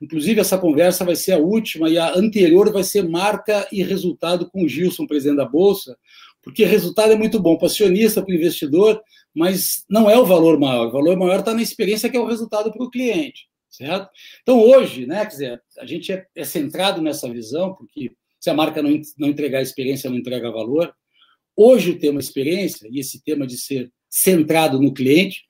Inclusive, 0.00 0.40
essa 0.40 0.56
conversa 0.56 1.04
vai 1.04 1.14
ser 1.14 1.32
a 1.32 1.38
última 1.38 1.90
e 1.90 1.98
a 1.98 2.16
anterior 2.16 2.72
vai 2.72 2.82
ser 2.82 3.06
marca 3.06 3.68
e 3.70 3.82
resultado 3.82 4.48
com 4.48 4.64
o 4.64 4.68
Gilson, 4.68 5.06
presidente 5.06 5.36
da 5.36 5.44
Bolsa, 5.44 5.96
porque 6.42 6.64
resultado 6.64 7.12
é 7.12 7.16
muito 7.16 7.38
bom 7.38 7.56
para 7.56 7.64
o 7.64 7.66
acionista, 7.66 8.22
para 8.22 8.32
o 8.32 8.34
investidor, 8.34 9.02
mas 9.34 9.84
não 9.88 10.10
é 10.10 10.18
o 10.18 10.26
valor 10.26 10.58
maior. 10.58 10.88
O 10.88 10.92
valor 10.92 11.16
maior 11.16 11.40
está 11.40 11.54
na 11.54 11.62
experiência, 11.62 12.08
que 12.08 12.16
é 12.16 12.20
o 12.20 12.26
resultado 12.26 12.72
para 12.72 12.84
o 12.84 12.90
cliente, 12.90 13.48
certo? 13.68 14.08
Então, 14.42 14.60
hoje, 14.60 15.06
né, 15.06 15.20
quer 15.20 15.28
dizer, 15.28 15.62
a 15.78 15.86
gente 15.86 16.12
é, 16.12 16.26
é 16.34 16.44
centrado 16.44 17.00
nessa 17.00 17.28
visão, 17.28 17.74
porque 17.74 18.12
se 18.40 18.48
a 18.50 18.54
marca 18.54 18.82
não, 18.82 19.00
não 19.18 19.28
entregar 19.28 19.58
a 19.58 19.62
experiência, 19.62 20.08
não 20.08 20.16
entrega 20.16 20.50
valor. 20.50 20.92
Hoje, 21.56 21.90
o 21.90 21.98
tema 21.98 22.18
experiência, 22.18 22.88
e 22.90 22.98
esse 22.98 23.22
tema 23.22 23.46
de 23.46 23.58
ser 23.58 23.92
centrado 24.08 24.80
no 24.80 24.94
cliente, 24.94 25.44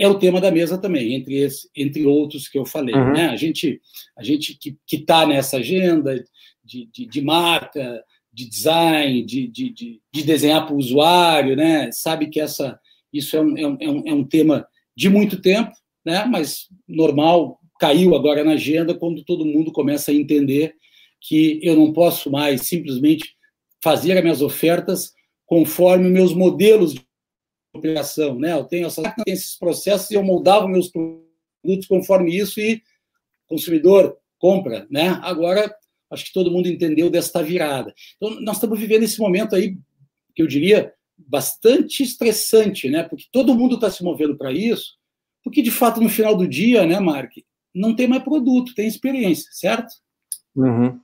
é 0.00 0.08
o 0.08 0.18
tema 0.18 0.40
da 0.40 0.50
mesa 0.50 0.78
também, 0.78 1.14
entre, 1.14 1.36
esse, 1.36 1.68
entre 1.76 2.06
outros 2.06 2.48
que 2.48 2.58
eu 2.58 2.64
falei. 2.64 2.94
Uhum. 2.94 3.12
Né? 3.12 3.28
A 3.28 3.36
gente, 3.36 3.80
a 4.16 4.22
gente 4.24 4.58
que 4.58 4.96
está 4.96 5.26
nessa 5.26 5.58
agenda 5.58 6.14
de, 6.64 6.88
de, 6.90 7.06
de, 7.06 7.20
marca, 7.20 8.02
de 8.32 8.48
design, 8.48 9.22
de, 9.22 9.46
de, 9.46 10.00
de 10.10 10.22
desenhar 10.24 10.64
para 10.64 10.74
o 10.74 10.78
usuário, 10.78 11.54
né? 11.54 11.92
sabe 11.92 12.28
que 12.28 12.40
essa, 12.40 12.79
isso 13.12 13.36
é 13.36 13.40
um, 13.40 13.58
é, 13.58 13.88
um, 13.88 14.08
é 14.08 14.14
um 14.14 14.24
tema 14.24 14.66
de 14.96 15.08
muito 15.08 15.40
tempo, 15.40 15.72
né? 16.04 16.24
mas 16.24 16.68
normal, 16.86 17.60
caiu 17.78 18.14
agora 18.14 18.44
na 18.44 18.52
agenda 18.52 18.94
quando 18.94 19.24
todo 19.24 19.44
mundo 19.44 19.72
começa 19.72 20.10
a 20.10 20.14
entender 20.14 20.74
que 21.20 21.60
eu 21.62 21.76
não 21.76 21.92
posso 21.92 22.30
mais 22.30 22.62
simplesmente 22.66 23.36
fazer 23.82 24.16
as 24.16 24.22
minhas 24.22 24.42
ofertas 24.42 25.14
conforme 25.46 26.08
meus 26.08 26.34
modelos 26.34 26.94
de 26.94 27.00
operação, 27.74 28.38
né? 28.38 28.52
Eu 28.52 28.64
tenho, 28.64 28.86
essa, 28.86 29.02
tenho 29.02 29.34
esses 29.34 29.56
processos 29.56 30.10
e 30.10 30.14
eu 30.14 30.22
moldava 30.22 30.68
meus 30.68 30.88
produtos 30.88 31.86
conforme 31.88 32.36
isso 32.36 32.60
e 32.60 32.82
consumidor 33.48 34.16
compra, 34.38 34.86
né? 34.90 35.18
Agora, 35.22 35.74
acho 36.10 36.24
que 36.26 36.32
todo 36.32 36.50
mundo 36.50 36.68
entendeu 36.68 37.10
desta 37.10 37.42
virada. 37.42 37.94
Então, 38.16 38.40
nós 38.40 38.56
estamos 38.56 38.78
vivendo 38.78 39.02
esse 39.02 39.18
momento 39.18 39.54
aí, 39.54 39.76
que 40.34 40.42
eu 40.42 40.46
diria, 40.46 40.92
bastante 41.26 42.02
estressante, 42.02 42.88
né? 42.88 43.02
Porque 43.02 43.24
todo 43.32 43.54
mundo 43.54 43.76
está 43.76 43.90
se 43.90 44.02
movendo 44.02 44.36
para 44.36 44.52
isso, 44.52 44.98
porque, 45.42 45.62
de 45.62 45.70
fato, 45.70 46.00
no 46.00 46.08
final 46.08 46.36
do 46.36 46.46
dia, 46.46 46.84
né, 46.86 47.00
Mark, 47.00 47.32
não 47.74 47.94
tem 47.94 48.08
mais 48.08 48.22
produto, 48.22 48.74
tem 48.74 48.86
experiência, 48.86 49.50
certo? 49.52 49.92
Uhum. 50.54 51.00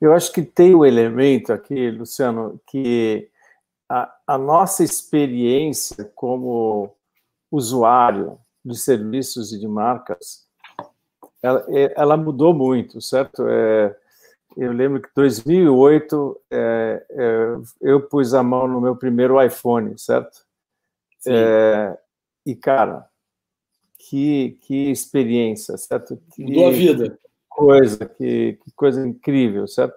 Eu 0.00 0.12
acho 0.12 0.32
que 0.32 0.42
tem 0.42 0.74
o 0.74 0.80
um 0.80 0.84
elemento 0.84 1.52
aqui, 1.52 1.90
Luciano, 1.90 2.60
que 2.68 3.30
a, 3.88 4.12
a 4.26 4.38
nossa 4.38 4.84
experiência 4.84 6.04
como 6.14 6.94
usuário 7.50 8.38
de 8.64 8.76
serviços 8.76 9.52
e 9.52 9.60
de 9.60 9.68
marcas, 9.68 10.44
ela, 11.42 11.64
é, 11.68 11.94
ela 11.96 12.16
mudou 12.16 12.52
muito, 12.52 13.00
certo? 13.00 13.46
É, 13.48 13.96
eu 14.56 14.72
lembro 14.72 15.00
que 15.00 15.08
em 15.08 15.14
2008 15.14 16.40
é, 16.50 17.06
é, 17.10 17.56
eu 17.80 18.00
pus 18.02 18.34
a 18.34 18.42
mão 18.42 18.66
no 18.66 18.80
meu 18.80 18.96
primeiro 18.96 19.42
iPhone, 19.42 19.98
certo? 19.98 20.44
É, 21.26 21.98
e, 22.44 22.54
cara, 22.54 23.06
que, 23.98 24.58
que 24.62 24.90
experiência, 24.90 25.76
certo? 25.76 26.20
Que 26.32 26.44
Mudou 26.44 26.68
a 26.68 26.70
vida. 26.70 27.18
Coisa, 27.48 28.06
que, 28.06 28.58
que 28.62 28.70
coisa 28.72 29.06
incrível, 29.06 29.66
certo? 29.66 29.96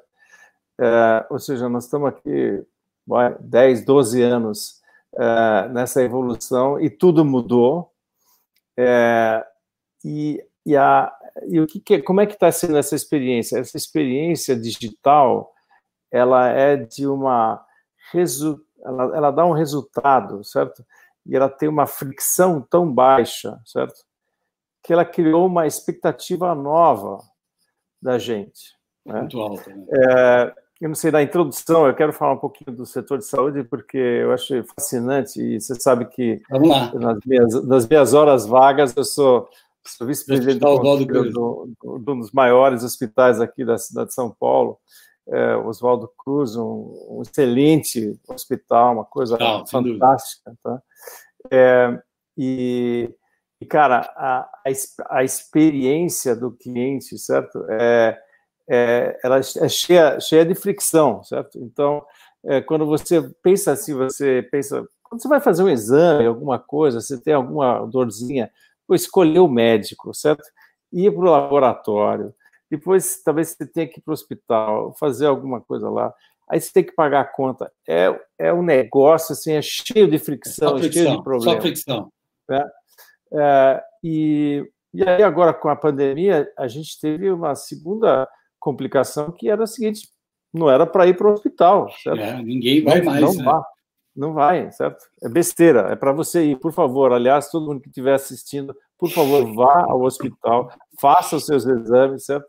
É, 0.79 1.25
ou 1.29 1.39
seja, 1.39 1.69
nós 1.69 1.85
estamos 1.85 2.09
aqui 2.09 2.63
10, 3.39 3.85
12 3.85 4.21
anos 4.21 4.81
uh, 5.13 5.69
nessa 5.73 6.03
evolução 6.03 6.79
e 6.79 6.89
tudo 6.89 7.25
mudou. 7.25 7.91
É, 8.77 9.45
e, 10.03 10.43
e, 10.65 10.75
a, 10.77 11.13
e 11.47 11.59
o 11.59 11.67
que, 11.67 11.79
que 11.79 12.01
como 12.01 12.21
é 12.21 12.25
que 12.25 12.33
está 12.33 12.51
sendo 12.51 12.77
essa 12.77 12.95
experiência? 12.95 13.59
Essa 13.59 13.77
experiência 13.77 14.55
digital, 14.55 15.53
ela 16.11 16.47
é 16.49 16.75
de 16.75 17.07
uma 17.07 17.63
resu, 18.11 18.63
ela, 18.83 19.15
ela 19.15 19.31
dá 19.31 19.45
um 19.45 19.51
resultado, 19.51 20.43
certo? 20.43 20.85
E 21.25 21.35
ela 21.35 21.49
tem 21.49 21.69
uma 21.69 21.85
fricção 21.85 22.61
tão 22.61 22.91
baixa, 22.91 23.59
certo? 23.65 24.03
Que 24.83 24.93
ela 24.93 25.05
criou 25.05 25.45
uma 25.45 25.67
expectativa 25.67 26.55
nova 26.55 27.19
da 28.01 28.17
gente. 28.17 28.75
Né? 29.05 29.19
Muito 29.21 29.39
alta. 29.39 29.69
Né? 29.75 29.85
É, 29.91 30.53
eu 30.81 30.87
não 30.87 30.95
sei, 30.95 31.11
na 31.11 31.21
introdução, 31.21 31.87
eu 31.87 31.93
quero 31.93 32.13
falar 32.13 32.33
um 32.33 32.37
pouquinho 32.37 32.75
do 32.75 32.85
setor 32.85 33.17
de 33.17 33.25
saúde, 33.25 33.63
porque 33.65 33.97
eu 33.97 34.31
acho 34.31 34.63
fascinante, 34.63 35.41
e 35.41 35.59
você 35.59 35.75
sabe 35.75 36.05
que 36.05 36.41
nas 36.49 37.19
minhas, 37.25 37.65
nas 37.65 37.87
minhas 37.87 38.13
horas 38.13 38.45
vagas 38.45 38.95
eu 38.95 39.03
sou, 39.03 39.49
sou 39.97 40.07
vice-presidente 40.07 40.59
de 40.59 40.65
um 40.65 42.19
dos 42.19 42.31
maiores 42.31 42.83
hospitais 42.83 43.39
aqui 43.41 43.65
da 43.65 43.77
cidade 43.77 44.09
de 44.09 44.13
São 44.13 44.29
Paulo, 44.29 44.77
é, 45.27 45.55
Oswaldo 45.57 46.11
Cruz, 46.17 46.55
um, 46.55 47.07
um, 47.09 47.21
excelente 47.21 48.19
hospital, 48.27 48.93
uma 48.93 49.05
coisa 49.05 49.37
ah, 49.39 49.63
fantástica. 49.67 50.53
Tá? 50.63 50.81
É, 51.51 52.01
e, 52.37 53.13
e, 53.61 53.65
cara, 53.65 54.11
a, 54.15 54.39
a, 54.39 55.17
a 55.17 55.23
experiência 55.23 56.35
do 56.35 56.51
cliente, 56.51 57.17
certo? 57.17 57.63
É, 57.69 58.17
é, 58.69 59.19
ela 59.23 59.37
é 59.37 59.69
cheia, 59.69 60.19
cheia 60.19 60.45
de 60.45 60.55
fricção, 60.55 61.23
certo? 61.23 61.59
Então, 61.59 62.03
é, 62.45 62.61
quando 62.61 62.85
você 62.85 63.21
pensa 63.43 63.71
assim, 63.71 63.93
você 63.93 64.47
pensa, 64.51 64.87
quando 65.03 65.21
você 65.21 65.27
vai 65.27 65.41
fazer 65.41 65.63
um 65.63 65.69
exame, 65.69 66.25
alguma 66.25 66.59
coisa, 66.59 67.01
você 67.01 67.19
tem 67.19 67.33
alguma 67.33 67.85
dorzinha, 67.85 68.49
escolher 68.95 69.39
o 69.39 69.47
médico, 69.47 70.13
certo? 70.13 70.43
Ir 70.91 71.11
para 71.11 71.21
o 71.21 71.31
laboratório, 71.31 72.33
depois 72.69 73.21
talvez 73.23 73.49
você 73.49 73.65
tenha 73.65 73.87
que 73.87 73.99
ir 73.99 74.01
para 74.01 74.11
o 74.11 74.13
hospital, 74.13 74.93
fazer 74.99 75.25
alguma 75.25 75.59
coisa 75.61 75.89
lá, 75.89 76.13
aí 76.49 76.59
você 76.59 76.71
tem 76.71 76.83
que 76.83 76.93
pagar 76.93 77.21
a 77.21 77.25
conta. 77.25 77.71
É, 77.87 78.19
é 78.37 78.53
um 78.53 78.63
negócio, 78.63 79.33
assim, 79.33 79.53
é 79.53 79.61
cheio 79.61 80.09
de 80.09 80.17
fricção, 80.19 80.77
fricção 80.77 81.03
cheio 81.03 81.17
de 81.17 81.23
problemas. 81.23 81.55
Só 81.55 81.61
fricção. 81.61 82.11
Né? 82.47 82.65
É, 83.33 83.83
e, 84.03 84.71
e 84.93 85.03
aí 85.03 85.23
agora, 85.23 85.53
com 85.53 85.69
a 85.69 85.75
pandemia, 85.75 86.51
a 86.57 86.67
gente 86.67 86.99
teve 86.99 87.31
uma 87.31 87.55
segunda 87.55 88.27
complicação 88.59 89.31
que 89.31 89.49
era 89.49 89.63
a 89.63 89.67
seguinte: 89.67 90.07
não 90.53 90.69
era 90.69 90.85
para 90.85 91.07
ir 91.07 91.15
para 91.15 91.27
o 91.27 91.33
hospital, 91.33 91.89
certo? 92.03 92.21
É, 92.21 92.41
ninguém 92.41 92.83
vai 92.83 92.99
não, 92.99 93.05
mais. 93.05 93.21
Não 93.21 93.33
né? 93.33 93.43
vai, 93.43 93.61
não 94.19 94.33
vai, 94.33 94.71
certo? 94.71 95.05
É 95.23 95.29
besteira, 95.29 95.91
é 95.91 95.95
para 95.95 96.11
você 96.11 96.43
ir, 96.43 96.59
por 96.59 96.71
favor. 96.71 97.11
Aliás, 97.11 97.49
todo 97.49 97.65
mundo 97.67 97.81
que 97.81 97.89
estiver 97.89 98.13
assistindo, 98.13 98.75
por 98.97 99.09
favor, 99.09 99.53
vá 99.53 99.85
ao 99.87 100.01
hospital, 100.01 100.71
faça 100.99 101.37
os 101.37 101.45
seus 101.45 101.65
exames, 101.65 102.25
certo? 102.25 102.47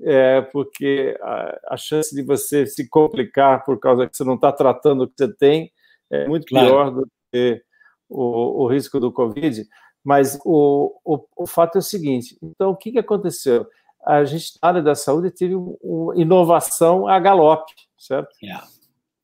É, 0.00 0.40
porque 0.40 1.16
a, 1.22 1.74
a 1.74 1.76
chance 1.76 2.14
de 2.14 2.22
você 2.22 2.66
se 2.66 2.88
complicar 2.88 3.64
por 3.64 3.78
causa 3.78 4.08
que 4.08 4.16
você 4.16 4.24
não 4.24 4.34
está 4.34 4.50
tratando 4.50 5.04
o 5.04 5.08
que 5.08 5.14
você 5.16 5.32
tem 5.32 5.72
é 6.10 6.26
muito 6.26 6.46
claro. 6.46 6.66
pior 6.66 6.90
do 6.90 7.08
que 7.30 7.62
o, 8.08 8.64
o 8.64 8.66
risco 8.66 8.98
do 8.98 9.12
Covid. 9.12 9.64
Mas 10.04 10.36
o, 10.44 10.92
o, 11.04 11.24
o 11.36 11.46
fato 11.46 11.76
é 11.76 11.78
o 11.78 11.82
seguinte: 11.82 12.36
então, 12.42 12.70
o 12.70 12.76
que, 12.76 12.90
que 12.90 12.98
aconteceu? 12.98 13.66
a 14.04 14.24
gente, 14.24 14.58
na 14.60 14.68
área 14.68 14.82
da 14.82 14.94
saúde, 14.94 15.30
teve 15.30 15.54
uma 15.54 16.16
inovação 16.16 17.06
a 17.06 17.18
galope, 17.18 17.72
certo? 17.96 18.34
Yeah. 18.42 18.66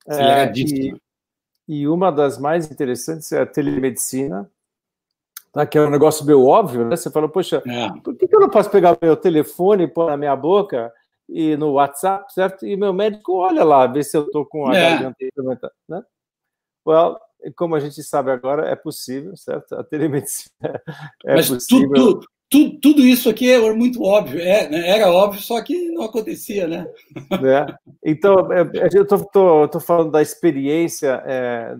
É, 0.09 0.45
é 0.45 0.53
e, 0.55 0.95
e, 1.69 1.87
uma 1.87 2.11
das 2.11 2.39
mais 2.39 2.71
interessantes 2.71 3.31
é 3.31 3.43
a 3.43 3.47
telemedicina, 3.47 4.51
tá? 5.53 5.67
que 5.67 5.77
é 5.77 5.83
um 5.83 5.91
negócio 5.91 6.25
meio 6.25 6.45
óbvio, 6.47 6.87
né? 6.87 6.97
Você 6.97 7.11
fala, 7.11 7.29
poxa, 7.29 7.63
yeah. 7.67 7.95
por 8.01 8.17
que 8.17 8.27
eu 8.35 8.41
não 8.41 8.49
posso 8.49 8.71
pegar 8.71 8.97
meu 9.01 9.17
telefone 9.17 9.87
pôr 9.87 10.07
na 10.07 10.17
minha 10.17 10.35
boca 10.35 10.93
e 11.29 11.57
no 11.57 11.73
WhatsApp, 11.73 12.33
certo? 12.33 12.67
E 12.67 12.77
meu 12.77 12.93
médico 12.93 13.35
olha 13.35 13.63
lá, 13.63 13.87
vê 13.87 14.03
se 14.03 14.17
eu 14.17 14.25
estou 14.25 14.47
com 14.47 14.67
a 14.67 14.75
yeah. 14.75 15.13
garganta, 15.37 15.71
né? 15.89 16.03
Well, 16.87 17.19
como 17.55 17.75
a 17.75 17.81
gente 17.81 18.03
sabe 18.03 18.31
agora, 18.31 18.67
é 18.67 18.75
possível, 18.75 19.37
certo? 19.37 19.75
A 19.75 19.85
telemedicina 19.85 20.53
é 21.27 21.35
Mas 21.35 21.49
possível. 21.49 21.93
Tudo, 21.93 22.27
tudo, 22.51 22.81
tudo 22.81 23.03
isso 23.03 23.29
aqui 23.29 23.51
é 23.51 23.73
muito 23.75 24.03
óbvio, 24.03 24.41
é, 24.41 24.69
né? 24.69 24.89
era 24.89 25.11
óbvio, 25.11 25.41
só 25.41 25.61
que 25.63 25.91
não 25.91 26.05
acontecia, 26.05 26.67
né? 26.67 26.87
É. 27.33 27.75
Então, 28.03 28.51
é, 28.51 28.63
é, 28.63 28.89
eu 28.95 29.03
estou 29.03 29.81
falando 29.81 30.11
da 30.13 30.23
experiência 30.23 31.23
é, 31.27 31.75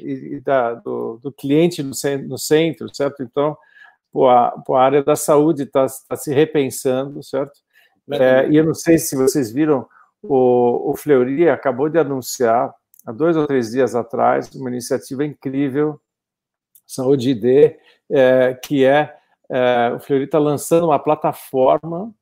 e 0.00 0.40
da, 0.40 0.74
do, 0.74 1.18
do, 1.20 1.32
cliente 1.32 1.82
no 1.82 1.92
centro, 1.92 2.28
no 2.28 2.38
centro, 2.38 2.94
certo? 2.94 3.22
Então, 3.22 3.56
pô, 4.12 4.28
a, 4.28 4.52
pô, 4.64 4.76
a 4.76 4.84
área 4.84 5.02
da 5.02 5.16
saúde 5.16 5.64
está 5.64 5.86
tá 6.08 6.14
se 6.14 6.32
repensando, 6.32 7.20
certo? 7.22 7.58
É, 8.12 8.48
e 8.48 8.56
eu 8.56 8.64
não 8.64 8.74
sei 8.74 8.98
se 8.98 9.16
vocês 9.16 9.50
viram, 9.50 9.86
o, 10.22 10.92
o 10.92 10.96
Fleury 10.96 11.48
acabou 11.48 11.88
de 11.88 11.98
anunciar, 11.98 12.72
há 13.04 13.10
dois 13.10 13.36
ou 13.36 13.46
três 13.46 13.72
dias 13.72 13.96
atrás, 13.96 14.54
uma 14.54 14.70
iniciativa 14.70 15.24
incrível, 15.24 16.00
Saúde 16.86 17.30
ID, 17.30 17.74
é, 18.10 18.54
que 18.62 18.84
é 18.84 18.92
é, 18.94 19.14
o 19.94 20.00
Fleury 20.00 20.24
está 20.24 20.38
lançando 20.38 20.86
uma 20.86 20.98
plataforma 20.98 22.12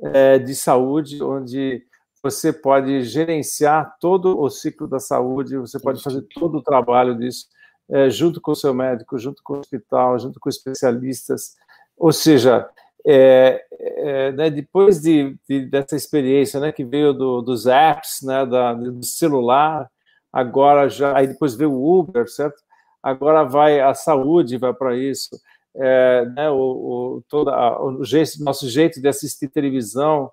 é, 0.00 0.38
de 0.38 0.54
saúde 0.54 1.22
onde 1.22 1.82
você 2.22 2.52
pode 2.52 3.02
gerenciar 3.02 3.96
todo 4.00 4.38
o 4.40 4.50
ciclo 4.50 4.86
da 4.86 4.98
saúde, 4.98 5.56
você 5.56 5.78
pode 5.78 6.02
fazer 6.02 6.22
todo 6.34 6.58
o 6.58 6.62
trabalho 6.62 7.16
disso, 7.16 7.46
é, 7.88 8.10
junto 8.10 8.40
com 8.40 8.52
o 8.52 8.56
seu 8.56 8.74
médico, 8.74 9.18
junto 9.18 9.42
com 9.42 9.54
o 9.54 9.58
hospital, 9.58 10.18
junto 10.18 10.40
com 10.40 10.48
especialistas. 10.48 11.56
Ou 11.96 12.12
seja, 12.12 12.68
é, 13.06 13.64
é, 13.72 14.32
né, 14.32 14.50
depois 14.50 15.00
de, 15.00 15.36
de, 15.48 15.66
dessa 15.66 15.96
experiência 15.96 16.60
né, 16.60 16.72
que 16.72 16.84
veio 16.84 17.12
do, 17.12 17.40
dos 17.40 17.66
apps, 17.66 18.20
né, 18.22 18.44
da, 18.44 18.74
do 18.74 19.04
celular, 19.04 19.88
agora 20.32 20.88
já, 20.88 21.16
aí 21.16 21.26
depois 21.26 21.54
veio 21.54 21.72
o 21.72 22.00
Uber, 22.00 22.28
certo? 22.28 22.60
Agora 23.02 23.44
vai 23.44 23.80
a 23.80 23.94
saúde, 23.94 24.58
vai 24.58 24.74
para 24.74 24.96
isso 24.96 25.30
é, 25.78 26.24
né, 26.26 26.50
o, 26.50 26.56
o, 26.56 27.22
todo 27.28 27.50
o 27.50 28.04
jeito, 28.04 28.42
nosso 28.42 28.68
jeito 28.68 29.00
de 29.00 29.08
assistir 29.08 29.48
televisão, 29.48 30.30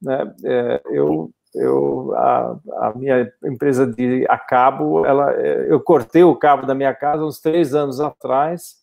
né, 0.00 0.34
é, 0.44 0.80
eu, 0.90 1.30
eu 1.54 2.14
a, 2.14 2.58
a, 2.78 2.92
minha 2.94 3.32
empresa 3.44 3.86
de 3.86 4.26
a 4.28 4.38
cabo, 4.38 5.06
ela, 5.06 5.32
é, 5.34 5.72
eu 5.72 5.80
cortei 5.80 6.22
o 6.22 6.36
cabo 6.36 6.66
da 6.66 6.74
minha 6.74 6.94
casa 6.94 7.24
uns 7.24 7.40
três 7.40 7.74
anos 7.74 8.00
atrás 8.00 8.76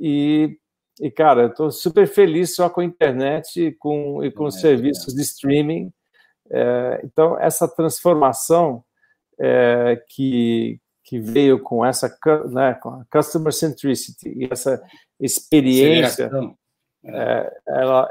e, 0.00 0.58
e 1.00 1.10
cara, 1.10 1.42
eu 1.42 1.48
estou 1.48 1.70
super 1.70 2.06
feliz 2.06 2.54
só 2.54 2.68
com 2.68 2.80
a 2.80 2.84
internet 2.84 3.68
e 3.68 3.72
com, 3.72 4.24
e 4.24 4.30
com 4.30 4.48
é, 4.48 4.50
serviços 4.50 5.14
de 5.14 5.22
streaming. 5.22 5.92
É, 6.50 7.00
então, 7.04 7.38
essa 7.38 7.66
transformação 7.66 8.84
é, 9.40 10.02
que, 10.08 10.78
que 11.04 11.18
veio 11.18 11.58
com 11.60 11.84
essa 11.84 12.14
né, 12.50 12.74
com 12.74 12.90
a 12.90 13.04
customer 13.10 13.52
centricity 13.52 14.28
e 14.28 14.48
essa 14.50 14.82
experiência, 15.22 16.30
é, 17.04 17.60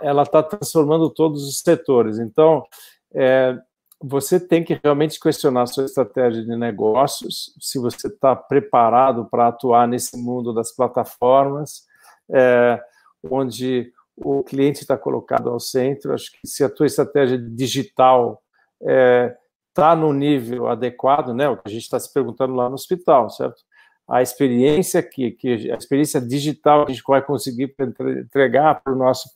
ela 0.01 0.23
está 0.23 0.41
transformando 0.41 1.09
todos 1.09 1.47
os 1.47 1.59
setores. 1.59 2.17
Então, 2.17 2.65
é, 3.13 3.57
você 4.03 4.39
tem 4.39 4.63
que 4.63 4.79
realmente 4.83 5.19
questionar 5.19 5.63
a 5.63 5.67
sua 5.67 5.85
estratégia 5.85 6.43
de 6.43 6.55
negócios, 6.55 7.53
se 7.59 7.77
você 7.77 8.07
está 8.07 8.35
preparado 8.35 9.25
para 9.25 9.49
atuar 9.49 9.87
nesse 9.87 10.17
mundo 10.17 10.53
das 10.53 10.75
plataformas, 10.75 11.85
é, 12.31 12.81
onde 13.29 13.91
o 14.17 14.43
cliente 14.43 14.81
está 14.81 14.97
colocado 14.97 15.49
ao 15.49 15.59
centro. 15.59 16.13
Acho 16.13 16.31
que 16.31 16.47
se 16.47 16.63
a 16.63 16.69
tua 16.69 16.85
estratégia 16.85 17.37
digital 17.37 18.41
está 18.79 19.91
é, 19.91 19.95
no 19.95 20.11
nível 20.13 20.67
adequado, 20.67 21.33
né? 21.33 21.47
O 21.47 21.57
que 21.57 21.67
a 21.67 21.71
gente 21.71 21.83
está 21.83 21.99
se 21.99 22.11
perguntando 22.11 22.55
lá 22.55 22.67
no 22.69 22.75
hospital, 22.75 23.29
certo? 23.29 23.61
A 24.11 24.21
experiência 24.21 25.01
que, 25.01 25.31
que 25.31 25.71
a 25.71 25.77
experiência 25.77 26.19
digital 26.19 26.85
que 26.85 26.91
a 26.91 26.95
gente 26.95 27.03
vai 27.07 27.21
conseguir 27.21 27.73
entregar 28.25 28.83
para 28.83 28.91
o 28.91 28.97
nosso 28.97 29.29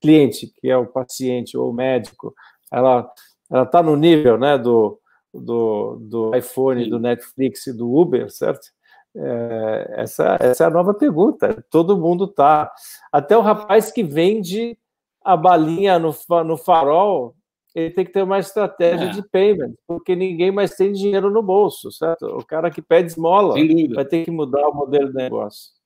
cliente, 0.00 0.52
que 0.60 0.68
é 0.68 0.76
o 0.76 0.86
paciente 0.86 1.56
ou 1.56 1.70
o 1.70 1.74
médico, 1.74 2.34
ela 2.70 3.10
ela 3.50 3.62
está 3.62 3.82
no 3.82 3.96
nível, 3.96 4.36
né, 4.36 4.58
do, 4.58 5.00
do, 5.32 5.96
do 6.00 6.36
iPhone, 6.36 6.90
do 6.90 6.98
Netflix 6.98 7.66
e 7.66 7.72
do 7.72 7.90
Uber, 7.90 8.30
certo? 8.30 8.68
É, 9.16 9.94
essa, 10.02 10.36
essa 10.38 10.64
é 10.64 10.66
a 10.66 10.70
nova 10.70 10.92
pergunta. 10.92 11.64
Todo 11.70 11.98
mundo 11.98 12.26
está. 12.26 12.70
Até 13.10 13.36
o 13.36 13.40
rapaz 13.40 13.90
que 13.90 14.02
vende 14.02 14.76
a 15.24 15.34
balinha 15.34 15.98
no, 15.98 16.14
no 16.44 16.56
farol 16.58 17.34
ele 17.78 17.90
tem 17.90 18.04
que 18.04 18.12
ter 18.12 18.22
uma 18.22 18.38
estratégia 18.38 19.06
é. 19.06 19.10
de 19.10 19.22
payment, 19.30 19.74
porque 19.86 20.16
ninguém 20.16 20.50
mais 20.50 20.74
tem 20.74 20.92
dinheiro 20.92 21.30
no 21.30 21.42
bolso, 21.42 21.92
certo? 21.92 22.26
O 22.26 22.44
cara 22.44 22.70
que 22.70 22.82
pede 22.82 23.12
esmola 23.12 23.54
vai 23.94 24.04
ter 24.04 24.24
que 24.24 24.30
mudar 24.30 24.68
o 24.68 24.74
modelo 24.74 25.08
de 25.08 25.14
negócio. 25.14 25.78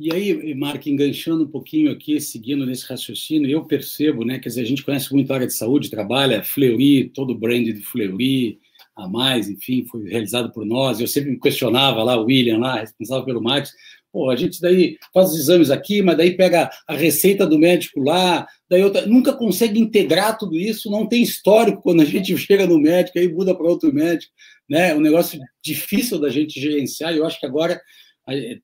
E 0.00 0.14
aí, 0.14 0.54
Mark, 0.54 0.86
enganchando 0.86 1.42
um 1.42 1.48
pouquinho 1.48 1.90
aqui, 1.90 2.20
seguindo 2.20 2.64
nesse 2.64 2.86
raciocínio, 2.86 3.50
eu 3.50 3.64
percebo, 3.64 4.24
né, 4.24 4.38
quer 4.38 4.48
dizer, 4.48 4.60
a 4.62 4.64
gente 4.64 4.84
conhece 4.84 5.12
muito 5.12 5.30
a 5.32 5.34
área 5.34 5.46
de 5.46 5.54
saúde, 5.54 5.90
trabalha 5.90 6.42
Fleury, 6.42 7.10
todo 7.10 7.30
o 7.30 7.38
brand 7.38 7.64
de 7.64 7.82
Fleury, 7.82 8.60
a 8.94 9.08
mais, 9.08 9.48
enfim, 9.48 9.84
foi 9.84 10.08
realizado 10.08 10.52
por 10.52 10.64
nós. 10.64 11.00
Eu 11.00 11.06
sempre 11.06 11.30
me 11.30 11.40
questionava 11.40 12.02
lá, 12.02 12.16
o 12.16 12.24
William 12.24 12.58
lá, 12.58 12.80
responsável 12.80 13.24
pelo 13.24 13.42
marketing, 13.42 13.74
Pô, 14.10 14.30
a 14.30 14.36
gente 14.36 14.60
daí 14.60 14.96
faz 15.12 15.30
os 15.30 15.38
exames 15.38 15.70
aqui, 15.70 16.00
mas 16.00 16.16
daí 16.16 16.34
pega 16.36 16.70
a 16.86 16.94
receita 16.94 17.46
do 17.46 17.58
médico 17.58 18.00
lá, 18.00 18.46
daí 18.68 18.82
outra, 18.82 19.06
nunca 19.06 19.34
consegue 19.34 19.78
integrar 19.78 20.38
tudo 20.38 20.56
isso, 20.56 20.90
não 20.90 21.06
tem 21.06 21.22
histórico 21.22 21.82
quando 21.82 22.00
a 22.00 22.04
gente 22.04 22.36
chega 22.38 22.66
no 22.66 22.80
médico, 22.80 23.18
aí 23.18 23.28
muda 23.28 23.54
para 23.54 23.68
outro 23.68 23.92
médico, 23.92 24.32
né? 24.68 24.94
Um 24.94 25.00
negócio 25.00 25.38
difícil 25.62 26.18
da 26.18 26.30
gente 26.30 26.58
gerenciar, 26.58 27.14
e 27.14 27.18
eu 27.18 27.26
acho 27.26 27.38
que 27.38 27.46
agora, 27.46 27.80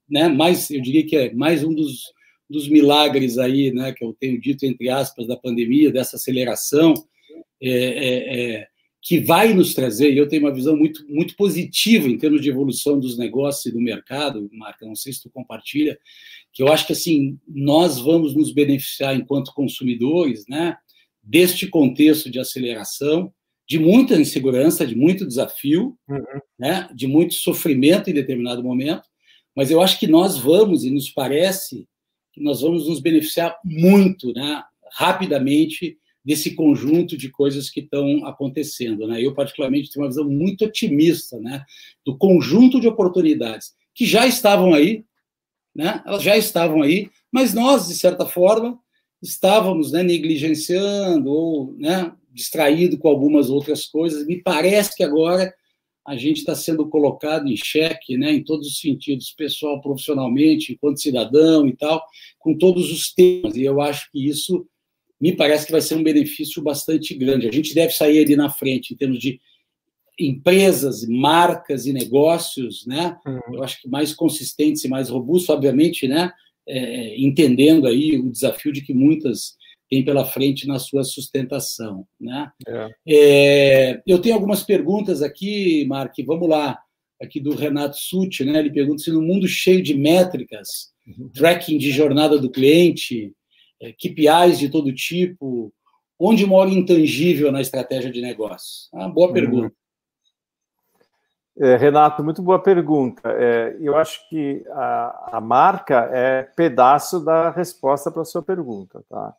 né, 0.09 0.29
mais, 0.29 0.71
eu 0.71 0.81
diria 0.81 1.07
que 1.07 1.17
é 1.17 1.33
mais 1.35 1.63
um 1.63 1.75
dos, 1.75 2.05
dos 2.49 2.69
milagres 2.69 3.37
aí, 3.37 3.71
né, 3.73 3.93
que 3.93 4.05
eu 4.05 4.17
tenho 4.19 4.41
dito, 4.41 4.65
entre 4.65 4.89
aspas, 4.89 5.27
da 5.27 5.37
pandemia, 5.37 5.93
dessa 5.93 6.17
aceleração, 6.17 6.95
é, 7.63 7.71
é, 7.71 8.53
é 8.55 8.69
que 9.07 9.21
vai 9.21 9.53
nos 9.53 9.75
trazer, 9.75 10.15
e 10.15 10.17
eu 10.17 10.27
tenho 10.27 10.43
uma 10.43 10.55
visão 10.55 10.75
muito, 10.75 11.07
muito 11.07 11.37
positiva 11.37 12.09
em 12.09 12.17
termos 12.17 12.41
de 12.41 12.49
evolução 12.49 12.99
dos 12.99 13.19
negócios 13.19 13.67
e 13.67 13.71
do 13.71 13.79
mercado, 13.79 14.49
Marca, 14.51 14.87
não 14.87 14.97
sei 14.97 15.13
se 15.13 15.23
tu 15.23 15.29
compartilha, 15.29 15.99
que 16.51 16.63
eu 16.63 16.69
acho 16.69 16.87
que 16.87 16.95
assim, 16.95 17.39
nós 17.47 18.01
vamos 18.01 18.35
nos 18.35 18.51
beneficiar 18.51 19.15
enquanto 19.15 19.53
consumidores, 19.53 20.47
né, 20.49 20.79
deste 21.23 21.67
contexto 21.67 22.31
de 22.31 22.41
aceleração, 22.41 23.31
de 23.69 23.79
muita 23.79 24.19
insegurança, 24.19 24.87
de 24.87 24.97
muito 24.97 25.27
desafio, 25.27 25.99
uhum. 26.09 26.41
né, 26.59 26.89
de 26.95 27.07
muito 27.07 27.35
sofrimento 27.35 28.09
em 28.09 28.15
determinado 28.15 28.65
momento, 28.65 29.07
mas 29.55 29.71
eu 29.71 29.83
acho 29.83 30.01
que 30.01 30.07
nós 30.07 30.39
vamos, 30.39 30.83
e 30.83 30.91
nos 30.91 31.11
parece 31.11 31.87
que 32.33 32.43
nós 32.43 32.63
vamos 32.63 32.89
nos 32.89 33.01
beneficiar 33.01 33.55
muito, 33.63 34.33
né, 34.33 34.63
rapidamente, 34.95 35.99
desse 36.25 36.55
conjunto 36.55 37.16
de 37.16 37.31
coisas 37.31 37.68
que 37.68 37.81
estão 37.81 38.25
acontecendo. 38.25 39.07
Né? 39.07 39.22
Eu, 39.22 39.35
particularmente, 39.35 39.91
tenho 39.91 40.05
uma 40.05 40.11
visão 40.11 40.29
muito 40.29 40.64
otimista 40.64 41.39
né? 41.39 41.64
do 42.05 42.16
conjunto 42.16 42.81
de 42.81 42.89
oportunidades 42.89 43.75
que 43.95 44.07
já 44.07 44.27
estavam 44.27 44.72
aí, 44.72 45.05
né? 45.75 46.03
elas 46.07 46.22
já 46.22 46.37
estavam 46.37 46.83
aí, 46.83 47.11
mas 47.31 47.53
nós, 47.53 47.89
de 47.89 47.95
certa 47.95 48.27
forma, 48.27 48.79
estávamos 49.22 49.93
né, 49.93 50.03
negligenciando 50.03 51.31
ou 51.31 51.75
né, 51.79 52.12
distraído 52.33 52.99
com 52.99 53.09
algumas 53.09 53.49
outras 53.49 53.87
coisas. 53.87 54.27
Me 54.27 54.43
parece 54.43 54.95
que 54.95 55.03
agora 55.03 55.53
a 56.07 56.16
gente 56.16 56.39
está 56.39 56.55
sendo 56.55 56.87
colocado 56.89 57.49
em 57.49 57.57
xeque, 57.57 58.16
né, 58.18 58.33
em 58.33 58.45
todos 58.45 58.68
os 58.68 58.79
sentidos, 58.79 59.33
pessoal, 59.33 59.81
profissionalmente, 59.81 60.72
enquanto 60.72 61.01
cidadão 61.01 61.66
e 61.66 61.75
tal, 61.75 62.05
com 62.39 62.57
todos 62.57 62.93
os 62.93 63.12
temas. 63.12 63.57
E 63.57 63.64
eu 63.64 63.81
acho 63.81 64.11
que 64.12 64.29
isso 64.29 64.66
me 65.21 65.37
parece 65.37 65.67
que 65.67 65.73
vai 65.73 65.81
ser 65.81 65.95
um 65.95 66.03
benefício 66.03 66.62
bastante 66.62 67.15
grande. 67.15 67.49
A 67.49 67.53
gente 67.53 67.75
deve 67.75 67.93
sair 67.93 68.23
ali 68.23 68.37
na 68.37 68.51
frente 68.51 68.93
em 68.93 68.97
termos 68.97 69.19
de 69.19 69.41
empresas, 70.19 71.07
marcas 71.09 71.87
e 71.87 71.93
negócios, 71.93 72.87
né? 72.87 73.17
Uhum. 73.27 73.55
Eu 73.55 73.62
acho 73.62 73.81
que 73.81 73.89
mais 73.89 74.15
consistentes 74.15 74.85
e 74.85 74.89
mais 74.89 75.09
robustos, 75.09 75.51
obviamente, 75.51 76.07
né? 76.07 76.33
É, 76.67 77.21
entendendo 77.21 77.87
aí 77.87 78.19
o 78.19 78.31
desafio 78.31 78.73
de 78.73 78.81
que 78.81 78.95
muitas 78.95 79.57
têm 79.91 80.05
pela 80.05 80.25
frente 80.25 80.67
na 80.67 80.79
sua 80.79 81.05
sustentação, 81.05 82.07
né? 82.21 82.51
É. 82.67 82.91
É, 83.07 84.03
eu 84.07 84.19
tenho 84.19 84.35
algumas 84.35 84.62
perguntas 84.62 85.23
aqui, 85.23 85.85
Mark. 85.87 86.15
Vamos 86.27 86.49
lá, 86.49 86.79
aqui 87.21 87.41
do 87.41 87.55
Renato 87.55 87.97
Sutti, 87.97 88.45
né? 88.45 88.59
Ele 88.59 88.71
pergunta 88.73 89.03
se 89.03 89.11
no 89.11 89.23
mundo 89.23 89.47
cheio 89.47 89.83
de 89.83 89.95
métricas, 89.95 90.93
uhum. 91.07 91.29
tracking 91.29 91.79
de 91.79 91.91
jornada 91.91 92.39
do 92.39 92.51
cliente, 92.51 93.33
KPIs 93.93 94.59
de 94.59 94.68
todo 94.68 94.95
tipo? 94.95 95.72
Onde 96.18 96.47
mora 96.47 96.70
o 96.70 96.72
intangível 96.72 97.51
na 97.51 97.61
estratégia 97.61 98.11
de 98.11 98.20
negócio? 98.20 98.89
Ah, 98.95 99.09
boa 99.09 99.28
uhum. 99.28 99.32
pergunta. 99.32 99.74
É, 101.57 101.76
Renato, 101.76 102.24
muito 102.24 102.43
boa 102.43 102.61
pergunta. 102.61 103.22
É, 103.30 103.76
eu 103.80 103.97
acho 103.97 104.28
que 104.28 104.64
a, 104.70 105.37
a, 105.37 105.41
marca 105.41 106.09
é 106.12 106.43
pedaço 106.43 107.24
da 107.24 107.51
resposta 107.51 108.11
para 108.11 108.22
a 108.22 108.24
sua 108.24 108.43
pergunta. 108.43 109.05
Tá? 109.09 109.35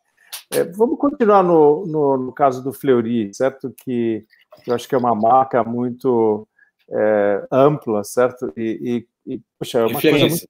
É, 0.50 0.64
vamos 0.64 0.98
continuar 0.98 1.42
no, 1.42 1.84
no, 1.86 2.16
no, 2.16 2.32
caso 2.32 2.62
do 2.62 2.72
Fleury, 2.72 3.34
certo? 3.34 3.74
Que 3.84 4.24
eu 4.66 4.74
acho 4.74 4.88
que 4.88 4.94
é 4.94 4.98
uma 4.98 5.14
marca 5.14 5.62
muito 5.62 6.48
é, 6.90 7.46
ampla, 7.52 8.02
certo? 8.02 8.50
E, 8.56 9.06
e, 9.26 9.34
e 9.34 9.42
poxa, 9.58 9.80
é 9.80 9.86
uma 9.86 10.00
coisa 10.00 10.26
muito 10.26 10.48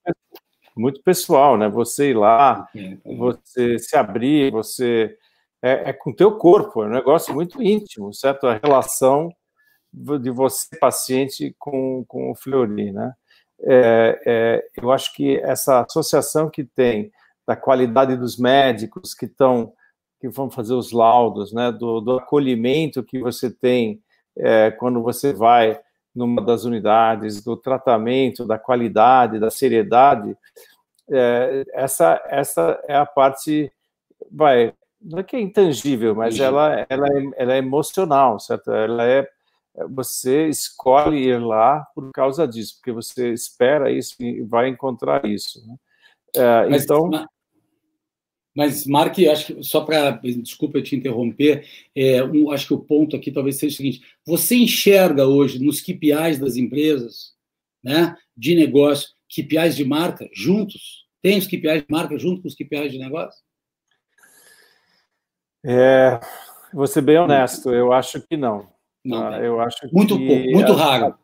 muito 0.76 1.02
pessoal, 1.02 1.56
né? 1.56 1.68
Você 1.68 2.10
ir 2.10 2.14
lá, 2.14 2.68
você 3.04 3.78
se 3.78 3.96
abrir, 3.96 4.52
você 4.52 5.16
é, 5.62 5.90
é 5.90 5.92
com 5.92 6.10
o 6.10 6.14
teu 6.14 6.36
corpo, 6.36 6.82
é 6.82 6.86
um 6.86 6.90
negócio 6.90 7.34
muito 7.34 7.62
íntimo, 7.62 8.12
certo? 8.12 8.46
A 8.46 8.60
relação 8.62 9.30
de 9.92 10.30
você 10.30 10.76
paciente 10.78 11.54
com, 11.58 12.04
com 12.06 12.30
o 12.30 12.34
Fleury, 12.34 12.92
né? 12.92 13.14
É, 13.60 14.22
é, 14.26 14.68
eu 14.76 14.92
acho 14.92 15.14
que 15.14 15.38
essa 15.38 15.80
associação 15.80 16.50
que 16.50 16.62
tem 16.62 17.10
da 17.46 17.56
qualidade 17.56 18.14
dos 18.14 18.36
médicos 18.36 19.14
que 19.14 19.24
estão 19.24 19.72
que 20.20 20.28
vão 20.28 20.50
fazer 20.50 20.74
os 20.74 20.92
laudos, 20.92 21.52
né? 21.52 21.72
Do, 21.72 22.00
do 22.00 22.18
acolhimento 22.18 23.02
que 23.02 23.18
você 23.18 23.50
tem 23.50 24.02
é, 24.36 24.70
quando 24.70 25.02
você 25.02 25.32
vai 25.32 25.80
numa 26.16 26.42
das 26.42 26.64
unidades, 26.64 27.42
do 27.44 27.56
tratamento, 27.56 28.46
da 28.46 28.58
qualidade, 28.58 29.38
da 29.38 29.50
seriedade, 29.50 30.36
é, 31.10 31.64
essa, 31.72 32.20
essa 32.26 32.82
é 32.88 32.96
a 32.96 33.06
parte, 33.06 33.70
vai, 34.30 34.72
não 35.00 35.18
é 35.18 35.22
que 35.22 35.36
é 35.36 35.40
intangível, 35.40 36.14
mas 36.14 36.40
ela, 36.40 36.86
ela, 36.88 37.06
é, 37.08 37.22
ela 37.36 37.54
é 37.54 37.58
emocional, 37.58 38.40
certo? 38.40 38.72
Ela 38.72 39.06
é, 39.06 39.28
você 39.90 40.48
escolhe 40.48 41.28
ir 41.28 41.38
lá 41.38 41.86
por 41.94 42.10
causa 42.12 42.48
disso, 42.48 42.76
porque 42.76 42.92
você 42.92 43.32
espera 43.32 43.90
isso 43.90 44.16
e 44.20 44.42
vai 44.42 44.68
encontrar 44.68 45.24
isso. 45.26 45.64
Né? 45.66 45.76
É, 46.34 46.68
mas, 46.70 46.84
então, 46.84 47.08
mas, 47.08 47.26
Mark, 48.86 49.18
acho 49.30 49.46
que 49.54 49.62
só 49.62 49.82
para. 49.82 50.12
Desculpa 50.12 50.78
eu 50.78 50.82
te 50.82 50.96
interromper, 50.96 51.66
é, 51.94 52.24
um, 52.24 52.50
acho 52.50 52.68
que 52.68 52.74
o 52.74 52.78
ponto 52.78 53.14
aqui 53.14 53.30
talvez 53.30 53.56
seja 53.56 53.74
o 53.74 53.76
seguinte: 53.76 54.02
você 54.24 54.56
enxerga 54.56 55.26
hoje 55.26 55.62
nos 55.62 55.80
KPIs 55.80 56.38
das 56.38 56.56
empresas, 56.56 57.34
né, 57.84 58.16
de 58.34 58.54
negócio, 58.54 59.10
KPIs 59.28 59.76
de 59.76 59.84
marca 59.84 60.28
juntos? 60.32 61.04
Tem 61.20 61.36
os 61.36 61.46
KPIs 61.46 61.82
de 61.82 61.86
marca 61.90 62.18
junto 62.18 62.40
com 62.40 62.48
os 62.48 62.54
KPIs 62.54 62.92
de 62.92 62.98
negócio? 62.98 63.44
É, 65.64 66.18
vou 66.72 66.86
ser 66.86 67.02
bem 67.02 67.18
honesto, 67.18 67.70
eu 67.70 67.92
acho 67.92 68.26
que 68.26 68.36
não. 68.36 68.68
não 69.04 69.20
tá? 69.20 69.40
Eu 69.40 69.60
acho 69.60 69.78
muito 69.92 70.16
pouco, 70.16 70.50
muito 70.50 70.72
raro. 70.72 71.14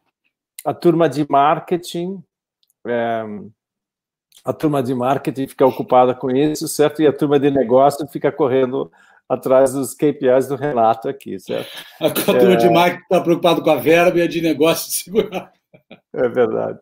A, 0.66 0.70
a 0.70 0.74
turma 0.74 1.08
de 1.08 1.24
marketing. 1.30 2.22
É, 2.86 3.22
a 4.44 4.52
turma 4.52 4.82
de 4.82 4.94
marketing 4.94 5.46
fica 5.46 5.66
ocupada 5.66 6.14
com 6.14 6.30
isso, 6.30 6.66
certo? 6.68 7.00
E 7.02 7.06
a 7.06 7.12
turma 7.12 7.38
de 7.38 7.50
negócio 7.50 8.06
fica 8.08 8.32
correndo 8.32 8.90
atrás 9.28 9.72
dos 9.72 9.94
KPIs 9.94 10.48
do 10.48 10.56
Renato 10.56 11.08
aqui, 11.08 11.38
certo? 11.38 11.70
A, 12.00 12.10
turma 12.10 12.54
é... 12.54 12.56
de 12.56 12.68
marketing 12.68 13.02
está 13.02 13.20
preocupada 13.20 13.60
com 13.62 13.70
a 13.70 13.76
verba 13.76 14.18
e 14.18 14.22
a 14.22 14.28
de 14.28 14.42
negócio 14.42 14.90
de 14.90 14.96
segurar. 14.96 15.52
É 16.12 16.28
verdade. 16.28 16.78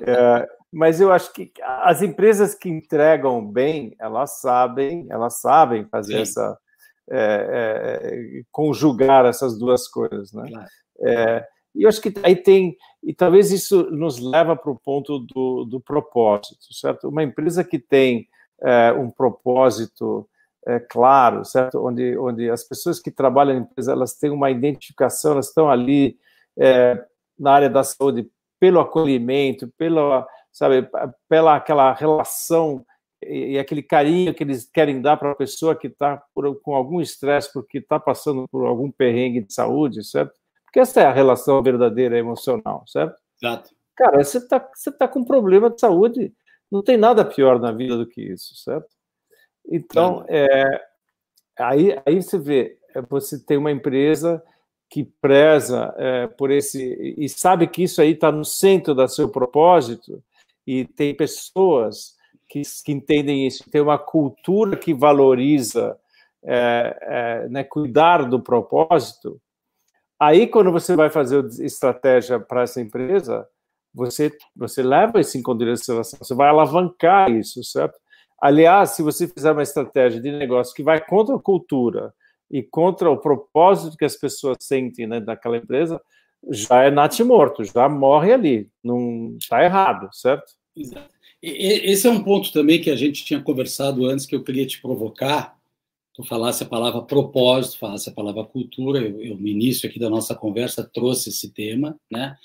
É, 0.00 0.48
mas 0.72 1.00
eu 1.00 1.10
acho 1.10 1.32
que 1.32 1.50
as 1.62 2.02
empresas 2.02 2.54
que 2.54 2.68
entregam 2.68 3.44
bem, 3.44 3.96
elas 3.98 4.40
sabem, 4.40 5.06
elas 5.10 5.40
sabem 5.40 5.86
fazer 5.86 6.16
Sim. 6.16 6.22
essa 6.22 6.58
é, 7.10 8.00
é, 8.02 8.42
conjugar 8.52 9.24
essas 9.24 9.58
duas 9.58 9.88
coisas, 9.88 10.32
né? 10.32 10.48
Claro. 10.48 11.44
E 11.78 11.84
eu 11.84 11.88
acho 11.88 12.00
que 12.00 12.12
aí 12.24 12.34
tem, 12.34 12.76
e 13.00 13.14
talvez 13.14 13.52
isso 13.52 13.88
nos 13.92 14.18
leva 14.18 14.56
para 14.56 14.72
o 14.72 14.78
ponto 14.78 15.20
do, 15.20 15.64
do 15.64 15.80
propósito, 15.80 16.74
certo? 16.74 17.08
Uma 17.08 17.22
empresa 17.22 17.62
que 17.62 17.78
tem 17.78 18.26
é, 18.60 18.92
um 18.92 19.08
propósito 19.08 20.28
é, 20.66 20.80
claro, 20.80 21.44
certo? 21.44 21.78
Onde, 21.78 22.18
onde 22.18 22.50
as 22.50 22.64
pessoas 22.64 22.98
que 22.98 23.12
trabalham 23.12 23.54
na 23.54 23.60
empresa, 23.60 23.92
elas 23.92 24.14
têm 24.14 24.30
uma 24.30 24.50
identificação, 24.50 25.32
elas 25.32 25.46
estão 25.46 25.70
ali 25.70 26.18
é, 26.58 27.00
na 27.38 27.52
área 27.52 27.70
da 27.70 27.84
saúde 27.84 28.28
pelo 28.58 28.80
acolhimento, 28.80 29.72
pela, 29.78 30.26
sabe, 30.50 30.88
pela 31.28 31.54
aquela 31.54 31.92
relação 31.92 32.84
e 33.22 33.56
aquele 33.56 33.82
carinho 33.84 34.34
que 34.34 34.42
eles 34.42 34.68
querem 34.68 35.00
dar 35.00 35.16
para 35.16 35.30
a 35.30 35.36
pessoa 35.36 35.76
que 35.76 35.86
está 35.86 36.20
com 36.62 36.74
algum 36.74 37.00
estresse 37.00 37.52
porque 37.52 37.78
está 37.78 38.00
passando 38.00 38.46
por 38.48 38.66
algum 38.66 38.90
perrengue 38.90 39.40
de 39.40 39.54
saúde, 39.54 40.04
certo? 40.04 40.34
Porque 40.68 40.80
essa 40.80 41.00
é 41.00 41.06
a 41.06 41.12
relação 41.12 41.62
verdadeira 41.62 42.18
emocional, 42.18 42.84
certo? 42.86 43.16
Exato. 43.42 43.70
Cara, 43.96 44.22
você 44.22 44.36
está 44.38 44.70
você 44.74 44.92
tá 44.92 45.08
com 45.08 45.20
um 45.20 45.24
problema 45.24 45.70
de 45.70 45.80
saúde, 45.80 46.32
não 46.70 46.82
tem 46.82 46.96
nada 46.96 47.24
pior 47.24 47.58
na 47.58 47.72
vida 47.72 47.96
do 47.96 48.06
que 48.06 48.20
isso, 48.20 48.54
certo? 48.54 48.88
Então, 49.66 50.24
é, 50.28 50.80
aí, 51.58 51.98
aí 52.04 52.22
você 52.22 52.38
vê, 52.38 52.78
é, 52.94 53.00
você 53.02 53.42
tem 53.42 53.56
uma 53.56 53.72
empresa 53.72 54.42
que 54.90 55.04
preza 55.04 55.94
é, 55.96 56.26
por 56.26 56.50
esse 56.50 57.14
e 57.18 57.28
sabe 57.28 57.66
que 57.66 57.82
isso 57.82 58.00
aí 58.00 58.12
está 58.12 58.30
no 58.30 58.44
centro 58.44 58.94
do 58.94 59.08
seu 59.08 59.28
propósito 59.28 60.22
e 60.66 60.84
tem 60.84 61.14
pessoas 61.14 62.14
que, 62.48 62.62
que 62.84 62.92
entendem 62.92 63.46
isso, 63.46 63.68
tem 63.70 63.80
uma 63.80 63.98
cultura 63.98 64.76
que 64.76 64.94
valoriza 64.94 65.98
é, 66.42 66.98
é, 67.02 67.48
né, 67.48 67.64
cuidar 67.64 68.28
do 68.28 68.40
propósito, 68.40 69.40
Aí, 70.20 70.46
quando 70.46 70.72
você 70.72 70.96
vai 70.96 71.10
fazer 71.10 71.44
estratégia 71.60 72.40
para 72.40 72.62
essa 72.62 72.80
empresa, 72.80 73.46
você, 73.94 74.36
você 74.54 74.82
leva 74.82 75.20
isso 75.20 75.38
em 75.38 75.42
consideração, 75.42 76.02
você 76.02 76.34
vai 76.34 76.48
alavancar 76.48 77.30
isso, 77.30 77.62
certo? 77.62 77.98
Aliás, 78.40 78.90
se 78.90 79.02
você 79.02 79.26
fizer 79.26 79.52
uma 79.52 79.62
estratégia 79.62 80.20
de 80.20 80.30
negócio 80.30 80.74
que 80.74 80.82
vai 80.82 81.04
contra 81.04 81.34
a 81.34 81.40
cultura 81.40 82.12
e 82.50 82.62
contra 82.62 83.10
o 83.10 83.18
propósito 83.18 83.96
que 83.96 84.04
as 84.04 84.16
pessoas 84.16 84.58
sentem 84.60 85.06
né, 85.06 85.20
daquela 85.20 85.56
empresa, 85.56 86.00
já 86.50 86.84
é 86.84 86.90
natimorto, 86.90 87.64
já 87.64 87.88
morre 87.88 88.32
ali, 88.32 88.70
não 88.82 89.36
está 89.36 89.64
errado, 89.64 90.08
certo? 90.12 90.52
Exato. 90.76 91.18
Esse 91.42 92.06
é 92.06 92.10
um 92.10 92.22
ponto 92.22 92.52
também 92.52 92.80
que 92.80 92.90
a 92.90 92.96
gente 92.96 93.24
tinha 93.24 93.40
conversado 93.40 94.06
antes 94.06 94.26
que 94.26 94.34
eu 94.34 94.42
queria 94.42 94.66
te 94.66 94.80
provocar, 94.80 95.57
tu 96.18 96.24
falasse 96.24 96.64
a 96.64 96.66
palavra 96.66 97.00
propósito, 97.00 97.78
falasse 97.78 98.08
a 98.10 98.12
palavra 98.12 98.42
cultura, 98.42 98.98
eu, 98.98 99.22
eu, 99.22 99.38
no 99.38 99.46
início 99.46 99.88
aqui 99.88 100.00
da 100.00 100.10
nossa 100.10 100.34
conversa 100.34 100.82
trouxe 100.82 101.28
esse 101.28 101.52
tema, 101.52 101.96
né? 102.10 102.36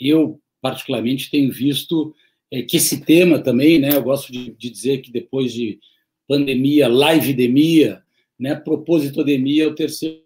Eu, 0.00 0.40
particularmente, 0.62 1.28
tenho 1.28 1.50
visto 1.52 2.14
é, 2.52 2.62
que 2.62 2.76
esse 2.76 3.04
tema 3.04 3.42
também, 3.42 3.80
né? 3.80 3.96
Eu 3.96 4.02
gosto 4.04 4.30
de, 4.30 4.52
de 4.52 4.70
dizer 4.70 4.98
que 4.98 5.10
depois 5.10 5.52
de 5.52 5.80
pandemia, 6.28 6.86
live-demia, 6.86 8.00
né? 8.38 8.54
Propositodemia 8.54 9.64
é 9.64 9.66
o 9.66 9.74
terceiro 9.74 10.22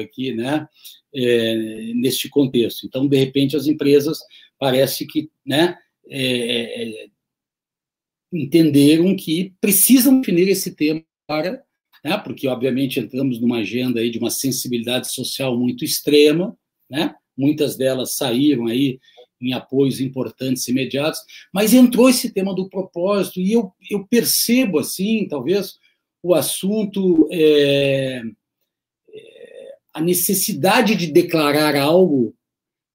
aqui, 0.00 0.34
né? 0.34 0.68
É, 1.14 1.92
neste 1.94 2.28
contexto. 2.28 2.84
Então, 2.84 3.06
de 3.06 3.16
repente, 3.16 3.56
as 3.56 3.68
empresas 3.68 4.18
parece 4.58 5.06
que, 5.06 5.30
né? 5.46 5.78
É, 6.08 7.04
é 7.04 7.08
entenderam 8.32 9.14
que 9.14 9.54
precisam 9.60 10.20
definir 10.20 10.48
esse 10.48 10.74
tema 10.74 11.04
agora, 11.28 11.62
né, 12.04 12.16
porque 12.18 12.46
obviamente 12.46 13.00
entramos 13.00 13.40
numa 13.40 13.58
agenda 13.58 14.00
aí 14.00 14.10
de 14.10 14.18
uma 14.18 14.30
sensibilidade 14.30 15.12
social 15.12 15.58
muito 15.58 15.84
extrema, 15.84 16.56
né, 16.88 17.14
muitas 17.36 17.76
delas 17.76 18.16
saíram 18.16 18.66
aí 18.66 18.98
em 19.40 19.52
apoios 19.52 20.00
importantes 20.00 20.66
imediatos, 20.68 21.20
mas 21.52 21.74
entrou 21.74 22.08
esse 22.08 22.32
tema 22.32 22.54
do 22.54 22.70
propósito 22.70 23.40
e 23.40 23.52
eu, 23.52 23.72
eu 23.90 24.06
percebo 24.06 24.78
assim, 24.78 25.26
talvez 25.28 25.78
o 26.22 26.34
assunto 26.34 27.28
é, 27.30 28.22
é, 29.12 29.74
a 29.92 30.00
necessidade 30.00 30.94
de 30.94 31.08
declarar 31.08 31.76
algo, 31.76 32.34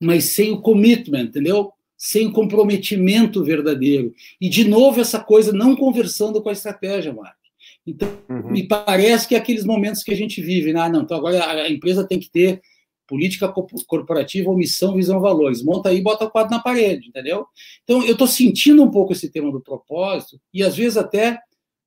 mas 0.02 0.26
sem 0.26 0.52
o 0.52 0.62
commitment, 0.62 1.26
entendeu? 1.26 1.72
Sem 1.96 2.28
o 2.28 2.34
comprometimento 2.34 3.44
verdadeiro. 3.44 4.12
E, 4.40 4.50
de 4.50 4.68
novo, 4.68 5.00
essa 5.00 5.20
coisa 5.20 5.54
não 5.54 5.76
conversando 5.76 6.42
com 6.42 6.50
a 6.50 6.54
estratégia, 6.54 7.14
Marcos. 7.14 7.41
Então, 7.86 8.08
uhum. 8.30 8.52
me 8.52 8.68
parece 8.68 9.28
que 9.28 9.36
é 9.36 9.38
aqueles 9.38 9.66
momentos 9.66 10.04
que 10.04 10.12
a 10.12 10.16
gente 10.16 10.42
vive, 10.42 10.72
né? 10.72 10.82
Ah, 10.82 10.90
não, 10.90 11.02
então 11.02 11.18
agora 11.18 11.44
a 11.46 11.70
empresa 11.70 12.08
tem 12.08 12.20
que 12.20 12.30
ter 12.30 12.62
política 13.08 13.52
corporativa, 13.88 14.50
omissão, 14.50 14.96
visão, 14.96 15.20
valores. 15.20 15.62
Monta 15.62 15.90
aí 15.90 15.98
e 15.98 16.02
bota 16.02 16.26
o 16.26 16.32
quadro 16.32 16.52
na 16.52 16.62
parede, 16.62 17.10
entendeu? 17.10 17.46
Então, 17.84 18.02
eu 18.06 18.14
estou 18.14 18.28
sentindo 18.28 18.82
um 18.82 18.90
pouco 18.90 19.12
esse 19.12 19.30
tema 19.30 19.52
do 19.52 19.60
propósito, 19.60 20.40
e 20.54 20.64
às 20.64 20.78
vezes 20.78 20.96
até 20.96 21.38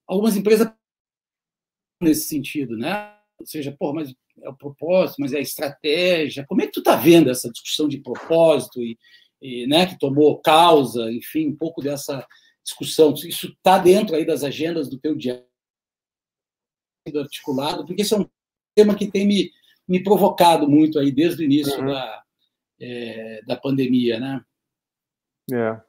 algumas 0.06 0.36
empresas 0.36 0.70
nesse 2.02 2.26
sentido, 2.26 2.76
né? 2.76 3.14
Ou 3.38 3.46
seja, 3.46 3.74
pô, 3.78 3.92
mas 3.94 4.14
é 4.42 4.48
o 4.50 4.54
propósito, 4.54 5.16
mas 5.20 5.32
é 5.32 5.38
a 5.38 5.40
estratégia. 5.40 6.44
Como 6.46 6.60
é 6.60 6.66
que 6.66 6.72
tu 6.72 6.80
está 6.80 6.96
vendo 6.96 7.30
essa 7.30 7.50
discussão 7.50 7.88
de 7.88 7.98
propósito 7.98 8.82
e, 8.82 8.98
e 9.40 9.66
né, 9.66 9.86
que 9.86 9.98
tomou 9.98 10.40
causa, 10.40 11.10
enfim, 11.10 11.48
um 11.48 11.56
pouco 11.56 11.80
dessa 11.80 12.26
discussão? 12.62 13.14
Isso 13.14 13.46
está 13.46 13.78
dentro 13.78 14.14
aí 14.14 14.26
das 14.26 14.44
agendas 14.44 14.90
do 14.90 14.98
teu 14.98 15.14
dia 15.14 15.42
sido 17.06 17.20
articulado, 17.20 17.86
porque 17.86 18.02
esse 18.02 18.14
é 18.14 18.18
um 18.18 18.26
tema 18.74 18.94
que 18.94 19.10
tem 19.10 19.26
me, 19.26 19.50
me 19.86 20.02
provocado 20.02 20.68
muito 20.68 20.98
aí 20.98 21.12
desde 21.12 21.42
o 21.42 21.44
início 21.44 21.78
uhum. 21.80 21.86
da, 21.86 22.22
é, 22.80 23.40
da 23.46 23.56
pandemia, 23.56 24.18
né? 24.18 24.44
É. 25.52 25.80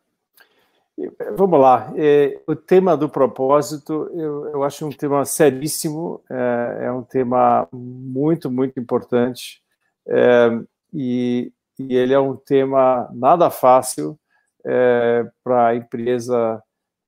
Vamos 1.36 1.60
lá. 1.60 1.94
É, 1.98 2.42
o 2.48 2.56
tema 2.56 2.96
do 2.96 3.10
propósito, 3.10 4.10
eu, 4.14 4.48
eu 4.48 4.64
acho 4.64 4.86
um 4.86 4.92
tema 4.92 5.26
seríssimo, 5.26 6.22
é, 6.30 6.86
é 6.86 6.92
um 6.92 7.04
tema 7.04 7.68
muito, 7.72 8.50
muito 8.52 8.80
importante, 8.80 9.62
é, 10.08 10.50
e, 10.94 11.52
e, 11.80 11.96
ele 11.96 12.14
é 12.14 12.20
um 12.20 12.36
tema 12.36 13.10
nada 13.14 13.50
fácil 13.50 14.18
é, 14.66 15.30
para 15.44 15.68
a 15.68 15.76
empresa 15.76 16.62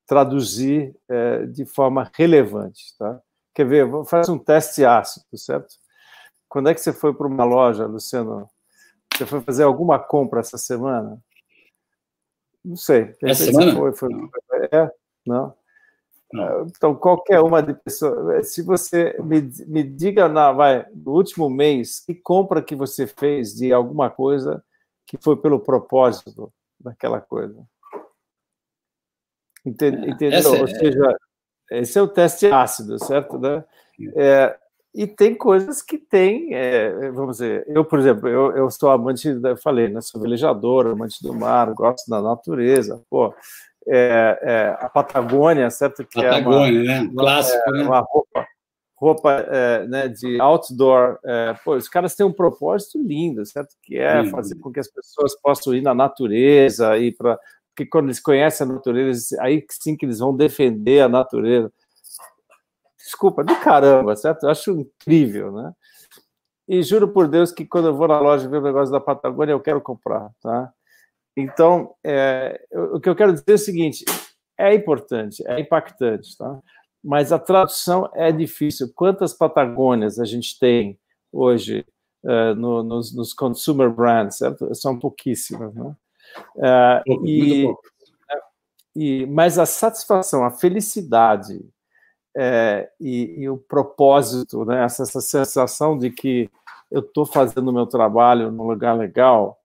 traduzir 0.06 0.94
é, 1.08 1.46
de 1.46 1.64
forma 1.64 2.10
relevante. 2.14 2.96
Tá? 2.98 3.20
Quer 3.58 3.66
ver? 3.66 3.88
Fazer 4.04 4.30
um 4.30 4.38
teste 4.38 4.84
ácido, 4.84 5.26
certo? 5.36 5.74
Quando 6.48 6.68
é 6.68 6.74
que 6.74 6.80
você 6.80 6.92
foi 6.92 7.12
para 7.12 7.26
uma 7.26 7.42
loja, 7.42 7.86
Luciano? 7.86 8.48
Você 9.12 9.26
foi 9.26 9.40
fazer 9.40 9.64
alguma 9.64 9.98
compra 9.98 10.38
essa 10.38 10.56
semana? 10.56 11.20
Não 12.64 12.76
sei. 12.76 13.16
Essa 13.20 13.46
semana? 13.46 13.74
Foi, 13.74 13.92
foi... 13.96 14.10
É? 14.70 14.88
Não. 15.26 15.52
Não. 16.32 16.66
Então, 16.66 16.94
qualquer 16.94 17.40
uma 17.40 17.60
de 17.60 17.74
pessoas. 17.74 18.54
Se 18.54 18.62
você 18.62 19.16
me, 19.20 19.40
me 19.66 19.82
diga 19.82 20.28
na, 20.28 20.52
vai, 20.52 20.86
no 20.94 21.10
último 21.10 21.50
mês 21.50 21.98
que 21.98 22.14
compra 22.14 22.62
que 22.62 22.76
você 22.76 23.08
fez 23.08 23.56
de 23.56 23.72
alguma 23.72 24.08
coisa 24.08 24.64
que 25.04 25.18
foi 25.20 25.36
pelo 25.36 25.58
propósito 25.58 26.52
daquela 26.78 27.20
coisa. 27.20 27.60
É, 29.66 29.70
entendeu? 29.70 30.38
Essa 30.38 30.50
Ou 30.50 30.64
é... 30.64 30.66
seja, 30.68 31.18
esse 31.70 31.98
é 31.98 32.02
o 32.02 32.08
teste 32.08 32.46
ácido, 32.46 32.98
certo? 33.04 33.38
Né? 33.38 33.64
É, 34.16 34.56
e 34.94 35.06
tem 35.06 35.34
coisas 35.34 35.82
que 35.82 35.98
tem, 35.98 36.54
é, 36.54 37.10
vamos 37.10 37.36
dizer, 37.36 37.64
eu, 37.68 37.84
por 37.84 37.98
exemplo, 37.98 38.28
eu, 38.28 38.56
eu 38.56 38.70
sou 38.70 38.90
amante, 38.90 39.28
eu 39.28 39.56
falei, 39.56 39.88
né, 39.88 40.00
sou 40.00 40.20
velejador, 40.20 40.86
amante 40.86 41.22
do 41.22 41.34
mar, 41.34 41.72
gosto 41.72 42.08
da 42.08 42.22
natureza, 42.22 43.02
pô, 43.10 43.34
é, 43.88 44.38
é, 44.42 44.84
a 44.84 44.88
Patagônia, 44.88 45.70
certo? 45.70 46.04
Que 46.04 46.22
Patagônia, 46.22 46.92
é 46.92 47.00
uma, 47.00 47.04
né? 47.04 47.10
Clássico, 47.16 47.70
né? 47.70 47.82
Uma 47.82 48.00
roupa, 48.00 48.46
roupa 48.94 49.32
é, 49.32 49.86
né, 49.86 50.08
de 50.08 50.40
outdoor. 50.40 51.18
É, 51.24 51.54
pô, 51.64 51.74
os 51.74 51.88
caras 51.88 52.14
têm 52.14 52.26
um 52.26 52.32
propósito 52.32 52.98
lindo, 53.02 53.44
certo? 53.46 53.74
Que 53.82 53.98
é 53.98 54.26
fazer 54.26 54.56
com 54.56 54.70
que 54.70 54.80
as 54.80 54.88
pessoas 54.88 55.34
possam 55.40 55.74
ir 55.74 55.80
na 55.80 55.94
natureza, 55.94 56.98
ir 56.98 57.16
para 57.16 57.38
porque 57.78 57.86
quando 57.86 58.06
eles 58.06 58.18
conhecem 58.18 58.66
a 58.66 58.72
natureza, 58.72 59.40
aí 59.40 59.64
sim 59.70 59.96
que 59.96 60.04
eles 60.04 60.18
vão 60.18 60.36
defender 60.36 61.00
a 61.00 61.08
natureza. 61.08 61.72
Desculpa, 62.96 63.44
do 63.44 63.54
caramba, 63.60 64.16
certo? 64.16 64.44
Eu 64.44 64.50
acho 64.50 64.72
incrível, 64.72 65.52
né? 65.52 65.72
E 66.66 66.82
juro 66.82 67.06
por 67.08 67.28
Deus 67.28 67.52
que 67.52 67.64
quando 67.64 67.88
eu 67.88 67.96
vou 67.96 68.08
na 68.08 68.18
loja 68.18 68.48
ver 68.48 68.58
o 68.58 68.62
negócio 68.62 68.90
da 68.90 69.00
Patagônia, 69.00 69.52
eu 69.52 69.60
quero 69.60 69.80
comprar, 69.80 70.28
tá? 70.42 70.72
Então, 71.36 71.94
é, 72.04 72.60
o 72.72 72.98
que 72.98 73.08
eu 73.08 73.14
quero 73.14 73.32
dizer 73.32 73.52
é 73.52 73.54
o 73.54 73.58
seguinte: 73.58 74.04
é 74.58 74.74
importante, 74.74 75.44
é 75.46 75.60
impactante, 75.60 76.36
tá? 76.36 76.60
Mas 77.02 77.30
a 77.30 77.38
tradução 77.38 78.10
é 78.12 78.32
difícil. 78.32 78.90
Quantas 78.92 79.32
Patagônias 79.32 80.18
a 80.18 80.24
gente 80.24 80.58
tem 80.58 80.98
hoje 81.32 81.86
uh, 82.24 82.56
no, 82.56 82.82
nos, 82.82 83.14
nos, 83.14 83.32
consumer 83.32 83.88
brands, 83.88 84.38
certo? 84.38 84.74
São 84.74 84.98
pouquíssimas, 84.98 85.72
né? 85.72 85.94
Uh, 86.56 87.26
e, 87.26 87.66
e, 88.94 89.26
mas 89.26 89.58
a 89.58 89.66
satisfação, 89.66 90.44
a 90.44 90.50
felicidade 90.50 91.64
é, 92.36 92.88
e, 93.00 93.42
e, 93.42 93.48
o 93.48 93.56
propósito, 93.56 94.64
né? 94.64 94.84
essa, 94.84 95.02
essa 95.02 95.20
sensação 95.20 95.98
de 95.98 96.10
que 96.10 96.50
eu 96.90 97.00
estou 97.00 97.26
fazendo 97.26 97.68
o 97.68 97.72
meu 97.72 97.86
trabalho 97.86 98.50
num 98.50 98.66
lugar 98.66 98.96
legal, 98.96 99.58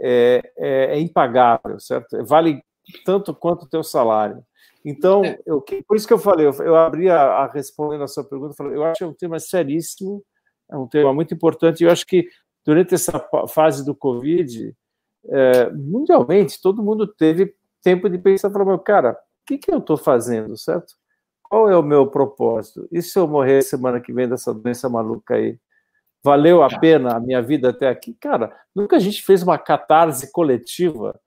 é, 0.00 0.52
é, 0.56 0.96
é 0.96 1.00
impagável, 1.00 1.78
certo? 1.78 2.24
Vale 2.24 2.62
tanto 3.04 3.34
quanto 3.34 3.64
o 3.64 3.68
teu 3.68 3.82
salário. 3.82 4.44
Então, 4.84 5.24
é. 5.24 5.38
eu, 5.46 5.64
por 5.86 5.96
isso 5.96 6.06
que 6.06 6.12
eu 6.12 6.18
falei, 6.18 6.46
eu, 6.46 6.52
eu 6.64 6.76
abri 6.76 7.08
a, 7.08 7.22
a 7.22 7.46
respondendo 7.46 8.02
a 8.02 8.08
sua 8.08 8.24
pergunta, 8.24 8.54
falei, 8.54 8.76
eu 8.76 8.84
acho 8.84 8.98
que 8.98 9.04
é 9.04 9.06
um 9.06 9.14
tema 9.14 9.38
seríssimo, 9.38 10.24
é 10.70 10.76
um 10.76 10.86
tema 10.86 11.12
muito 11.12 11.32
importante, 11.32 11.80
e 11.80 11.86
eu 11.86 11.90
acho 11.90 12.06
que 12.06 12.28
durante 12.64 12.94
essa 12.94 13.24
fase 13.48 13.84
do 13.84 13.94
Covid, 13.94 14.74
é, 15.28 15.70
mundialmente, 15.70 16.60
todo 16.60 16.82
mundo 16.82 17.06
teve 17.06 17.54
tempo 17.82 18.08
de 18.08 18.18
pensar, 18.18 18.50
falar, 18.50 18.78
cara, 18.78 19.12
o 19.12 19.16
que, 19.46 19.58
que 19.58 19.72
eu 19.72 19.78
estou 19.78 19.96
fazendo, 19.96 20.56
certo? 20.56 20.94
Qual 21.42 21.68
é 21.68 21.76
o 21.76 21.82
meu 21.82 22.06
propósito? 22.06 22.88
E 22.90 23.02
se 23.02 23.18
eu 23.18 23.28
morrer 23.28 23.62
semana 23.62 24.00
que 24.00 24.12
vem 24.12 24.28
dessa 24.28 24.54
doença 24.54 24.88
maluca 24.88 25.34
aí? 25.34 25.58
Valeu 26.24 26.62
a 26.62 26.68
pena 26.68 27.16
a 27.16 27.20
minha 27.20 27.42
vida 27.42 27.70
até 27.70 27.88
aqui? 27.88 28.16
Cara, 28.20 28.56
nunca 28.74 28.96
a 28.96 28.98
gente 29.00 29.22
fez 29.22 29.42
uma 29.42 29.58
catarse 29.58 30.30
coletiva 30.30 31.18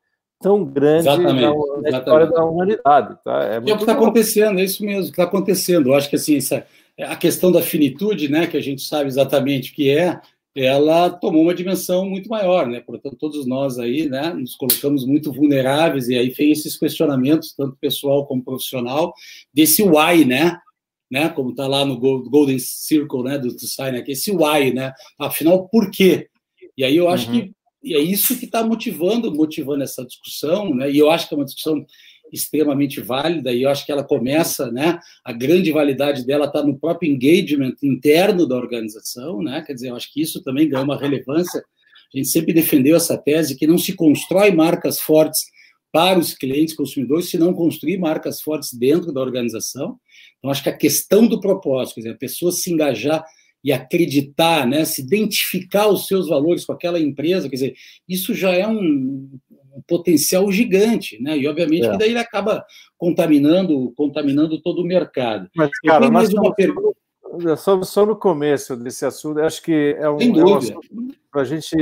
tão 0.41 0.63
grande 0.63 1.09
exatamente, 1.09 1.41
na, 1.41 1.49
na 1.49 1.55
exatamente. 1.55 1.97
história 1.97 2.27
da 2.27 2.45
humanidade. 2.45 3.17
Tá? 3.23 3.43
É, 3.43 3.55
é 3.55 3.59
o 3.59 3.63
que 3.63 3.71
está 3.71 3.93
acontecendo, 3.93 4.59
é 4.59 4.63
isso 4.63 4.85
mesmo 4.85 5.03
que 5.05 5.09
está 5.11 5.23
acontecendo. 5.23 5.89
Eu 5.89 5.95
acho 5.95 6.09
que 6.09 6.15
assim, 6.15 6.37
essa, 6.37 6.65
a 6.99 7.15
questão 7.15 7.51
da 7.51 7.61
finitude, 7.61 8.29
né, 8.29 8.47
que 8.47 8.57
a 8.57 8.61
gente 8.61 8.81
sabe 8.81 9.07
exatamente 9.07 9.71
o 9.71 9.75
que 9.75 9.89
é, 9.89 10.19
ela 10.55 11.09
tomou 11.09 11.41
uma 11.41 11.53
dimensão 11.53 12.09
muito 12.09 12.29
maior, 12.29 12.67
né? 12.67 12.79
Portanto, 12.79 13.17
todos 13.19 13.45
nós 13.45 13.77
aí, 13.77 14.07
né, 14.07 14.33
nos 14.33 14.55
colocamos 14.55 15.05
muito 15.05 15.31
vulneráveis 15.33 16.07
e 16.07 16.15
aí 16.15 16.29
vem 16.29 16.51
esses 16.51 16.77
questionamentos, 16.77 17.53
tanto 17.53 17.77
pessoal 17.79 18.25
como 18.25 18.43
profissional, 18.43 19.13
desse 19.53 19.83
why, 19.83 20.23
né? 20.23 20.57
né? 21.11 21.29
Como 21.29 21.51
está 21.51 21.67
lá 21.67 21.85
no 21.85 21.97
Golden 21.97 22.59
Circle, 22.59 23.23
né? 23.23 23.37
Do, 23.37 23.49
do 23.49 23.67
Sign 23.67 23.97
aqui, 23.97 24.13
esse 24.13 24.31
why, 24.31 24.73
né? 24.73 24.93
Afinal, 25.19 25.67
por 25.67 25.91
quê? 25.91 26.29
E 26.77 26.83
aí 26.83 26.95
eu 26.95 27.09
acho 27.09 27.29
uhum. 27.31 27.41
que 27.41 27.55
e 27.83 27.93
é 27.93 27.99
isso 27.99 28.39
que 28.39 28.45
está 28.45 28.63
motivando, 28.63 29.31
motivando 29.31 29.83
essa 29.83 30.03
discussão, 30.03 30.73
né? 30.73 30.91
E 30.91 30.97
eu 30.97 31.11
acho 31.11 31.27
que 31.27 31.35
é 31.35 31.37
uma 31.37 31.45
discussão 31.45 31.85
extremamente 32.31 33.01
válida 33.01 33.51
e 33.51 33.63
eu 33.63 33.69
acho 33.69 33.85
que 33.85 33.91
ela 33.91 34.03
começa, 34.03 34.71
né? 34.71 34.99
A 35.23 35.31
grande 35.31 35.71
validade 35.71 36.25
dela 36.25 36.45
está 36.45 36.63
no 36.63 36.77
próprio 36.77 37.11
engagement 37.11 37.73
interno 37.81 38.47
da 38.47 38.55
organização, 38.55 39.41
né? 39.41 39.61
Quer 39.65 39.73
dizer, 39.73 39.89
eu 39.89 39.95
acho 39.95 40.11
que 40.13 40.21
isso 40.21 40.43
também 40.43 40.67
ganha 40.67 40.83
uma 40.83 40.99
relevância. 40.99 41.63
A 42.13 42.17
gente 42.17 42.29
sempre 42.29 42.53
defendeu 42.53 42.95
essa 42.95 43.17
tese 43.17 43.55
que 43.55 43.67
não 43.67 43.77
se 43.77 43.93
constrói 43.93 44.51
marcas 44.51 44.99
fortes 44.99 45.45
para 45.91 46.19
os 46.19 46.33
clientes 46.33 46.75
consumidores 46.75 47.29
se 47.29 47.37
não 47.37 47.53
construir 47.53 47.97
marcas 47.97 48.41
fortes 48.41 48.73
dentro 48.73 49.13
da 49.13 49.21
organização. 49.21 49.97
Então, 50.37 50.51
acho 50.51 50.61
que 50.61 50.69
a 50.69 50.77
questão 50.77 51.25
do 51.25 51.39
propósito, 51.39 51.95
quer 51.95 52.01
dizer, 52.01 52.13
a 52.13 52.17
pessoa 52.17 52.51
se 52.51 52.71
engajar 52.71 53.23
e 53.63 53.71
acreditar, 53.71 54.67
né, 54.67 54.85
se 54.85 55.01
identificar 55.01 55.87
os 55.87 56.05
seus 56.05 56.27
valores 56.27 56.65
com 56.65 56.71
aquela 56.71 56.99
empresa, 56.99 57.49
quer 57.49 57.55
dizer, 57.55 57.75
isso 58.07 58.33
já 58.33 58.53
é 58.53 58.67
um, 58.67 59.39
um 59.75 59.81
potencial 59.87 60.49
gigante, 60.51 61.21
né? 61.21 61.37
E 61.37 61.47
obviamente 61.47 61.85
é. 61.85 61.91
que 61.91 61.97
daí 61.97 62.09
ele 62.09 62.19
acaba 62.19 62.65
contaminando, 62.97 63.93
contaminando 63.95 64.61
todo 64.61 64.81
o 64.81 64.85
mercado. 64.85 65.49
Mas, 65.55 65.69
cara, 65.83 66.09
mas 66.09 66.33
uma 66.33 66.53
pergunta 66.53 66.97
só, 67.57 67.81
só 67.83 68.05
no 68.05 68.15
começo 68.15 68.75
desse 68.75 69.05
assunto, 69.05 69.41
acho 69.41 69.61
que 69.61 69.95
é 69.99 70.09
um, 70.09 70.19
é 70.19 70.45
um 70.45 71.11
para 71.31 71.41
a 71.41 71.45
gente 71.45 71.75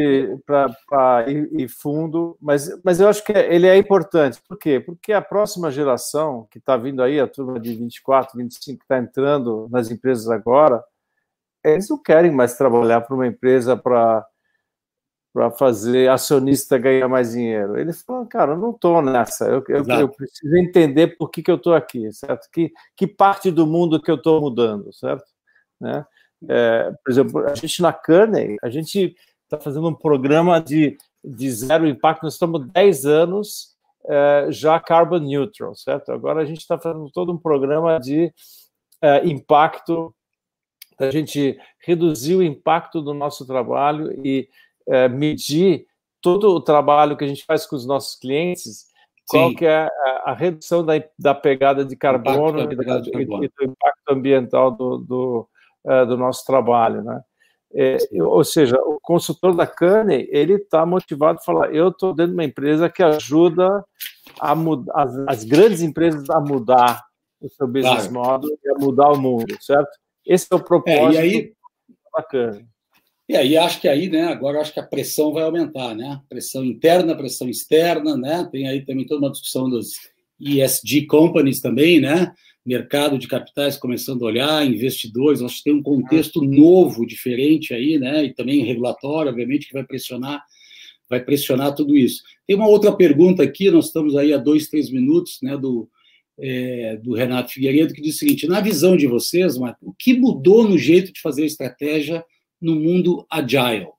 para 0.47 1.25
ir, 1.29 1.47
ir, 1.53 1.67
fundo, 1.67 2.35
mas, 2.41 2.69
mas 2.83 2.99
eu 2.99 3.07
acho 3.07 3.23
que 3.23 3.31
ele 3.31 3.67
é 3.67 3.77
importante. 3.77 4.41
Por 4.47 4.57
quê? 4.57 4.79
Porque 4.79 5.13
a 5.13 5.21
próxima 5.21 5.69
geração 5.69 6.47
que 6.49 6.57
está 6.57 6.75
vindo 6.75 7.03
aí, 7.03 7.19
a 7.19 7.27
turma 7.27 7.59
de 7.59 7.75
24, 7.75 8.35
25 8.35 8.79
que 8.79 8.83
está 8.83 8.97
entrando 8.97 9.67
nas 9.69 9.91
empresas 9.91 10.27
agora, 10.27 10.83
eles 11.63 11.87
não 11.87 12.01
querem 12.01 12.31
mais 12.31 12.57
trabalhar 12.57 13.01
para 13.01 13.15
uma 13.15 13.27
empresa 13.27 13.77
para 13.77 14.25
para 15.33 15.49
fazer 15.49 16.09
acionista 16.09 16.77
ganhar 16.77 17.07
mais 17.07 17.31
dinheiro. 17.31 17.77
Eles 17.77 18.03
falam, 18.03 18.25
cara, 18.27 18.51
eu 18.51 18.57
não 18.57 18.69
estou 18.69 19.01
nessa, 19.01 19.45
eu, 19.45 19.63
eu, 19.67 19.83
eu, 19.83 20.09
preciso 20.09 20.55
entender 20.55 21.17
por 21.17 21.31
que, 21.31 21.41
que 21.41 21.49
eu 21.49 21.55
estou 21.55 21.73
aqui, 21.73 22.13
certo? 22.13 22.47
Que, 22.51 22.71
que 22.95 23.07
parte 23.07 23.49
do 23.49 23.65
mundo 23.65 23.99
que 23.99 24.11
eu 24.11 24.15
estou 24.15 24.39
mudando, 24.39 24.93
certo? 24.93 25.25
Né? 25.81 26.05
É, 26.47 26.91
por 27.03 27.11
exemplo, 27.11 27.47
a 27.47 27.55
gente 27.55 27.81
na 27.81 27.91
Kearney, 27.91 28.57
a 28.61 28.69
gente 28.69 29.15
está 29.43 29.59
fazendo 29.59 29.87
um 29.87 29.95
programa 29.95 30.61
de, 30.61 30.97
de 31.23 31.51
zero 31.51 31.87
impacto, 31.87 32.23
nós 32.23 32.33
estamos 32.33 32.67
10 32.71 33.05
anos 33.07 33.73
é, 34.05 34.47
já 34.49 34.79
carbon 34.79 35.19
neutral, 35.19 35.73
certo? 35.73 36.11
Agora 36.11 36.41
a 36.41 36.45
gente 36.45 36.59
está 36.59 36.77
fazendo 36.77 37.09
todo 37.09 37.31
um 37.31 37.37
programa 37.37 37.99
de 37.99 38.31
é, 39.01 39.25
impacto, 39.25 40.13
a 40.99 41.09
gente 41.09 41.57
reduzir 41.79 42.35
o 42.35 42.43
impacto 42.43 43.01
do 43.01 43.15
nosso 43.15 43.47
trabalho 43.47 44.11
e 44.23 44.47
é, 44.87 45.07
medir 45.07 45.85
todo 46.21 46.49
o 46.49 46.61
trabalho 46.61 47.17
que 47.17 47.23
a 47.23 47.27
gente 47.27 47.45
faz 47.45 47.65
com 47.65 47.75
os 47.75 47.85
nossos 47.85 48.15
clientes, 48.15 48.85
Sim. 49.29 49.37
qual 49.37 49.55
que 49.55 49.65
é 49.65 49.85
a, 49.85 50.31
a 50.31 50.33
redução 50.33 50.85
da, 50.85 50.93
da, 51.19 51.35
pegada 51.35 51.83
de 51.83 51.95
carbono, 51.95 52.61
impacto, 52.61 52.81
e, 52.81 52.85
da, 52.85 52.99
de 52.99 53.11
carbono. 53.11 53.43
e, 53.43 53.47
do 53.47 53.63
impacto 53.63 54.09
ambiental 54.09 54.71
do, 54.71 54.97
do, 54.97 55.47
uh, 55.85 56.05
do 56.05 56.17
nosso 56.17 56.45
trabalho, 56.45 57.03
né? 57.03 57.21
É, 57.75 57.97
ou 58.21 58.43
seja, 58.43 58.77
o 58.77 58.99
consultor 59.01 59.55
da 59.55 59.65
Cane 59.65 60.27
ele 60.29 60.53
está 60.53 60.85
motivado 60.85 61.39
a 61.39 61.43
falar: 61.43 61.73
eu 61.73 61.89
estou 61.89 62.13
dentro 62.13 62.33
de 62.33 62.37
uma 62.37 62.43
empresa 62.43 62.87
que 62.87 63.01
ajuda 63.01 63.83
a 64.39 64.53
mudar, 64.53 64.93
as, 64.95 65.17
as, 65.27 65.43
grandes 65.43 65.81
empresas 65.81 66.29
a 66.29 66.39
mudar 66.39 67.03
o 67.41 67.49
seu 67.49 67.67
business 67.67 68.07
claro. 68.07 68.13
model 68.13 68.57
e 68.63 68.69
a 68.69 68.73
mudar 68.75 69.11
o 69.11 69.19
mundo, 69.19 69.57
certo? 69.59 69.89
Esse 70.23 70.47
é 70.51 70.55
o 70.55 70.63
propósito 70.63 71.17
é, 71.19 71.27
e 71.27 71.31
aí, 71.31 71.53
da 72.15 72.23
Cane. 72.23 72.72
E 73.27 73.35
aí 73.35 73.55
acho 73.55 73.79
que 73.79 73.87
aí, 73.87 74.09
né, 74.09 74.23
agora 74.23 74.59
acho 74.59 74.73
que 74.73 74.79
a 74.79 74.85
pressão 74.85 75.31
vai 75.31 75.43
aumentar, 75.43 75.95
né? 75.95 76.19
Pressão 76.27 76.63
interna, 76.63 77.15
pressão 77.15 77.49
externa, 77.49 78.17
né? 78.17 78.47
Tem 78.51 78.67
aí 78.67 78.85
também 78.85 79.05
toda 79.05 79.21
uma 79.21 79.31
discussão 79.31 79.69
dos 79.69 79.93
ESG 80.39 81.05
companies 81.05 81.61
também, 81.61 82.01
né? 82.01 82.33
mercado 82.65 83.17
de 83.17 83.27
capitais 83.27 83.75
começando 83.77 84.23
a 84.23 84.27
olhar, 84.27 84.65
investidores, 84.65 85.41
acho 85.41 85.57
que 85.57 85.65
tem 85.65 85.73
um 85.73 85.83
contexto 85.83 86.41
novo, 86.41 87.05
diferente 87.05 87.73
aí, 87.73 87.99
né? 87.99 88.23
E 88.23 88.33
também 88.33 88.63
regulatório, 88.63 89.29
obviamente, 89.29 89.67
que 89.67 89.73
vai 89.73 89.83
pressionar, 89.83 90.41
vai 91.09 91.19
pressionar 91.19 91.75
tudo 91.75 91.97
isso. 91.97 92.23
Tem 92.47 92.55
uma 92.55 92.67
outra 92.67 92.91
pergunta 92.93 93.43
aqui, 93.43 93.69
nós 93.69 93.87
estamos 93.87 94.15
aí 94.15 94.33
há 94.33 94.37
dois, 94.37 94.69
três 94.69 94.89
minutos, 94.89 95.39
né? 95.41 95.57
Do 95.57 95.89
é, 96.39 96.97
do 96.97 97.13
Renato 97.13 97.51
Figueiredo, 97.51 97.93
que 97.93 98.01
diz 98.01 98.15
o 98.15 98.19
seguinte: 98.19 98.47
na 98.47 98.59
visão 98.59 98.97
de 98.97 99.05
vocês, 99.05 99.55
Marco, 99.57 99.89
o 99.89 99.93
que 99.93 100.13
mudou 100.13 100.67
no 100.67 100.77
jeito 100.79 101.13
de 101.13 101.21
fazer 101.21 101.45
estratégia 101.45 102.25
no 102.63 102.75
mundo 102.75 103.25
agile? 103.29 103.91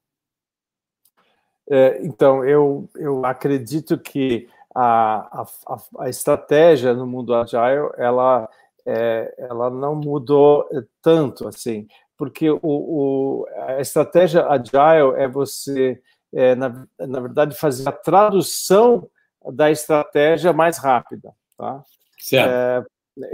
É, 1.71 2.01
então, 2.03 2.45
eu, 2.45 2.89
eu 2.97 3.25
acredito 3.25 3.99
que 3.99 4.49
a, 4.75 5.43
a, 5.43 5.77
a 6.01 6.09
estratégia 6.09 6.95
no 6.95 7.07
mundo 7.07 7.35
agile 7.35 7.91
ela, 7.97 8.49
é, 8.87 9.35
ela 9.39 9.71
não 9.71 9.95
mudou 9.95 10.69
tanto 11.01 11.47
assim, 11.47 11.87
porque 12.17 12.51
o, 12.51 12.61
o 12.63 13.47
a 13.69 13.81
estratégia 13.81 14.47
agile 14.47 15.15
é 15.17 15.29
você, 15.29 16.03
é, 16.33 16.55
na, 16.55 16.87
na 16.99 17.21
verdade, 17.21 17.55
fazer 17.57 17.89
a 17.89 17.93
tradução 17.93 19.09
da 19.53 19.71
estratégia 19.71 20.53
mais 20.53 20.79
rápida. 20.79 21.33
Tá? 21.57 21.85
Certo. 22.19 22.51
É, 22.51 22.85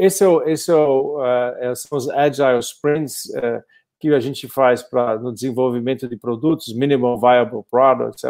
esse 0.05 0.23
é 0.23 0.29
o, 0.29 0.43
esse 0.43 0.71
é 0.71 0.75
o, 0.75 1.25
é, 1.25 1.75
são 1.75 1.97
os 1.97 2.09
agile 2.11 2.59
sprints 2.59 3.35
é, 3.35 3.63
que 4.01 4.09
a 4.15 4.21
gente 4.21 4.49
faz 4.49 4.85
no 5.21 5.33
desenvolvimento 5.33 6.09
de 6.09 6.17
produtos, 6.17 6.75
minimum 6.75 7.21
viable 7.21 7.63
product? 7.71 8.27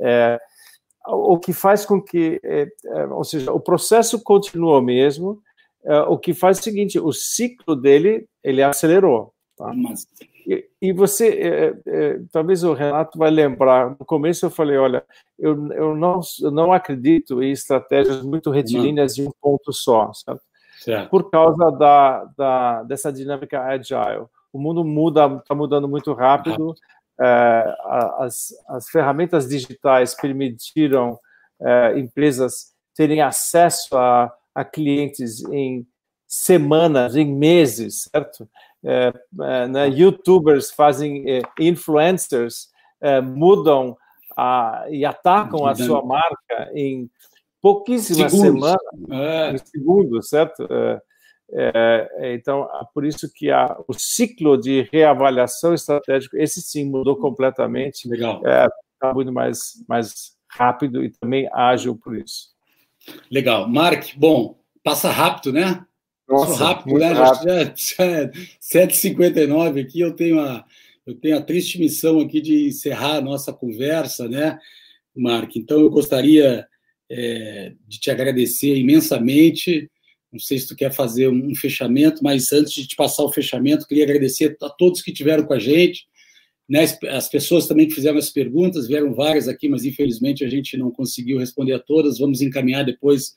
É, 0.00 0.40
o 1.06 1.38
que 1.38 1.52
faz 1.52 1.84
com 1.84 2.00
que, 2.00 2.40
é, 2.44 2.68
é, 2.86 3.06
ou 3.06 3.24
seja, 3.24 3.52
o 3.52 3.60
processo 3.60 4.22
continua 4.22 4.78
o 4.78 4.82
mesmo, 4.82 5.42
é, 5.84 6.00
o 6.02 6.16
que 6.16 6.32
faz 6.32 6.58
o 6.58 6.62
seguinte, 6.62 6.98
o 6.98 7.12
ciclo 7.12 7.76
dele, 7.76 8.26
ele 8.42 8.62
acelerou. 8.62 9.34
Tá? 9.56 9.72
E, 10.46 10.64
e, 10.80 10.92
você, 10.92 11.28
é, 11.28 11.74
é, 11.86 12.20
talvez 12.32 12.64
o 12.64 12.72
Renato 12.72 13.18
vai 13.18 13.30
lembrar, 13.30 13.90
no 13.90 14.04
começo 14.04 14.46
eu 14.46 14.50
falei, 14.50 14.76
olha, 14.76 15.04
eu, 15.38 15.72
eu, 15.72 15.96
não, 15.96 16.20
eu 16.40 16.50
não 16.50 16.72
acredito 16.72 17.42
em 17.42 17.52
estratégias 17.52 18.22
muito 18.22 18.50
retilíneas 18.50 19.14
de 19.14 19.22
um 19.22 19.30
ponto 19.40 19.72
só, 19.72 20.10
certo. 20.14 21.10
Por 21.10 21.30
causa 21.30 21.70
da, 21.70 22.24
da, 22.36 22.82
dessa 22.84 23.12
dinâmica 23.12 23.60
agile. 23.62 24.26
O 24.52 24.58
mundo 24.58 24.84
muda, 24.84 25.38
está 25.42 25.54
mudando 25.54 25.88
muito 25.88 26.12
rápido, 26.12 26.74
é, 27.20 27.74
as, 28.18 28.48
as 28.68 28.88
ferramentas 28.88 29.48
digitais 29.48 30.14
permitiram 30.14 31.18
é, 31.60 31.98
empresas 31.98 32.72
terem 32.94 33.20
acesso 33.20 33.96
a, 33.96 34.32
a 34.54 34.64
clientes 34.64 35.42
em 35.44 35.86
semanas, 36.26 37.16
em 37.16 37.26
meses, 37.26 38.08
certo? 38.10 38.48
É, 38.84 39.12
é, 39.40 39.68
né, 39.68 39.88
YouTubers 39.88 40.72
fazem 40.72 41.24
é, 41.30 41.42
influencers 41.60 42.68
é, 43.00 43.20
mudam 43.20 43.96
a, 44.36 44.86
e 44.88 45.04
atacam 45.04 45.66
a 45.66 45.74
sua 45.74 46.02
marca 46.04 46.70
em 46.74 47.08
pouquíssimas 47.60 48.32
segundos. 48.32 48.70
semanas, 48.70 49.62
em 49.62 49.66
segundos, 49.66 50.28
certo? 50.28 50.66
É, 51.54 52.10
é, 52.16 52.34
então, 52.34 52.66
por 52.94 53.04
isso 53.04 53.30
que 53.32 53.50
a, 53.50 53.76
o 53.86 53.92
ciclo 53.92 54.56
de 54.56 54.88
reavaliação 54.90 55.74
estratégica, 55.74 56.42
esse 56.42 56.62
sim 56.62 56.84
mudou 56.84 57.16
completamente. 57.16 58.08
Legal. 58.08 58.40
É, 58.46 58.66
está 58.94 59.12
muito 59.12 59.32
mais, 59.32 59.84
mais 59.86 60.34
rápido 60.48 61.04
e 61.04 61.10
também 61.10 61.48
ágil 61.52 61.96
por 61.96 62.16
isso. 62.16 62.52
Legal. 63.30 63.68
Mark, 63.68 64.14
bom, 64.16 64.58
passa 64.82 65.10
rápido, 65.10 65.52
né? 65.52 65.84
Nossa, 66.28 66.54
Sou 66.54 66.66
rápido, 66.66 66.98
né? 66.98 67.12
Rápido. 67.12 67.48
Já, 67.48 67.64
já, 67.64 68.30
7h59 68.86 69.82
aqui, 69.82 70.00
eu 70.00 70.12
tenho, 70.14 70.40
a, 70.40 70.64
eu 71.06 71.14
tenho 71.14 71.36
a 71.36 71.42
triste 71.42 71.78
missão 71.78 72.20
aqui 72.20 72.40
de 72.40 72.68
encerrar 72.68 73.16
a 73.16 73.20
nossa 73.20 73.52
conversa, 73.52 74.28
né, 74.28 74.58
Mark? 75.14 75.54
Então, 75.56 75.80
eu 75.80 75.90
gostaria 75.90 76.66
é, 77.10 77.74
de 77.86 78.00
te 78.00 78.10
agradecer 78.10 78.74
imensamente 78.74 79.90
não 80.32 80.40
sei 80.40 80.58
se 80.58 80.66
tu 80.66 80.74
quer 80.74 80.90
fazer 80.92 81.28
um 81.28 81.54
fechamento, 81.54 82.22
mas 82.24 82.50
antes 82.52 82.72
de 82.72 82.86
te 82.86 82.96
passar 82.96 83.22
o 83.22 83.32
fechamento, 83.32 83.86
queria 83.86 84.04
agradecer 84.04 84.56
a 84.62 84.70
todos 84.70 85.02
que 85.02 85.10
estiveram 85.10 85.44
com 85.44 85.52
a 85.52 85.58
gente, 85.58 86.06
né, 86.68 86.84
as 87.10 87.28
pessoas 87.28 87.66
também 87.66 87.86
que 87.86 87.94
fizeram 87.94 88.16
as 88.16 88.30
perguntas, 88.30 88.88
vieram 88.88 89.12
várias 89.12 89.46
aqui, 89.46 89.68
mas 89.68 89.84
infelizmente 89.84 90.42
a 90.42 90.48
gente 90.48 90.76
não 90.76 90.90
conseguiu 90.90 91.38
responder 91.38 91.74
a 91.74 91.78
todas, 91.78 92.18
vamos 92.18 92.40
encaminhar 92.40 92.84
depois 92.84 93.34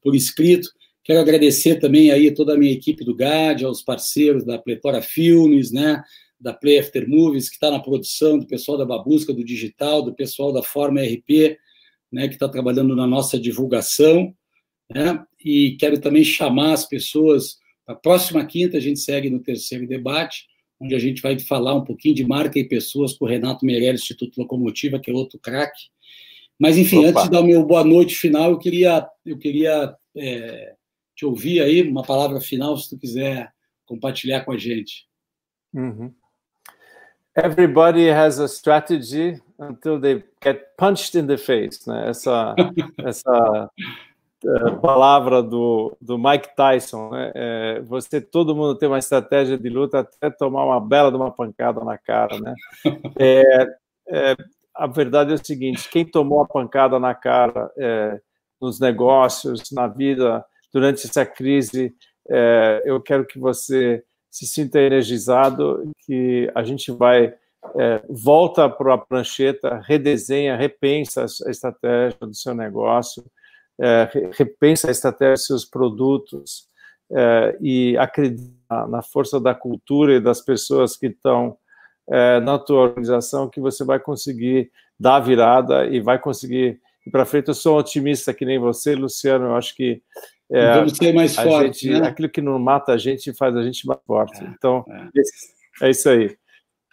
por 0.00 0.14
escrito. 0.14 0.70
Quero 1.04 1.20
agradecer 1.20 1.80
também 1.80 2.10
aí 2.10 2.32
toda 2.32 2.54
a 2.54 2.56
minha 2.56 2.72
equipe 2.72 3.04
do 3.04 3.14
GAD, 3.14 3.64
aos 3.64 3.82
parceiros 3.82 4.44
da 4.44 4.58
Pletora 4.58 5.02
Filmes, 5.02 5.70
né, 5.70 6.02
da 6.40 6.54
Play 6.54 6.78
After 6.78 7.06
Movies, 7.08 7.48
que 7.48 7.56
está 7.56 7.70
na 7.70 7.80
produção, 7.80 8.38
do 8.38 8.46
pessoal 8.46 8.78
da 8.78 8.86
Babusca, 8.86 9.34
do 9.34 9.44
Digital, 9.44 10.02
do 10.02 10.14
pessoal 10.14 10.52
da 10.52 10.62
Forma 10.62 11.02
RP, 11.02 11.58
né, 12.10 12.26
que 12.28 12.34
está 12.34 12.48
trabalhando 12.48 12.96
na 12.96 13.06
nossa 13.06 13.38
divulgação. 13.38 14.34
Né? 14.90 15.24
E 15.44 15.76
quero 15.78 16.00
também 16.00 16.24
chamar 16.24 16.72
as 16.72 16.86
pessoas. 16.86 17.58
A 17.86 17.94
próxima 17.94 18.44
quinta 18.44 18.76
a 18.76 18.80
gente 18.80 19.00
segue 19.00 19.30
no 19.30 19.40
terceiro 19.40 19.86
debate, 19.86 20.46
onde 20.80 20.94
a 20.94 20.98
gente 20.98 21.20
vai 21.20 21.38
falar 21.38 21.74
um 21.74 21.84
pouquinho 21.84 22.14
de 22.14 22.24
marca 22.24 22.58
e 22.58 22.68
pessoas 22.68 23.14
com 23.14 23.24
o 23.24 23.28
Renato 23.28 23.64
Meirelles, 23.64 24.02
Instituto 24.02 24.40
Locomotiva, 24.40 24.98
que 24.98 25.10
é 25.10 25.14
outro 25.14 25.38
craque. 25.38 25.88
Mas, 26.58 26.76
enfim, 26.76 26.98
Opa. 26.98 27.08
antes 27.08 27.24
de 27.24 27.30
dar 27.30 27.40
o 27.40 27.46
meu 27.46 27.64
boa 27.64 27.84
noite 27.84 28.16
final, 28.16 28.50
eu 28.50 28.58
queria, 28.58 29.06
eu 29.24 29.38
queria 29.38 29.94
é, 30.16 30.74
te 31.14 31.24
ouvir 31.24 31.60
aí, 31.60 31.82
uma 31.82 32.02
palavra 32.02 32.40
final, 32.40 32.76
se 32.76 32.90
tu 32.90 32.98
quiser 32.98 33.52
compartilhar 33.86 34.44
com 34.44 34.52
a 34.52 34.58
gente. 34.58 35.06
Uhum. 35.72 36.12
Everybody 37.36 38.08
has 38.10 38.40
a 38.40 38.48
strategy 38.48 39.40
until 39.58 40.00
they 40.00 40.24
get 40.42 40.76
punched 40.76 41.16
in 41.16 41.26
the 41.26 41.36
face, 41.36 41.88
né? 41.88 42.08
Essa, 42.08 42.54
essa 42.98 43.70
palavra 44.80 45.42
do, 45.42 45.96
do 46.00 46.16
Mike 46.16 46.54
Tyson, 46.54 47.10
né? 47.10 47.32
É, 47.34 47.80
você, 47.80 48.20
todo 48.20 48.54
mundo 48.54 48.76
tem 48.76 48.88
uma 48.88 48.98
estratégia 48.98 49.58
de 49.58 49.68
luta 49.68 50.00
até 50.00 50.30
tomar 50.30 50.64
uma 50.64 50.80
bela 50.80 51.10
de 51.10 51.16
uma 51.16 51.30
pancada 51.30 51.84
na 51.84 51.98
cara, 51.98 52.38
né? 52.38 52.54
É, 53.18 53.66
é, 54.10 54.36
a 54.74 54.86
verdade 54.86 55.32
é 55.32 55.34
o 55.34 55.44
seguinte: 55.44 55.88
quem 55.90 56.04
tomou 56.04 56.40
a 56.40 56.46
pancada 56.46 56.98
na 56.98 57.14
cara 57.14 57.70
é, 57.76 58.20
nos 58.60 58.78
negócios, 58.78 59.62
na 59.72 59.86
vida, 59.88 60.44
durante 60.72 61.06
essa 61.06 61.26
crise, 61.26 61.92
é, 62.30 62.82
eu 62.84 63.00
quero 63.00 63.26
que 63.26 63.38
você 63.38 64.04
se 64.30 64.46
sinta 64.46 64.80
energizado, 64.80 65.90
que 66.06 66.50
a 66.54 66.62
gente 66.62 66.92
vai 66.92 67.34
volta 68.08 68.70
para 68.70 68.94
a 68.94 68.98
prancheta, 68.98 69.80
redesenha, 69.84 70.56
repensa 70.56 71.26
a 71.46 71.50
estratégia 71.50 72.16
do 72.20 72.32
seu 72.32 72.54
negócio 72.54 73.22
é, 73.22 73.28
repensa 74.32 74.88
a 74.88 74.90
estratégia 74.90 75.34
dos 75.34 75.46
seus 75.46 75.64
produtos 75.64 76.68
é, 77.10 77.56
e 77.60 77.96
acredita 77.96 78.86
na 78.88 79.02
força 79.02 79.40
da 79.40 79.54
cultura 79.54 80.14
e 80.14 80.20
das 80.20 80.40
pessoas 80.40 80.96
que 80.96 81.06
estão 81.06 81.56
é, 82.08 82.40
na 82.40 82.58
tua 82.58 82.80
organização 82.80 83.48
que 83.48 83.60
você 83.60 83.84
vai 83.84 83.98
conseguir 83.98 84.70
dar 84.98 85.16
a 85.16 85.20
virada 85.20 85.86
e 85.86 86.00
vai 86.00 86.18
conseguir 86.18 86.80
ir 87.06 87.10
para 87.10 87.24
frente. 87.24 87.48
Eu 87.48 87.54
sou 87.54 87.76
um 87.76 87.78
otimista 87.78 88.34
que 88.34 88.44
nem 88.44 88.58
você, 88.58 88.94
Luciano. 88.94 89.46
Eu 89.46 89.56
acho 89.56 89.74
que 89.74 90.02
é, 90.50 90.74
Vamos 90.74 90.96
ser 90.96 91.14
mais 91.14 91.36
forte, 91.36 91.86
gente, 91.86 92.00
né? 92.00 92.08
aquilo 92.08 92.28
que 92.28 92.40
não 92.40 92.58
mata 92.58 92.92
a 92.92 92.96
gente 92.96 93.34
faz 93.34 93.54
a 93.54 93.62
gente 93.62 93.86
mais 93.86 94.00
forte. 94.06 94.42
É, 94.42 94.46
então, 94.46 94.84
é. 94.88 95.86
é. 95.86 95.90
isso 95.90 96.08
aí. 96.08 96.36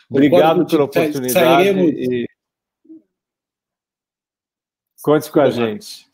Obrigado 0.09 0.65
pela 0.65 0.83
oportunidade 0.83 1.31
sairemos... 1.31 1.91
e 1.91 2.27
conte 5.01 5.31
com 5.31 5.39
a 5.39 5.49
gente. 5.49 6.05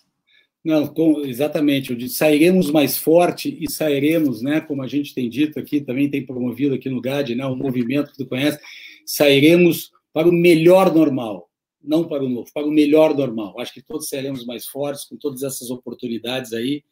Não, 0.64 0.88
com, 0.88 1.22
exatamente. 1.22 1.92
Eu 1.92 2.10
sairemos 2.10 2.70
mais 2.70 2.98
forte 2.98 3.58
e 3.60 3.70
sairemos, 3.70 4.42
né, 4.42 4.62
como 4.62 4.84
a 4.84 4.88
gente 4.88 5.14
tem 5.14 5.28
dito 5.30 5.60
aqui, 5.60 5.82
também 5.82 6.10
tem 6.10 6.26
promovido 6.26 6.76
aqui 6.76 6.90
no 6.90 7.02
GAD, 7.02 7.34
né, 7.36 7.46
o 7.46 7.56
movimento 7.56 8.12
que 8.12 8.18
tu 8.18 8.28
conhece, 8.28 8.60
sairemos 9.06 9.92
para 10.14 10.30
o 10.30 10.32
melhor 10.32 10.94
normal, 10.94 11.50
não 11.84 12.04
para 12.08 12.24
o 12.24 12.30
novo, 12.30 12.50
para 12.54 12.68
o 12.68 12.72
melhor 12.72 13.16
normal. 13.16 13.60
Acho 13.60 13.74
que 13.74 13.82
todos 13.82 14.08
sairemos 14.08 14.46
mais 14.46 14.66
fortes 14.68 15.06
com 15.06 15.18
todas 15.18 15.42
essas 15.42 15.72
oportunidades 15.72 16.54
aí. 16.54 16.84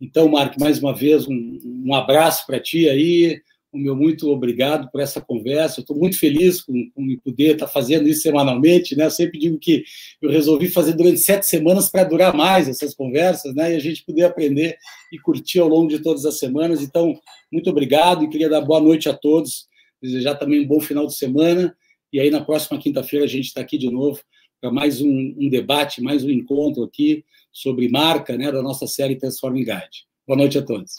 Então, 0.00 0.28
Marco, 0.28 0.60
mais 0.60 0.78
uma 0.78 0.94
vez, 0.94 1.26
um, 1.26 1.58
um 1.64 1.94
abraço 1.94 2.46
para 2.46 2.60
ti 2.60 2.88
aí, 2.88 3.40
o 3.72 3.78
meu 3.78 3.94
muito 3.94 4.30
obrigado 4.30 4.90
por 4.90 5.00
essa 5.00 5.20
conversa. 5.20 5.80
Estou 5.80 5.96
muito 5.96 6.18
feliz 6.18 6.62
com, 6.62 6.90
com 6.90 7.16
poder 7.18 7.52
estar 7.52 7.68
fazendo 7.68 8.08
isso 8.08 8.22
semanalmente. 8.22 8.96
Né? 8.96 9.04
Eu 9.04 9.10
sempre 9.10 9.38
digo 9.38 9.58
que 9.58 9.84
eu 10.22 10.30
resolvi 10.30 10.68
fazer 10.68 10.94
durante 10.94 11.18
sete 11.18 11.46
semanas 11.46 11.90
para 11.90 12.04
durar 12.04 12.34
mais 12.34 12.68
essas 12.68 12.94
conversas 12.94 13.54
né? 13.54 13.72
e 13.72 13.76
a 13.76 13.78
gente 13.78 14.04
poder 14.04 14.24
aprender 14.24 14.76
e 15.12 15.18
curtir 15.18 15.58
ao 15.58 15.68
longo 15.68 15.88
de 15.88 15.98
todas 15.98 16.24
as 16.24 16.38
semanas. 16.38 16.82
Então, 16.82 17.18
muito 17.52 17.68
obrigado 17.68 18.24
e 18.24 18.28
queria 18.28 18.48
dar 18.48 18.62
boa 18.62 18.80
noite 18.80 19.08
a 19.08 19.14
todos, 19.14 19.66
desejar 20.02 20.36
também 20.36 20.60
um 20.60 20.66
bom 20.66 20.80
final 20.80 21.06
de 21.06 21.14
semana. 21.14 21.76
E 22.12 22.18
aí, 22.18 22.30
na 22.30 22.40
próxima 22.40 22.78
quinta-feira, 22.78 23.26
a 23.26 23.28
gente 23.28 23.46
está 23.46 23.60
aqui 23.60 23.76
de 23.76 23.90
novo 23.90 24.20
para 24.60 24.70
mais 24.70 25.00
um, 25.00 25.34
um, 25.38 25.48
debate, 25.48 26.02
mais 26.02 26.24
um 26.24 26.30
encontro 26.30 26.82
aqui 26.82 27.24
sobre 27.52 27.88
marca 27.88 28.36
né, 28.36 28.50
da 28.50 28.62
nossa 28.62 28.86
série 28.86 29.16
Transforming 29.16 29.64
Guide. 29.64 30.06
Boa 30.26 30.38
noite 30.38 30.58
a 30.58 30.62
todos. 30.62 30.96